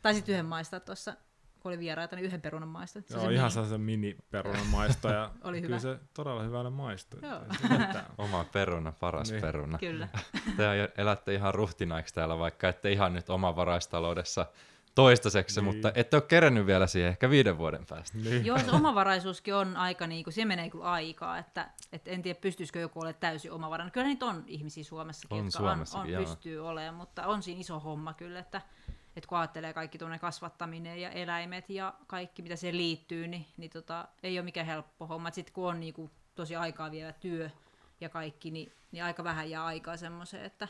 [0.02, 1.16] tai sitten yhden maistaa tuossa,
[1.60, 3.02] kun oli vieraita, niin yhden perunan maistaa.
[3.06, 3.54] Se on Joo, se ihan mini.
[3.54, 5.94] sellaisen mini-perunan maisto ja Oli kyllä hyvä.
[5.96, 7.20] se todella hyvälle maistui.
[7.24, 7.42] Joo.
[8.18, 9.42] Oma peruna, paras Niin.
[9.42, 9.78] peruna.
[9.78, 10.08] Kyllä.
[10.58, 10.64] Te
[10.98, 14.46] elätte ihan ruhtinaiksi täällä, vaikka ette ihan nyt omavaraistaloudessa
[14.96, 15.76] toistaiseksi, Niin.
[15.76, 18.18] mutta ette ole kerennyt vielä siihen ehkä viiden vuoden päästä.
[18.18, 18.46] Niin.
[18.46, 22.40] Joo, se omavaraisuuskin on aika, niin kuin, se menee kyllä aikaa, että, että en tiedä
[22.40, 23.92] pystyisikö joku olemaan täysin omavarainen.
[23.92, 27.62] Kyllä niitä on ihmisiä Suomessakin, On jotka Suomessakin, on, on, pystyy olemaan, mutta on siinä
[27.62, 28.62] iso homma kyllä, että,
[29.16, 33.72] että kun ajattelee kaikki tuonne kasvattaminen ja eläimet ja kaikki, mitä siihen liittyy, niin, niin
[33.72, 35.32] tota, ei ole mikään helppo homma.
[35.32, 37.50] Sitten kun on niin kuin, tosi aikaa vievä työ
[38.02, 40.68] ja kaikki, niin, niin aika vähän jää aikaa semmoiseen, että,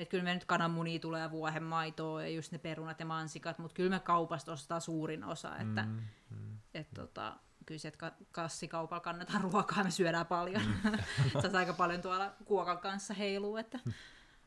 [0.00, 3.74] että kyllä me nyt kananmunia tulee ja vuohenmaitoa ja just ne perunat ja mansikat, mutta
[3.74, 6.58] kyllä me kaupasta ostaa suurin osa, että mm, mm.
[6.74, 7.36] Et, tota,
[7.66, 10.62] kyllä sieltä ka- kassikaupalla kannetaan ruokaa, me syödään paljon.
[10.62, 10.98] Mm.
[11.42, 13.78] Saisi aika paljon tuolla kuokan kanssa heiluu, että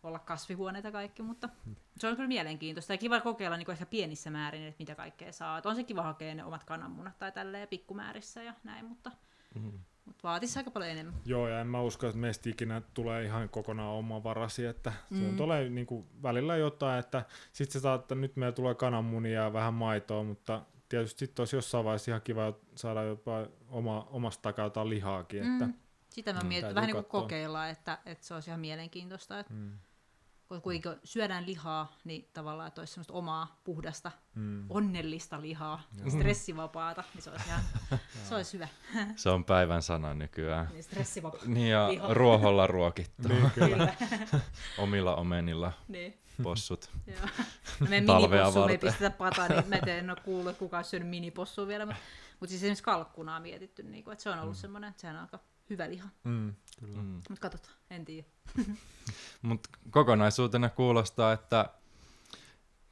[0.04, 1.50] olla kasvihuoneita kaikki, mutta
[1.98, 5.58] se on kyllä mielenkiintoista ja kiva kokeilla niin ehkä pienissä määrin, että mitä kaikkea saa.
[5.58, 9.12] Et on se kiva hakea ne omat kananmunat tai tälleen pikkumäärissä ja näin, mutta,
[9.56, 9.80] mm.
[10.06, 11.14] Mutta vaatisi aika paljon enemmän.
[11.26, 15.20] Joo, ja en mä usko, että meistä ikinä tulee ihan kokonaan oma varasi, että mm.
[15.20, 18.76] se on tulee niin kuin välillä jotain, että sit se saa, että nyt meillä tulee
[18.76, 24.08] kananmunia ja vähän maitoa, mutta tietysti sitten olisi jossain vaiheessa ihan kiva saada jopa oma,
[24.12, 25.74] omasta takaa jotain lihaakin, että Mm.
[26.10, 26.48] Sitä mä Mm.
[26.48, 27.22] mietin, vähän niin kuin katsoa.
[27.22, 29.40] kokeilla, että, että se olisi ihan mielenkiintoista.
[29.40, 29.72] Että mm,
[30.54, 37.04] kun kuitenkin syödään lihaa, niin tavallaan, että olisi semmoista omaa, puhdasta, mm, onnellista lihaa, stressivapaata,
[37.14, 37.62] niin se olisi, ihan,
[38.30, 38.68] se olisi hyvä.
[39.16, 40.70] Se on päivän sana nykyään.
[40.72, 41.42] Niin stressivapaa.
[41.46, 42.14] Niin ja Liha.
[42.14, 43.94] ruoholla ruokittu, niin kyllä.
[44.78, 46.22] Omilla omenilla niin.
[46.44, 46.90] possut.
[47.08, 47.46] Joo.
[47.90, 51.10] Meidän Talvea minipossuun ei pistetä pataa, niin mä en ole kuullut, että kukaan olisi syönyt
[51.10, 51.86] minipossua vielä.
[51.86, 52.02] Mutta,
[52.40, 54.62] mutta siis esimerkiksi kalkkunaa mietitty, niin kuin, että se on ollut mm.
[54.62, 55.40] semmoinen, että sehän on aika
[55.70, 56.10] hyvä liha.
[56.24, 56.98] Mm, kyllä.
[56.98, 57.22] Mm.
[57.30, 58.28] Mutta katsotaan, en tiedä.
[59.42, 61.70] Mutta kokonaisuutena kuulostaa, että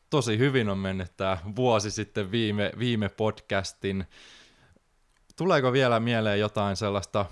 [0.09, 4.05] tosi hyvin on mennyt tämä vuosi sitten viime, viime podcastin.
[5.36, 7.26] Tuleeko vielä mieleen jotain sellaista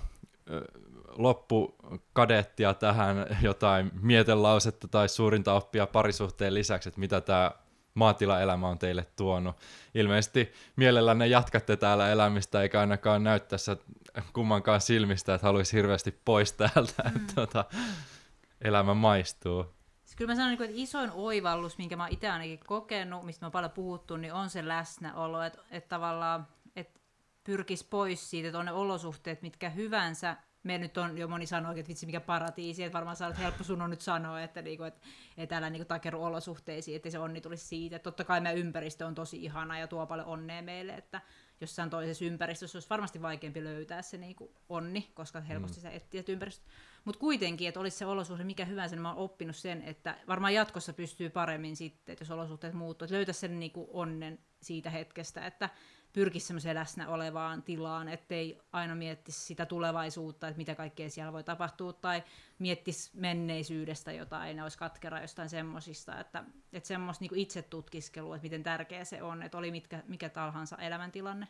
[0.50, 0.64] ö,
[1.08, 7.50] loppukadettia tähän, jotain mietelausetta tai suurinta oppia parisuhteen lisäksi, että mitä tämä
[7.94, 9.56] maatilaelämä on teille tuonut.
[9.94, 13.76] Ilmeisesti mielellänne jatkatte täällä elämistä, eikä ainakaan näy tässä
[14.32, 17.16] kummankaan silmistä, että haluaisi hirveästi pois täältä, mm.
[17.16, 17.64] että tota,
[18.60, 19.66] elämä maistuu.
[20.04, 23.46] Siis kyllä mä sanon, että isoin oivallus, minkä mä oon itse ainakin kokenut, mistä mä
[23.46, 27.00] oon paljon puhuttu, niin on se läsnäolo, että, että tavallaan että
[27.44, 30.36] pyrkisi pois siitä, että on ne olosuhteet mitkä hyvänsä.
[30.62, 33.82] Me nyt on jo moni sanoo, että vitsi mikä paratiisi, että varmaan olet helppo sun
[33.82, 35.00] on nyt sanoa, että, niinku, että
[35.36, 37.96] ei täällä niinku takeru olosuhteisiin, että se onni tulisi siitä.
[37.96, 41.20] Että totta kai meidän ympäristö on tosi ihana ja tuo paljon onnea meille, että
[41.60, 45.82] jossain toisessa ympäristössä olisi varmasti vaikeampi löytää se niinku onni, koska helposti mm.
[45.82, 46.70] sä etsii ympäristöstä.
[47.04, 50.54] Mutta kuitenkin, että olisi se olosuhde mikä hyvänsä, niin mä oon oppinut sen, että varmaan
[50.54, 55.46] jatkossa pystyy paremmin sitten, että jos olosuhteet muuttuu, että löytää sen niinku onnen siitä hetkestä,
[55.46, 55.70] että
[56.12, 61.44] pyrkisi semmoiseen läsnä olevaan tilaan, ettei aina miettisi sitä tulevaisuutta, että mitä kaikkea siellä voi
[61.44, 62.22] tapahtua, tai
[62.58, 68.44] miettisi menneisyydestä jotain, ne olisi katkera jostain semmoisista, että, että semmoista niin itse tutkiskelua, että
[68.44, 71.48] miten tärkeä se on, että oli mitkä, mikä tahansa elämäntilanne,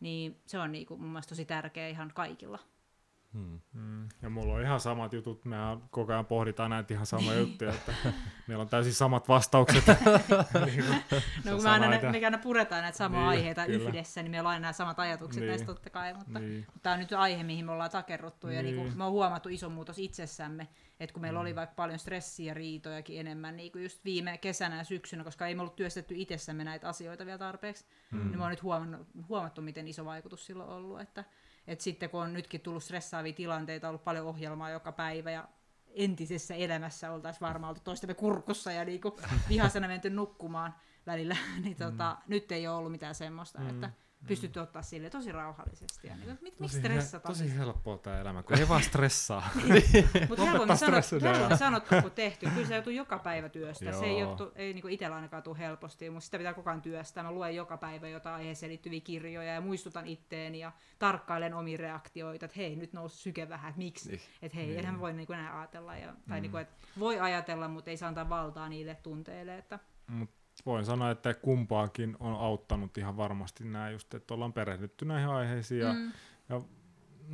[0.00, 2.58] niin se on niin kuin, mun mielestä tosi tärkeä ihan kaikilla.
[3.34, 3.60] Hmm.
[3.72, 4.08] Mm.
[4.22, 5.56] Ja mulla on ihan samat jutut, me
[5.90, 7.92] koko ajan pohditaan näitä ihan samoja juttuja, että
[8.46, 9.84] meillä on täysin samat vastaukset.
[10.66, 10.84] niin
[11.44, 12.10] no kun me aina, näitä...
[12.10, 13.88] me aina puretaan näitä samoja niin, aiheita kyllä.
[13.88, 15.48] yhdessä, niin meillä on aina nämä samat ajatukset niin.
[15.48, 16.66] näistä totta kai, mutta niin.
[16.82, 18.56] tämä on nyt aihe, mihin me ollaan takerruttu niin.
[18.56, 20.68] ja niin kuin, me on huomattu iso muutos itsessämme,
[21.00, 21.42] että kun meillä mm.
[21.42, 25.46] oli vaikka paljon stressiä ja riitojakin enemmän niin kuin just viime kesänä ja syksynä, koska
[25.46, 28.18] ei me ollut työstetty itsessämme näitä asioita vielä tarpeeksi, mm.
[28.18, 31.24] niin me on nyt huomannut, huomattu, miten iso vaikutus sillä on ollut, että
[31.66, 35.48] et sitten kun on nytkin tullut stressaavia tilanteita, ollut paljon ohjelmaa joka päivä ja
[35.94, 39.16] entisessä elämässä oltaisiin varmaan oltu toistemme kurkussa ja niinku
[39.48, 40.74] vihasena menty nukkumaan
[41.06, 42.30] välillä, niin tota, mm.
[42.30, 43.68] nyt ei ole ollut mitään semmoista, mm.
[43.68, 43.90] että
[44.26, 46.06] pystytty ottaa sille tosi rauhallisesti.
[46.06, 47.28] Ja niin, mit, miksi stressata?
[47.28, 49.50] Tosi helppoa tämä elämä, kun ei vaan stressaa.
[50.28, 52.50] Mutta helpommin, sanot, helpommin sanottu kuin tehty.
[52.54, 53.92] Kyllä se joutuu joka päivä työstä.
[53.92, 57.24] Se ei, joutu, ei niin itsellä ainakaan tule helposti, mutta sitä pitää koko ajan työstää.
[57.24, 62.44] Mä luen joka päivä jotain aiheeseen liittyviä kirjoja ja muistutan itteeni ja tarkkailen omia reaktioita,
[62.44, 64.08] että hei, nyt nousi syke vähän, että miksi.
[64.08, 64.20] Niin.
[64.42, 64.78] Että hei, niin.
[64.78, 65.96] enhän voi niin kuin enää ajatella.
[65.96, 66.42] Ja, tai mm.
[66.42, 69.58] niin kuin, että voi ajatella, mutta ei saa antaa valtaa niille tunteille.
[69.58, 69.78] Että...
[70.06, 75.28] Mut voin sanoa, että kumpaakin on auttanut ihan varmasti nämä just, että ollaan perehdytty näihin
[75.28, 76.12] aiheisiin ja, mm.
[76.48, 76.60] ja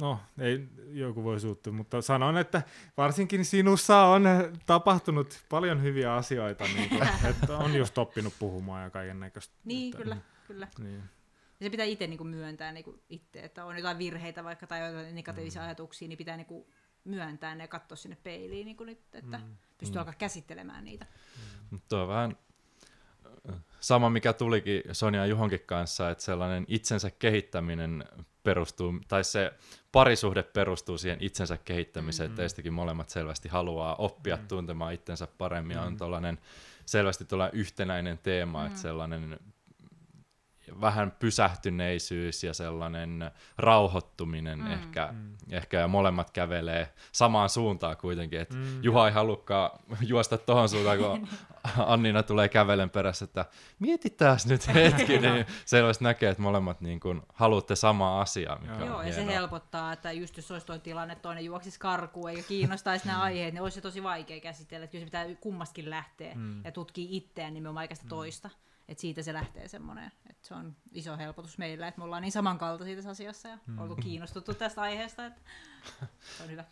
[0.01, 2.63] no, ei joku voi suuttua, mutta sanon, että
[2.97, 4.25] varsinkin sinussa on
[4.67, 9.55] tapahtunut paljon hyviä asioita, niin kuin, että on just oppinut puhumaan ja kaiken näköistä.
[9.65, 10.17] Niin, että, kyllä,
[10.47, 10.69] kyllä.
[10.79, 11.03] Niin.
[11.61, 14.67] Ja se pitää itse niin kuin myöntää niin kuin itse, että on jotain virheitä vaikka
[14.67, 15.67] tai jotain negatiivisia mm.
[15.67, 16.67] ajatuksia, niin pitää niin kuin
[17.05, 19.57] myöntää ne ja katsoa sinne peiliin, niin kuin nyt, että mm.
[19.79, 20.01] pystyy mm.
[20.01, 21.07] alkaa käsittelemään niitä.
[21.71, 21.79] Mm.
[21.89, 22.37] Tuo on vähän
[23.81, 28.05] sama mikä tulikin Sonja ja Juhonkin kanssa, että sellainen itsensä kehittäminen
[28.43, 29.53] perustuu, tai se
[29.93, 32.33] parisuhde perustuu siihen itsensä kehittämiseen, mm-hmm.
[32.33, 34.49] että teistäkin molemmat selvästi haluaa oppia mm-hmm.
[34.49, 35.87] tuntemaan itsensä paremmin, mm-hmm.
[35.87, 36.39] on tuollainen
[36.87, 38.67] selvästi tuollainen yhtenäinen teema, mm-hmm.
[38.67, 39.39] että sellainen
[40.81, 44.73] vähän pysähtyneisyys ja sellainen rauhoittuminen mm.
[44.73, 45.37] Ehkä, mm.
[45.51, 48.83] ehkä, ja molemmat kävelee samaan suuntaan kuitenkin, että mm.
[48.83, 49.71] Juha ei halukkaan
[50.07, 51.29] juosta tohon suuntaan, kun
[51.87, 53.45] Annina tulee kävelen perässä, että
[53.79, 58.59] mietitään nyt hetki, niin selvästi näkee, että molemmat niin kuin, haluatte samaa asiaa.
[58.59, 62.31] Mikä Joo, ja se helpottaa, että just jos olisi tuo tilanne, että toinen juoksisi karkuun
[62.31, 65.91] eikä kiinnostaisi nämä aiheet, niin olisi se tosi vaikea käsitellä, että kyllä se pitää kummastakin
[65.91, 66.65] lähteä mm.
[66.65, 68.09] ja tutkia itseään nimenomaan sitä mm.
[68.09, 68.51] toista.
[68.89, 72.33] Et siitä se lähtee semmoinen, että se on iso helpotus meillä, että me ollaan niin
[72.33, 73.79] samankaltaisia tässä asiassa ja mm.
[73.79, 75.41] oltu kiinnostuttu tästä aiheesta, että
[76.37, 76.65] se on hyvä.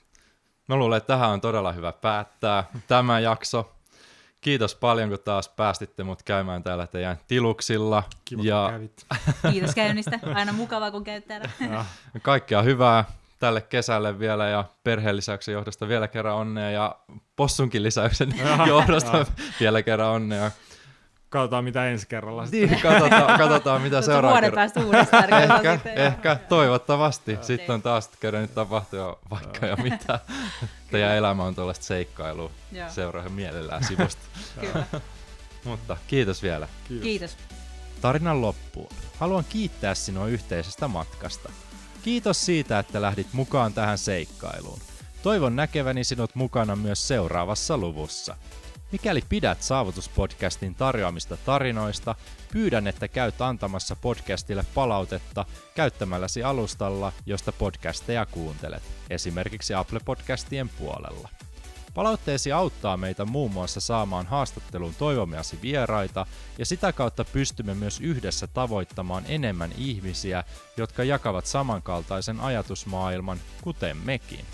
[0.68, 3.72] Mä luulen, että tähän on todella hyvä päättää tämä jakso.
[4.40, 8.02] Kiitos paljon, kun taas päästitte mut käymään täällä teidän tiluksilla.
[8.24, 8.68] Kiva, ja...
[8.72, 9.06] kävit.
[9.52, 10.20] Kiitos käynnistä.
[10.34, 11.50] Aina mukavaa, kun käyt täällä.
[12.22, 13.04] Kaikkea hyvää
[13.38, 16.96] tälle kesälle vielä ja perheen lisäyksen johdosta vielä kerran onnea ja
[17.36, 18.34] possunkin lisäyksen
[18.68, 19.26] johdosta
[19.60, 20.50] vielä kerran onnea.
[21.34, 24.54] Katsotaan mitä ensi kerralla Niin, katsotaan, katsotaan mitä seuraava kerralla.
[24.54, 25.32] päästä uudestaan.
[25.42, 27.38] ehkä, ehkä, toivottavasti.
[27.42, 28.10] Sitten on taas
[28.40, 30.20] nyt tapahtuu vaikka jo mitä.
[30.90, 32.50] Teidän elämä on tuollaista seikkailua.
[32.88, 34.22] Seuraa mielellään sivusta.
[34.60, 34.84] Kyllä.
[35.64, 36.68] Mutta kiitos vielä.
[36.88, 37.04] Kiitos.
[37.04, 37.36] kiitos.
[38.00, 38.90] Tarinan loppuun.
[39.18, 41.52] Haluan kiittää sinua yhteisestä matkasta.
[42.02, 44.80] Kiitos siitä, että lähdit mukaan tähän seikkailuun.
[45.22, 48.36] Toivon näkeväni sinut mukana myös seuraavassa luvussa.
[48.94, 52.14] Mikäli pidät Saavutuspodcastin tarjoamista tarinoista,
[52.52, 61.28] pyydän, että käyt antamassa podcastille palautetta käyttämälläsi alustalla, josta podcasteja kuuntelet, esimerkiksi Apple Podcastien puolella.
[61.94, 66.26] Palautteesi auttaa meitä muun muassa saamaan haastattelun toivomiasi vieraita
[66.58, 70.44] ja sitä kautta pystymme myös yhdessä tavoittamaan enemmän ihmisiä,
[70.76, 74.44] jotka jakavat samankaltaisen ajatusmaailman, kuten mekin.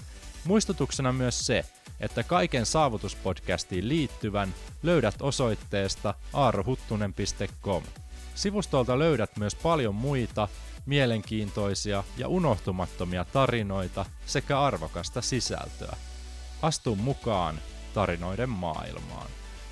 [0.45, 1.65] Muistutuksena myös se,
[2.01, 7.83] että kaiken saavutuspodcastiin liittyvän löydät osoitteesta aarohuttunen.com.
[8.35, 10.49] Sivustolta löydät myös paljon muita
[10.87, 15.97] mielenkiintoisia ja unohtumattomia tarinoita sekä arvokasta sisältöä.
[16.63, 17.59] Astu mukaan
[17.95, 19.31] tarinoiden maailmaan.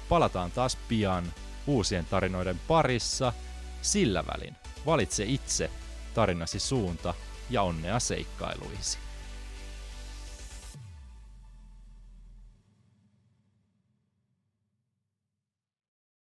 [0.08, 1.32] Palataan taas pian
[1.66, 3.32] uusien tarinoiden parissa.
[3.82, 4.56] Sillä välin
[4.86, 5.70] valitse itse
[6.14, 7.14] tarinasi suunta
[7.50, 8.98] ja onnea seikkailuisi.